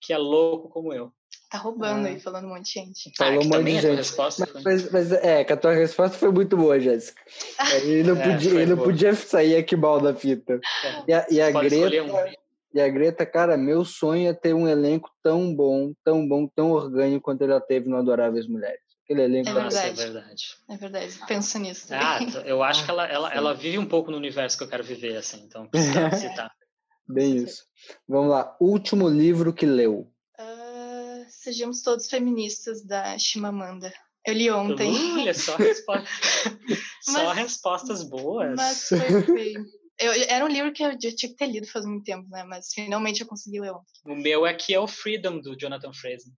que 0.00 0.12
é 0.12 0.18
louco 0.18 0.68
como 0.70 0.92
eu. 0.92 1.12
Tá 1.54 1.60
roubando 1.60 2.04
Ah. 2.04 2.08
aí, 2.10 2.18
falando 2.18 2.46
um 2.46 2.48
monte 2.48 2.64
de 2.64 2.80
gente. 2.80 3.12
Falou 3.16 3.34
ah, 3.40 3.44
um 3.44 3.48
monte 3.48 3.64
de 3.64 3.80
gente. 3.80 3.94
resposta 3.96 4.44
foi... 4.44 4.60
Mas, 4.64 4.90
mas 4.90 5.12
é, 5.12 5.44
que 5.44 5.52
a 5.52 5.56
tua 5.56 5.72
resposta 5.72 6.18
foi 6.18 6.32
muito 6.32 6.56
boa, 6.56 6.80
Jéssica. 6.80 7.22
Ele 7.84 8.02
não, 8.02 8.16
É, 8.20 8.32
podia, 8.32 8.50
ele 8.50 8.66
não 8.66 8.76
boa. 8.76 8.88
podia 8.88 9.14
sair 9.14 9.54
aqui 9.54 9.76
mal 9.76 10.00
da 10.00 10.12
fita. 10.12 10.60
É, 10.84 11.04
E 11.06 11.12
a, 11.12 11.26
e 11.30 11.40
a 11.40 11.50
Greta, 11.52 12.02
um. 12.02 12.34
e 12.74 12.80
a 12.80 12.88
Greta, 12.88 13.24
cara, 13.24 13.56
meu 13.56 13.84
sonho 13.84 14.28
é 14.30 14.32
ter 14.34 14.52
um 14.52 14.66
elenco 14.66 15.08
tão 15.22 15.54
bom, 15.54 15.92
tão 16.04 16.26
bom, 16.26 16.48
tão 16.48 16.72
orgânico 16.72 17.22
quanto 17.22 17.44
ela 17.44 17.60
teve 17.60 17.88
no 17.88 17.98
Adoráveis 17.98 18.48
Mulheres. 18.48 18.80
Aquele 19.04 19.22
elenco 19.22 19.50
É 19.50 19.52
Nossa, 19.52 19.78
é 19.78 19.92
verdade. 19.92 20.12
verdade. 20.12 20.44
É 20.70 20.76
verdade, 20.76 21.20
penso 21.28 21.58
nisso. 21.60 21.86
Ah, 21.94 22.18
também. 22.18 22.32
t- 22.32 22.50
eu 22.50 22.64
acho 22.64 22.84
que 22.84 22.90
ela, 22.90 23.06
ela, 23.06 23.30
Sim. 23.30 23.36
ela 23.36 23.54
vive 23.54 23.78
um 23.78 23.86
pouco 23.86 24.10
no 24.10 24.16
universo 24.16 24.58
que 24.58 24.64
eu 24.64 24.68
quero 24.68 24.82
viver, 24.82 25.16
assim, 25.18 25.40
então 25.46 25.68
precisa 25.68 26.10
citar. 26.16 26.50
bem 27.08 27.36
isso. 27.36 27.62
Vamos 28.08 28.30
lá. 28.30 28.56
Último 28.60 29.08
livro 29.08 29.52
que 29.52 29.66
leu. 29.66 30.10
Sejamos 31.44 31.82
todos 31.82 32.08
feministas 32.08 32.82
da 32.82 33.18
Chimamanda. 33.18 33.92
Eu 34.26 34.32
li 34.32 34.50
ontem. 34.50 34.90
Olha, 35.12 35.34
só, 35.34 35.54
respo... 35.60 35.92
só 37.02 37.12
Mas- 37.24 37.36
respostas 37.36 38.02
boas. 38.02 38.56
Mas 38.56 38.88
foi, 38.88 39.54
Eu, 40.00 40.12
era 40.28 40.42
um 40.42 40.48
livro 40.48 40.72
que 40.72 40.82
eu 40.82 40.92
já 40.92 40.98
tinha 40.98 41.30
que 41.30 41.36
ter 41.36 41.46
lido 41.46 41.66
faz 41.66 41.84
muito 41.84 42.02
tempo, 42.04 42.26
né? 42.30 42.42
Mas 42.44 42.72
finalmente 42.72 43.20
eu 43.20 43.26
consegui 43.26 43.60
ler 43.60 43.72
ontem. 43.72 43.92
O 44.06 44.16
meu 44.16 44.46
aqui 44.46 44.72
é 44.72 44.80
o 44.80 44.88
Freedom, 44.88 45.38
do 45.38 45.54
Jonathan 45.54 45.92
Fraser. 45.92 46.32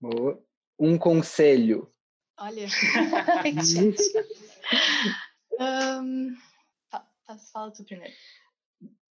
Boa. 0.00 0.40
Um 0.78 0.96
conselho. 0.96 1.90
Olha. 2.38 2.68
Gente. 3.64 4.02
Fa- 6.90 7.06
fala 7.52 7.72
tu 7.72 7.84
primeiro. 7.84 8.14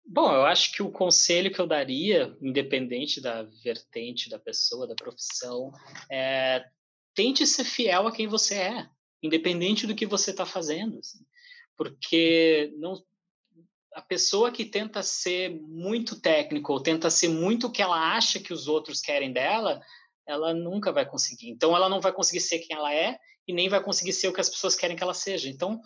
Bom, 0.07 0.33
eu 0.33 0.45
acho 0.45 0.73
que 0.73 0.83
o 0.83 0.91
conselho 0.91 1.53
que 1.53 1.59
eu 1.59 1.67
daria, 1.67 2.37
independente 2.41 3.21
da 3.21 3.43
vertente 3.63 4.29
da 4.29 4.39
pessoa, 4.39 4.87
da 4.87 4.95
profissão, 4.95 5.73
é 6.11 6.65
tente 7.15 7.47
ser 7.47 7.65
fiel 7.65 8.07
a 8.07 8.13
quem 8.13 8.27
você 8.27 8.55
é, 8.57 8.87
independente 9.23 9.87
do 9.87 9.95
que 9.95 10.05
você 10.05 10.31
está 10.31 10.45
fazendo. 10.45 10.99
assim. 10.99 11.25
Porque 11.77 12.73
não, 12.77 13.03
a 13.95 14.03
pessoa 14.03 14.51
que 14.51 14.65
tenta 14.65 15.03
ser 15.03 15.59
muito 15.63 16.21
técnico 16.21 16.73
ou 16.73 16.83
tenta 16.83 17.09
ser 17.09 17.29
muito 17.29 17.69
o 17.69 17.71
que 17.71 17.81
ela 17.81 18.15
acha 18.15 18.41
que 18.41 18.53
os 18.53 18.69
outros 18.69 19.01
querem 19.01 19.33
dela, 19.33 19.81
ela 20.27 20.53
nunca 20.53 20.93
vai 20.93 21.07
conseguir. 21.07 21.49
Então, 21.49 21.75
ela 21.75 21.89
não 21.89 22.01
vai 22.01 22.13
conseguir 22.13 22.41
ser 22.41 22.59
quem 22.59 22.77
ela 22.77 22.93
é 22.93 23.19
e 23.47 23.53
nem 23.53 23.69
vai 23.69 23.83
conseguir 23.83 24.13
ser 24.13 24.29
o 24.29 24.33
que 24.33 24.41
as 24.41 24.49
pessoas 24.49 24.75
querem 24.75 24.97
que 24.97 25.03
ela 25.03 25.15
seja. 25.15 25.49
Então, 25.49 25.81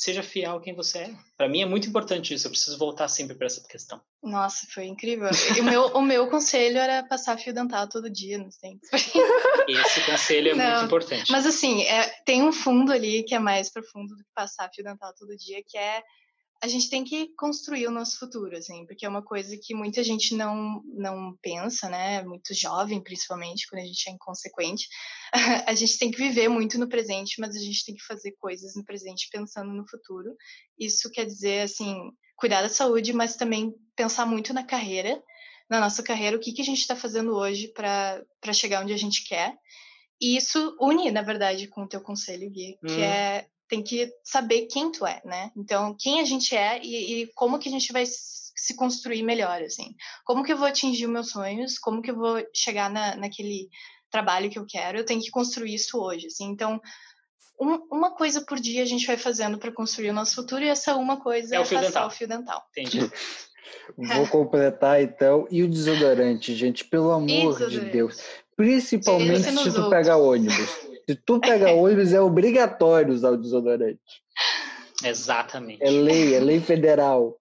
seja 0.00 0.22
fiel 0.22 0.56
a 0.56 0.60
quem 0.62 0.74
você 0.74 0.98
é. 0.98 1.14
Para 1.36 1.46
mim 1.46 1.60
é 1.60 1.66
muito 1.66 1.86
importante 1.86 2.32
isso. 2.32 2.46
Eu 2.46 2.50
preciso 2.50 2.78
voltar 2.78 3.06
sempre 3.06 3.36
para 3.36 3.46
essa 3.46 3.60
questão. 3.68 4.00
Nossa, 4.22 4.66
foi 4.72 4.86
incrível. 4.86 5.28
O 5.58 5.62
meu, 5.62 5.86
o 5.88 6.00
meu 6.00 6.26
conselho 6.30 6.78
era 6.78 7.02
passar 7.02 7.36
fio 7.36 7.52
dental 7.52 7.86
todo 7.86 8.08
dia 8.08 8.38
nos 8.38 8.56
dentes. 8.56 8.88
Esse 9.68 10.00
conselho 10.06 10.52
é 10.52 10.54
Não, 10.54 10.70
muito 10.70 10.86
importante. 10.86 11.30
Mas 11.30 11.44
assim, 11.44 11.82
é, 11.82 12.08
tem 12.24 12.42
um 12.42 12.50
fundo 12.50 12.90
ali 12.90 13.22
que 13.24 13.34
é 13.34 13.38
mais 13.38 13.70
profundo 13.70 14.16
do 14.16 14.24
que 14.24 14.30
passar 14.34 14.70
fio 14.74 14.82
dental 14.82 15.12
todo 15.18 15.36
dia, 15.36 15.62
que 15.68 15.76
é 15.76 16.02
a 16.62 16.68
gente 16.68 16.90
tem 16.90 17.02
que 17.02 17.28
construir 17.36 17.86
o 17.86 17.90
nosso 17.90 18.18
futuro, 18.18 18.54
assim, 18.54 18.84
porque 18.84 19.06
é 19.06 19.08
uma 19.08 19.22
coisa 19.22 19.56
que 19.56 19.74
muita 19.74 20.04
gente 20.04 20.34
não, 20.34 20.82
não 20.84 21.34
pensa, 21.40 21.88
né? 21.88 22.22
Muito 22.22 22.52
jovem, 22.52 23.02
principalmente, 23.02 23.66
quando 23.66 23.82
a 23.82 23.86
gente 23.86 24.10
é 24.10 24.12
inconsequente. 24.12 24.86
a 25.66 25.74
gente 25.74 25.98
tem 25.98 26.10
que 26.10 26.18
viver 26.18 26.48
muito 26.48 26.78
no 26.78 26.86
presente, 26.86 27.40
mas 27.40 27.56
a 27.56 27.58
gente 27.58 27.84
tem 27.84 27.94
que 27.94 28.04
fazer 28.04 28.32
coisas 28.32 28.76
no 28.76 28.84
presente 28.84 29.28
pensando 29.32 29.72
no 29.72 29.88
futuro. 29.88 30.36
Isso 30.78 31.10
quer 31.10 31.24
dizer, 31.24 31.62
assim, 31.62 31.96
cuidar 32.36 32.60
da 32.60 32.68
saúde, 32.68 33.14
mas 33.14 33.36
também 33.36 33.74
pensar 33.96 34.26
muito 34.26 34.52
na 34.52 34.62
carreira, 34.62 35.22
na 35.68 35.80
nossa 35.80 36.02
carreira, 36.02 36.36
o 36.36 36.40
que, 36.40 36.52
que 36.52 36.60
a 36.60 36.64
gente 36.64 36.80
está 36.80 36.94
fazendo 36.94 37.34
hoje 37.34 37.68
para 37.68 38.52
chegar 38.52 38.82
onde 38.82 38.92
a 38.92 38.98
gente 38.98 39.24
quer. 39.24 39.56
E 40.20 40.36
isso 40.36 40.76
une, 40.78 41.10
na 41.10 41.22
verdade, 41.22 41.68
com 41.68 41.84
o 41.84 41.88
teu 41.88 42.02
conselho, 42.02 42.50
Gui, 42.50 42.76
que 42.86 43.00
Hum. 43.00 43.04
é 43.04 43.46
tem 43.70 43.82
que 43.82 44.12
saber 44.24 44.66
quem 44.66 44.90
tu 44.90 45.06
é, 45.06 45.22
né? 45.24 45.50
Então, 45.56 45.96
quem 45.98 46.20
a 46.20 46.24
gente 46.24 46.54
é 46.56 46.78
e, 46.82 47.22
e 47.22 47.26
como 47.34 47.58
que 47.58 47.68
a 47.68 47.72
gente 47.72 47.92
vai 47.92 48.04
se 48.04 48.74
construir 48.76 49.22
melhor, 49.22 49.62
assim. 49.62 49.94
Como 50.26 50.42
que 50.42 50.52
eu 50.52 50.58
vou 50.58 50.66
atingir 50.66 51.06
os 51.06 51.12
meus 51.12 51.30
sonhos? 51.30 51.78
Como 51.78 52.02
que 52.02 52.10
eu 52.10 52.16
vou 52.16 52.44
chegar 52.54 52.90
na, 52.90 53.14
naquele 53.16 53.68
trabalho 54.10 54.50
que 54.50 54.58
eu 54.58 54.66
quero? 54.66 54.98
Eu 54.98 55.04
tenho 55.06 55.20
que 55.22 55.30
construir 55.30 55.72
isso 55.74 55.98
hoje, 55.98 56.26
assim. 56.26 56.46
Então, 56.46 56.80
um- 57.60 57.86
uma 57.92 58.10
coisa 58.10 58.40
por 58.44 58.58
dia 58.58 58.82
a 58.82 58.86
gente 58.86 59.06
vai 59.06 59.16
fazendo 59.16 59.56
para 59.56 59.72
construir 59.72 60.10
o 60.10 60.14
nosso 60.14 60.34
futuro 60.34 60.64
e 60.64 60.68
essa 60.68 60.96
uma 60.96 61.20
coisa 61.20 61.54
É 61.54 61.58
é, 61.58 61.60
o 61.60 61.64
fio 61.64 61.78
passar 61.78 61.88
dental. 61.88 62.08
o 62.08 62.10
fio 62.10 62.28
dental. 62.28 62.62
Entendi. 62.76 62.98
Vou 63.96 64.26
completar 64.26 65.00
então. 65.00 65.46
E 65.50 65.62
o 65.62 65.68
desodorante, 65.68 66.54
gente, 66.56 66.84
pelo 66.84 67.12
amor 67.12 67.68
de. 67.68 67.80
Deus. 67.80 68.18
Principalmente 68.56 69.42
se 69.44 69.52
tu 69.52 69.58
outros. 69.60 69.88
pega 69.88 70.16
ônibus. 70.16 70.89
Se 71.10 71.16
tu 71.16 71.40
pega 71.40 71.70
ônibus, 71.74 72.12
é 72.12 72.20
obrigatório 72.20 73.12
usar 73.12 73.30
o 73.32 73.36
desodorante. 73.36 74.00
Exatamente. 75.02 75.82
É 75.82 75.90
lei, 75.90 76.34
é 76.34 76.38
lei 76.40 76.60
federal. 76.60 77.36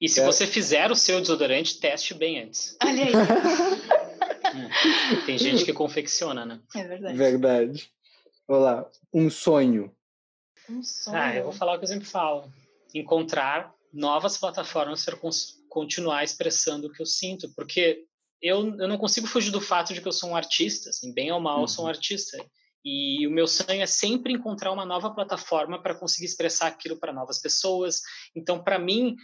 E 0.00 0.08
se 0.08 0.20
É. 0.20 0.24
você 0.24 0.46
fizer 0.46 0.90
o 0.90 0.96
seu 0.96 1.20
desodorante, 1.20 1.78
teste 1.78 2.14
bem 2.14 2.40
antes. 2.40 2.76
Olha 2.82 3.04
aí. 3.04 3.12
Tem 5.26 5.36
gente 5.36 5.64
que 5.66 5.72
confecciona, 5.74 6.46
né? 6.46 6.60
é 6.74 6.82
verdade. 6.84 7.16
Verdade. 7.18 7.90
Olá, 8.48 8.88
um 9.12 9.28
sonho. 9.28 9.94
Um 10.68 10.82
sonho. 10.82 11.16
Ah, 11.18 11.36
eu 11.36 11.44
vou 11.44 11.52
falar 11.52 11.74
o 11.74 11.78
que 11.78 11.84
eu 11.84 11.88
sempre 11.88 12.06
falo. 12.06 12.50
Encontrar 12.94 13.74
novas 13.92 14.38
plataformas 14.38 15.04
para 15.04 15.18
continuar 15.68 16.24
expressando 16.24 16.86
o 16.86 16.92
que 16.92 17.02
eu 17.02 17.06
sinto. 17.06 17.52
Porque 17.54 18.04
eu, 18.40 18.74
eu 18.78 18.88
não 18.88 18.96
consigo 18.96 19.26
fugir 19.26 19.50
do 19.50 19.60
fato 19.60 19.92
de 19.92 20.00
que 20.00 20.08
eu 20.08 20.12
sou 20.12 20.30
um 20.30 20.36
artista. 20.36 20.88
Assim, 20.88 21.12
bem 21.12 21.30
ou 21.30 21.40
mal, 21.40 21.60
eu 21.60 21.68
sou 21.68 21.84
um 21.84 21.88
Uhum. 21.88 21.94
artista. 21.94 22.38
E 22.84 23.26
o 23.26 23.30
meu 23.30 23.46
sonho 23.46 23.82
é 23.82 23.86
sempre 23.86 24.32
encontrar 24.32 24.72
uma 24.72 24.86
nova 24.86 25.10
plataforma 25.14 25.82
para 25.82 25.94
conseguir 25.94 26.26
expressar 26.26 26.68
aquilo 26.68 26.98
para 26.98 27.12
novas 27.12 27.38
pessoas. 27.40 28.00
Então, 28.34 28.62
para 28.62 28.78
mim, 28.78 29.16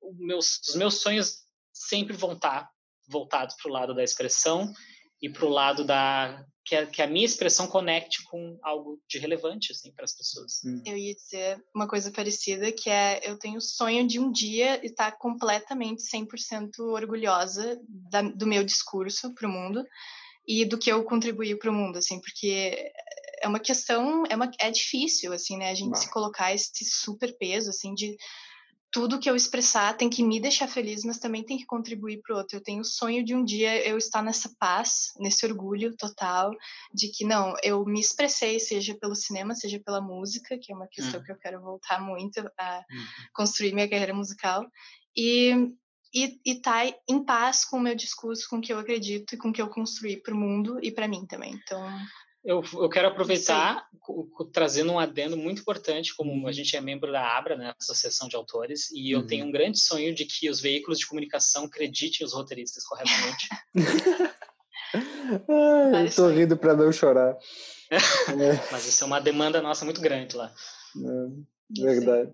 o 0.00 0.12
meus- 0.14 0.60
os 0.68 0.74
meus 0.74 1.00
sonhos 1.00 1.44
sempre 1.72 2.16
vão 2.16 2.32
estar 2.32 2.68
voltados 3.08 3.54
para 3.56 3.70
o 3.70 3.72
lado 3.72 3.94
da 3.94 4.02
expressão 4.02 4.72
e 5.22 5.28
para 5.30 5.46
o 5.46 5.50
lado 5.50 5.84
da 5.84 6.44
que 6.64 6.74
a, 6.74 6.84
que 6.84 7.00
a 7.00 7.06
minha 7.06 7.24
expressão 7.24 7.68
conecte 7.68 8.24
com 8.24 8.58
algo 8.60 9.00
de 9.08 9.18
relevante 9.18 9.70
assim 9.70 9.92
para 9.92 10.04
as 10.04 10.12
pessoas. 10.12 10.60
Eu 10.84 10.96
ia 10.96 11.14
dizer 11.14 11.64
uma 11.72 11.86
coisa 11.86 12.10
parecida, 12.10 12.72
que 12.72 12.90
é 12.90 13.20
eu 13.22 13.38
tenho 13.38 13.58
o 13.58 13.60
sonho 13.60 14.06
de 14.06 14.18
um 14.18 14.32
dia 14.32 14.84
estar 14.84 15.12
completamente 15.12 16.02
100% 16.02 16.80
orgulhosa 16.80 17.80
da, 17.88 18.22
do 18.22 18.46
meu 18.46 18.64
discurso 18.64 19.32
para 19.32 19.46
o 19.46 19.50
mundo 19.50 19.84
e 20.46 20.64
do 20.64 20.78
que 20.78 20.90
eu 20.90 21.02
contribuí 21.04 21.56
para 21.56 21.70
o 21.70 21.74
mundo, 21.74 21.98
assim, 21.98 22.20
porque 22.20 22.92
é 23.40 23.48
uma 23.48 23.60
questão, 23.60 24.24
é, 24.28 24.36
uma, 24.36 24.50
é 24.60 24.70
difícil, 24.70 25.32
assim, 25.32 25.56
né, 25.56 25.70
a 25.70 25.74
gente 25.74 25.98
se 25.98 26.10
colocar 26.10 26.54
esse 26.54 26.84
super 26.84 27.36
peso, 27.36 27.70
assim, 27.70 27.94
de 27.94 28.16
tudo 28.90 29.18
que 29.18 29.28
eu 29.28 29.36
expressar 29.36 29.94
tem 29.94 30.08
que 30.08 30.22
me 30.22 30.40
deixar 30.40 30.66
feliz, 30.68 31.04
mas 31.04 31.18
também 31.18 31.44
tem 31.44 31.58
que 31.58 31.66
contribuir 31.66 32.20
para 32.22 32.34
o 32.34 32.38
outro. 32.38 32.56
Eu 32.56 32.62
tenho 32.62 32.80
o 32.80 32.84
sonho 32.84 33.22
de 33.22 33.34
um 33.34 33.44
dia 33.44 33.86
eu 33.86 33.98
estar 33.98 34.22
nessa 34.22 34.50
paz, 34.58 35.12
nesse 35.18 35.44
orgulho 35.44 35.94
total 35.96 36.50
de 36.94 37.08
que 37.08 37.22
não, 37.22 37.54
eu 37.62 37.84
me 37.84 38.00
expressei, 38.00 38.58
seja 38.58 38.96
pelo 38.98 39.14
cinema, 39.14 39.54
seja 39.54 39.78
pela 39.84 40.00
música, 40.00 40.58
que 40.58 40.72
é 40.72 40.74
uma 40.74 40.88
questão 40.88 41.20
uhum. 41.20 41.26
que 41.26 41.32
eu 41.32 41.36
quero 41.36 41.60
voltar 41.60 42.00
muito 42.00 42.40
a 42.58 42.78
uhum. 42.78 43.04
construir 43.34 43.74
minha 43.74 43.88
carreira 43.88 44.14
musical, 44.14 44.64
e 45.14 45.52
e 46.16 46.40
estar 46.50 46.86
tá 46.86 46.98
em 47.06 47.22
paz 47.22 47.64
com 47.64 47.76
o 47.76 47.80
meu 47.80 47.94
discurso, 47.94 48.48
com 48.48 48.56
o 48.56 48.60
que 48.60 48.72
eu 48.72 48.78
acredito 48.78 49.34
e 49.34 49.36
com 49.36 49.50
o 49.50 49.52
que 49.52 49.60
eu 49.60 49.68
construí 49.68 50.16
para 50.16 50.32
o 50.32 50.36
mundo 50.36 50.78
e 50.82 50.90
para 50.90 51.06
mim 51.06 51.26
também. 51.26 51.52
Então, 51.52 51.86
eu, 52.42 52.62
eu 52.74 52.88
quero 52.88 53.08
aproveitar 53.08 53.86
trazendo 54.52 54.92
um 54.92 54.98
adendo 54.98 55.36
muito 55.36 55.60
importante, 55.60 56.14
como 56.14 56.30
a 56.30 56.34
uhum. 56.34 56.52
gente 56.52 56.76
é 56.76 56.80
membro 56.80 57.10
da 57.12 57.36
ABRA, 57.36 57.56
né, 57.56 57.74
Associação 57.78 58.28
de 58.28 58.36
Autores, 58.36 58.90
e 58.92 59.10
eu 59.10 59.26
tenho 59.26 59.42
uhum. 59.42 59.48
um 59.48 59.52
grande 59.52 59.78
sonho 59.78 60.14
de 60.14 60.24
que 60.24 60.48
os 60.48 60.60
veículos 60.60 60.98
de 60.98 61.06
comunicação 61.06 61.64
acreditem 61.64 62.24
os 62.24 62.32
roteiristas 62.32 62.84
corretamente. 62.84 63.48
Ai, 65.92 66.08
tô 66.14 66.28
rindo 66.28 66.56
para 66.56 66.74
não 66.74 66.92
chorar. 66.92 67.36
é. 67.90 67.98
Mas 68.70 68.86
isso 68.86 69.02
é 69.02 69.06
uma 69.06 69.20
demanda 69.20 69.60
nossa 69.60 69.84
muito 69.84 70.00
grande 70.00 70.36
lá. 70.36 70.54
É, 70.96 71.82
verdade. 71.82 72.32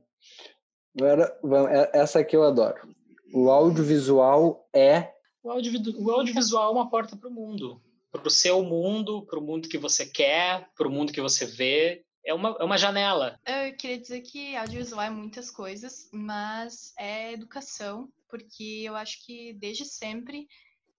Agora, 0.95 1.35
é, 1.71 2.01
essa 2.01 2.19
aqui 2.21 2.37
eu 2.37 2.45
adoro. 2.45 2.95
O 3.33 3.51
audiovisual 3.51 4.69
é. 4.73 5.13
O, 5.43 5.51
audiovisual, 5.51 6.03
o 6.03 6.11
audiovisual 6.11 6.69
é 6.71 6.73
uma 6.73 6.91
porta 6.91 7.17
para 7.17 7.29
o 7.29 7.33
mundo 7.33 7.81
para 8.13 8.29
o 8.29 8.31
seu 8.31 8.63
mundo, 8.63 9.23
para 9.23 9.39
o 9.39 9.43
mundo 9.43 9.69
que 9.69 9.79
você 9.79 10.05
quer, 10.05 10.71
para 10.77 10.87
o 10.87 10.91
mundo 10.91 11.13
que 11.13 11.21
você 11.21 11.47
vê. 11.47 12.05
É 12.25 12.33
uma, 12.35 12.51
é 12.61 12.63
uma 12.63 12.79
janela. 12.79 13.41
Eu 13.45 13.75
queria 13.75 13.99
dizer 13.99 14.21
que 14.21 14.55
audiovisual 14.55 15.03
é 15.03 15.11
muitas 15.11 15.51
coisas, 15.51 16.09
mas 16.13 16.93
é 16.97 17.33
educação, 17.33 18.09
porque 18.29 18.83
eu 18.85 18.95
acho 18.95 19.25
que 19.25 19.55
desde 19.55 19.85
sempre 19.85 20.47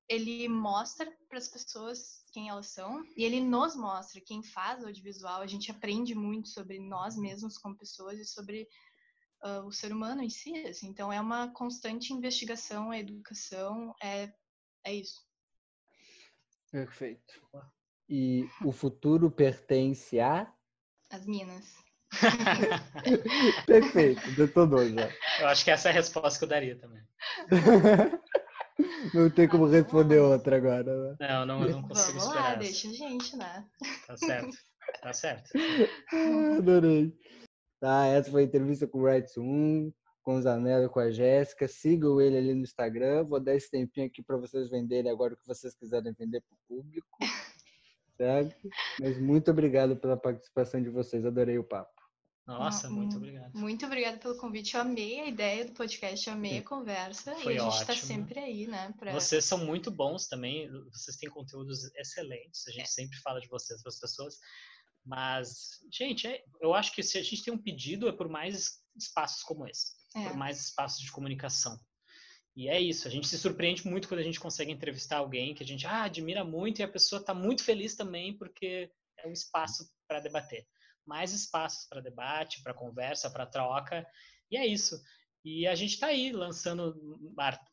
ele 0.10 0.50
mostra 0.50 1.10
para 1.30 1.38
as 1.38 1.48
pessoas 1.48 2.26
quem 2.34 2.50
elas 2.50 2.68
são 2.68 3.06
e 3.16 3.24
ele 3.24 3.40
nos 3.40 3.74
mostra 3.76 4.20
quem 4.20 4.44
faz 4.44 4.84
audiovisual. 4.84 5.42
A 5.42 5.48
gente 5.48 5.72
aprende 5.72 6.14
muito 6.14 6.50
sobre 6.50 6.78
nós 6.80 7.16
mesmos 7.16 7.58
como 7.58 7.78
pessoas 7.78 8.20
e 8.20 8.26
sobre 8.26 8.68
uh, 9.44 9.66
o 9.66 9.72
ser 9.72 9.92
humano 9.92 10.22
em 10.22 10.30
si. 10.30 10.56
Assim. 10.68 10.88
Então 10.88 11.12
é 11.12 11.20
uma 11.20 11.52
constante 11.54 12.14
investigação, 12.14 12.92
a 12.92 13.00
educação 13.00 13.94
é, 14.02 14.32
é 14.84 14.94
isso. 14.94 15.22
Perfeito. 16.72 17.42
E 18.10 18.48
o 18.64 18.72
futuro 18.72 19.30
pertence 19.30 20.20
a? 20.20 20.52
As 21.10 21.26
minas. 21.26 21.84
Perfeito, 23.66 24.32
detonou 24.32 24.88
já. 24.90 25.10
Eu 25.40 25.48
acho 25.48 25.64
que 25.64 25.72
essa 25.72 25.90
é 25.90 25.92
a 25.92 25.96
resposta 25.96 26.40
que 26.40 26.46
eu 26.46 26.50
daria 26.50 26.78
também. 26.80 27.02
Não 29.14 29.30
tem 29.30 29.48
como 29.48 29.68
responder 29.68 30.20
outra 30.20 30.58
agora. 30.58 31.16
Né? 31.20 31.28
Não, 31.28 31.46
não, 31.46 31.60
não 31.60 31.82
consigo 31.84 32.20
Vamos 32.20 32.24
esperar. 32.26 32.50
Lá, 32.50 32.56
deixa 32.56 32.90
a 32.90 32.94
gente, 32.94 33.36
né? 33.36 33.66
Tá 34.08 34.18
certo, 34.18 34.58
tá 35.02 35.14
certo. 35.14 35.50
Adorei. 36.58 37.16
Tá, 37.84 38.06
essa 38.06 38.32
foi 38.32 38.44
a 38.44 38.46
entrevista 38.46 38.88
com 38.88 39.00
o 39.00 39.06
Rights 39.06 39.38
1 39.38 39.92
com 40.22 40.36
o 40.36 40.42
Zanello 40.42 40.86
e 40.86 40.90
com 40.90 41.02
a 41.02 41.12
Jéssica. 41.12 41.68
Sigam 41.68 42.22
ele 42.22 42.38
ali 42.38 42.54
no 42.54 42.62
Instagram. 42.62 43.26
Vou 43.26 43.42
dar 43.42 43.56
esse 43.56 43.70
tempinho 43.70 44.08
aqui 44.08 44.24
para 44.24 44.38
vocês 44.38 44.70
venderem 44.70 45.12
agora 45.12 45.34
o 45.34 45.38
que 45.38 45.46
vocês 45.46 45.76
quiserem 45.76 46.14
vender 46.18 46.40
para 46.40 46.56
o 46.56 46.60
público. 46.66 47.18
Certo? 48.16 48.70
Mas 49.02 49.20
muito 49.20 49.52
obrigado 49.52 49.98
pela 49.98 50.16
participação 50.16 50.82
de 50.82 50.90
vocês. 50.90 51.26
Adorei 51.26 51.58
o 51.58 51.64
papo. 51.66 51.92
Nossa, 52.48 52.90
muito 52.90 53.18
obrigado. 53.18 53.54
Muito 53.54 53.86
obrigada 53.86 54.18
pelo 54.18 54.38
convite. 54.38 54.76
Eu 54.76 54.82
amei 54.82 55.20
a 55.20 55.28
ideia 55.28 55.66
do 55.66 55.74
podcast, 55.74 56.26
eu 56.26 56.36
amei 56.36 56.60
a 56.60 56.64
conversa. 56.64 57.36
Foi 57.36 57.56
e 57.56 57.58
a 57.58 57.64
gente 57.64 57.82
está 57.82 57.96
sempre 57.98 58.40
aí, 58.40 58.66
né? 58.66 58.94
Pra... 58.98 59.12
Vocês 59.12 59.44
são 59.44 59.58
muito 59.58 59.92
bons 59.92 60.30
também. 60.30 60.70
Vocês 60.90 61.18
têm 61.18 61.30
conteúdos 61.30 61.94
excelentes. 61.96 62.66
A 62.66 62.72
gente 62.72 62.84
é. 62.84 62.86
sempre 62.86 63.18
fala 63.18 63.42
de 63.42 63.50
vocês 63.50 63.82
para 63.82 63.90
as 63.90 64.00
pessoas. 64.00 64.40
Mas, 65.06 65.80
gente, 65.92 66.28
é, 66.28 66.44
eu 66.62 66.74
acho 66.74 66.94
que 66.94 67.04
se 67.04 67.18
a 67.18 67.24
gente 67.24 67.44
tem 67.44 67.54
um 67.54 67.62
pedido 67.62 68.08
é 68.08 68.12
por 68.12 68.30
mais 68.30 68.80
espaços 68.96 69.44
como 69.44 69.68
esse 69.68 70.04
é. 70.16 70.28
por 70.28 70.38
mais 70.38 70.60
espaços 70.60 71.02
de 71.02 71.12
comunicação. 71.12 71.80
E 72.56 72.70
é 72.70 72.80
isso, 72.80 73.08
a 73.08 73.12
gente 73.12 73.28
se 73.28 73.38
surpreende 73.38 73.88
muito 73.88 74.08
quando 74.08 74.20
a 74.20 74.24
gente 74.24 74.40
consegue 74.40 74.72
entrevistar 74.72 75.18
alguém 75.18 75.56
que 75.56 75.64
a 75.64 75.66
gente 75.66 75.88
ah, 75.88 76.04
admira 76.04 76.44
muito 76.44 76.80
e 76.80 76.84
a 76.84 76.88
pessoa 76.88 77.20
está 77.20 77.34
muito 77.34 77.64
feliz 77.64 77.96
também 77.96 78.38
porque 78.38 78.92
é 79.18 79.28
um 79.28 79.32
espaço 79.32 79.90
para 80.08 80.20
debater. 80.20 80.68
Mais 81.06 81.34
espaços 81.34 81.88
para 81.90 82.00
debate, 82.00 82.62
para 82.62 82.74
conversa, 82.74 83.30
para 83.30 83.48
troca. 83.48 84.06
E 84.52 84.56
é 84.56 84.66
isso. 84.68 85.02
E 85.44 85.68
a 85.68 85.76
gente 85.76 85.96
está 85.96 86.08
aí 86.08 86.32
lançando 86.32 86.96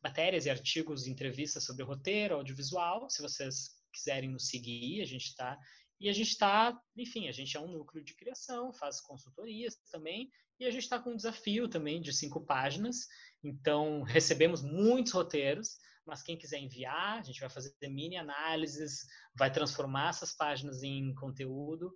matérias 0.03 0.45
e 0.45 0.49
artigos, 0.49 1.07
entrevistas 1.07 1.63
sobre 1.63 1.83
roteiro, 1.83 2.35
audiovisual. 2.35 3.07
Se 3.09 3.21
vocês 3.21 3.69
quiserem 3.93 4.31
nos 4.31 4.47
seguir, 4.47 5.01
a 5.01 5.05
gente 5.05 5.27
está. 5.27 5.57
E 6.01 6.09
a 6.09 6.13
gente 6.13 6.29
está, 6.29 6.75
enfim, 6.97 7.27
a 7.27 7.31
gente 7.31 7.55
é 7.55 7.59
um 7.59 7.71
núcleo 7.71 8.03
de 8.03 8.15
criação, 8.15 8.73
faz 8.73 8.99
consultorias 8.99 9.77
também, 9.91 10.31
e 10.59 10.65
a 10.65 10.71
gente 10.71 10.81
está 10.81 10.97
com 10.97 11.11
um 11.11 11.15
desafio 11.15 11.69
também 11.69 12.01
de 12.01 12.11
cinco 12.11 12.43
páginas. 12.43 13.07
Então, 13.43 14.01
recebemos 14.01 14.63
muitos 14.63 15.11
roteiros, 15.11 15.77
mas 16.03 16.23
quem 16.23 16.35
quiser 16.35 16.57
enviar, 16.57 17.19
a 17.19 17.21
gente 17.21 17.39
vai 17.39 17.49
fazer 17.49 17.75
mini 17.83 18.17
análises, 18.17 19.05
vai 19.35 19.51
transformar 19.51 20.09
essas 20.09 20.35
páginas 20.35 20.81
em 20.81 21.13
conteúdo. 21.13 21.95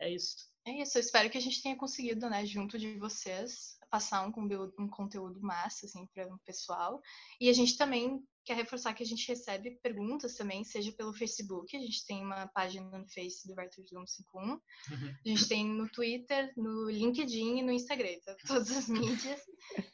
É 0.00 0.08
isso. 0.08 0.36
É 0.64 0.80
isso. 0.80 0.96
Eu 0.96 1.00
espero 1.00 1.28
que 1.28 1.38
a 1.38 1.40
gente 1.40 1.60
tenha 1.60 1.76
conseguido, 1.76 2.30
né, 2.30 2.46
junto 2.46 2.78
de 2.78 2.96
vocês, 2.96 3.76
passar 3.92 4.26
um 4.26 4.32
conteúdo, 4.32 4.72
um 4.78 4.88
conteúdo 4.88 5.38
massa, 5.42 5.84
assim, 5.84 6.06
para 6.14 6.26
o 6.26 6.38
pessoal. 6.46 6.98
E 7.38 7.50
a 7.50 7.52
gente 7.52 7.76
também 7.76 8.24
quer 8.42 8.56
reforçar 8.56 8.94
que 8.94 9.02
a 9.02 9.06
gente 9.06 9.28
recebe 9.28 9.78
perguntas 9.82 10.34
também, 10.34 10.64
seja 10.64 10.90
pelo 10.92 11.12
Facebook, 11.12 11.76
a 11.76 11.80
gente 11.80 12.04
tem 12.06 12.24
uma 12.24 12.46
página 12.48 12.98
no 12.98 13.06
Face 13.06 13.46
do 13.46 13.54
Writers 13.54 13.90
151, 13.90 14.42
uhum. 14.42 14.60
a 14.90 15.28
gente 15.28 15.46
tem 15.46 15.64
no 15.66 15.88
Twitter, 15.90 16.52
no 16.56 16.90
LinkedIn 16.90 17.58
e 17.58 17.62
no 17.62 17.70
Instagram, 17.70 18.18
tá? 18.24 18.34
todas 18.48 18.70
as 18.70 18.88
mídias. 18.88 19.40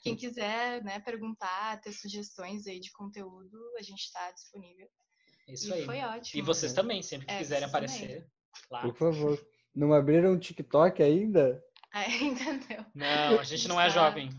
Quem 0.01 0.15
quiser 0.15 0.83
né, 0.85 1.01
perguntar, 1.01 1.81
ter 1.81 1.93
sugestões 1.93 2.69
aí 2.69 2.79
de 2.79 2.93
conteúdo, 2.93 3.59
a 3.77 3.83
gente 3.83 4.05
está 4.05 4.31
disponível. 4.31 4.89
Isso 5.49 5.69
e 5.71 5.73
aí. 5.73 5.85
foi 5.85 5.99
ótimo. 5.99 6.41
E 6.41 6.47
vocês 6.47 6.73
também, 6.73 7.03
sempre 7.03 7.27
que 7.27 7.35
é, 7.35 7.39
quiserem 7.39 7.67
aparecer. 7.67 8.31
Claro. 8.69 8.93
Por 8.93 8.97
favor. 8.97 9.49
Não 9.75 9.93
abriram 9.93 10.33
um 10.33 10.39
TikTok 10.39 11.03
ainda? 11.03 11.63
Ainda 11.93 12.45
não. 12.45 12.87
Não, 12.95 13.41
a 13.41 13.45
gente 13.45 13.69
não 13.69 13.81
é 13.81 13.91
jovem. 13.91 14.31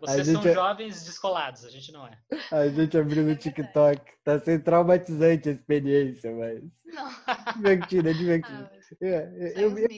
Vocês 0.00 0.26
são 0.26 0.42
é... 0.42 0.54
jovens 0.54 1.04
descolados, 1.04 1.64
a 1.64 1.70
gente 1.70 1.92
não 1.92 2.06
é. 2.06 2.18
A 2.50 2.68
gente 2.68 2.96
abriu 2.96 3.22
no 3.22 3.36
TikTok. 3.36 4.00
Tá 4.24 4.40
sendo 4.40 4.64
traumatizante 4.64 5.48
a 5.48 5.52
experiência, 5.52 6.32
mas. 6.32 6.62
Não. 6.86 7.54
Divertido, 7.56 8.08
é 8.08 8.12
divertido. 8.14 8.68
Ah, 8.70 8.70
é, 9.02 9.52
eu, 9.56 9.76
eu, 9.76 9.88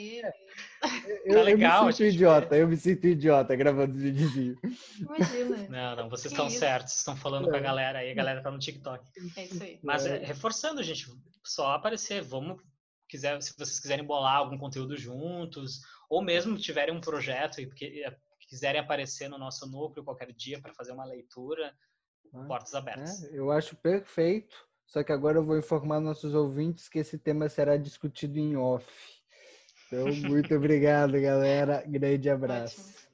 eu, 1.24 1.34
tá 1.34 1.42
legal, 1.42 1.82
eu 1.82 1.86
me 1.86 1.92
sinto 1.92 2.14
idiota, 2.14 2.48
vê. 2.48 2.62
eu 2.62 2.68
me 2.68 2.76
sinto 2.76 3.06
idiota 3.06 3.56
gravando 3.56 3.94
os 3.94 4.02
videozinhos. 4.02 4.58
Imagina. 4.98 5.68
Não, 5.68 5.96
não, 5.96 6.10
vocês 6.10 6.32
estão 6.32 6.50
certos, 6.50 6.92
vocês 6.92 7.00
estão 7.00 7.16
falando 7.16 7.48
é. 7.48 7.50
com 7.50 7.56
a 7.56 7.60
galera 7.60 7.98
aí, 8.00 8.10
a 8.10 8.14
galera 8.14 8.42
tá 8.42 8.50
no 8.50 8.58
TikTok. 8.58 9.04
É 9.36 9.44
isso 9.44 9.62
aí. 9.62 9.78
Mas 9.82 10.06
é. 10.06 10.18
reforçando, 10.18 10.82
gente, 10.82 11.06
só 11.44 11.72
aparecer, 11.72 12.22
vamos 12.22 12.60
quiser, 13.08 13.40
se 13.40 13.52
vocês 13.56 13.78
quiserem 13.78 14.04
bolar 14.04 14.36
algum 14.36 14.58
conteúdo 14.58 14.96
juntos, 14.96 15.82
ou 16.08 16.22
mesmo 16.22 16.56
tiverem 16.56 16.94
um 16.94 17.00
projeto 17.00 17.60
e 17.60 17.66
porque 17.66 18.04
quiserem 18.48 18.80
aparecer 18.80 19.28
no 19.28 19.38
nosso 19.38 19.66
núcleo 19.66 20.04
qualquer 20.04 20.32
dia 20.32 20.60
para 20.60 20.72
fazer 20.72 20.92
uma 20.92 21.04
leitura, 21.04 21.74
ah, 22.34 22.44
portas 22.44 22.74
abertas. 22.74 23.24
É, 23.24 23.38
eu 23.38 23.50
acho 23.50 23.76
perfeito. 23.76 24.66
Só 24.86 25.02
que 25.02 25.12
agora 25.12 25.38
eu 25.38 25.44
vou 25.44 25.58
informar 25.58 26.00
nossos 26.00 26.32
ouvintes 26.32 26.88
que 26.88 27.00
esse 27.00 27.18
tema 27.18 27.48
será 27.48 27.76
discutido 27.76 28.38
em 28.38 28.56
off. 28.56 28.86
Então, 29.86 30.08
muito 30.14 30.54
obrigado, 30.54 31.20
galera. 31.20 31.82
Grande 31.86 32.30
abraço. 32.30 32.80
Ótimo. 32.80 33.05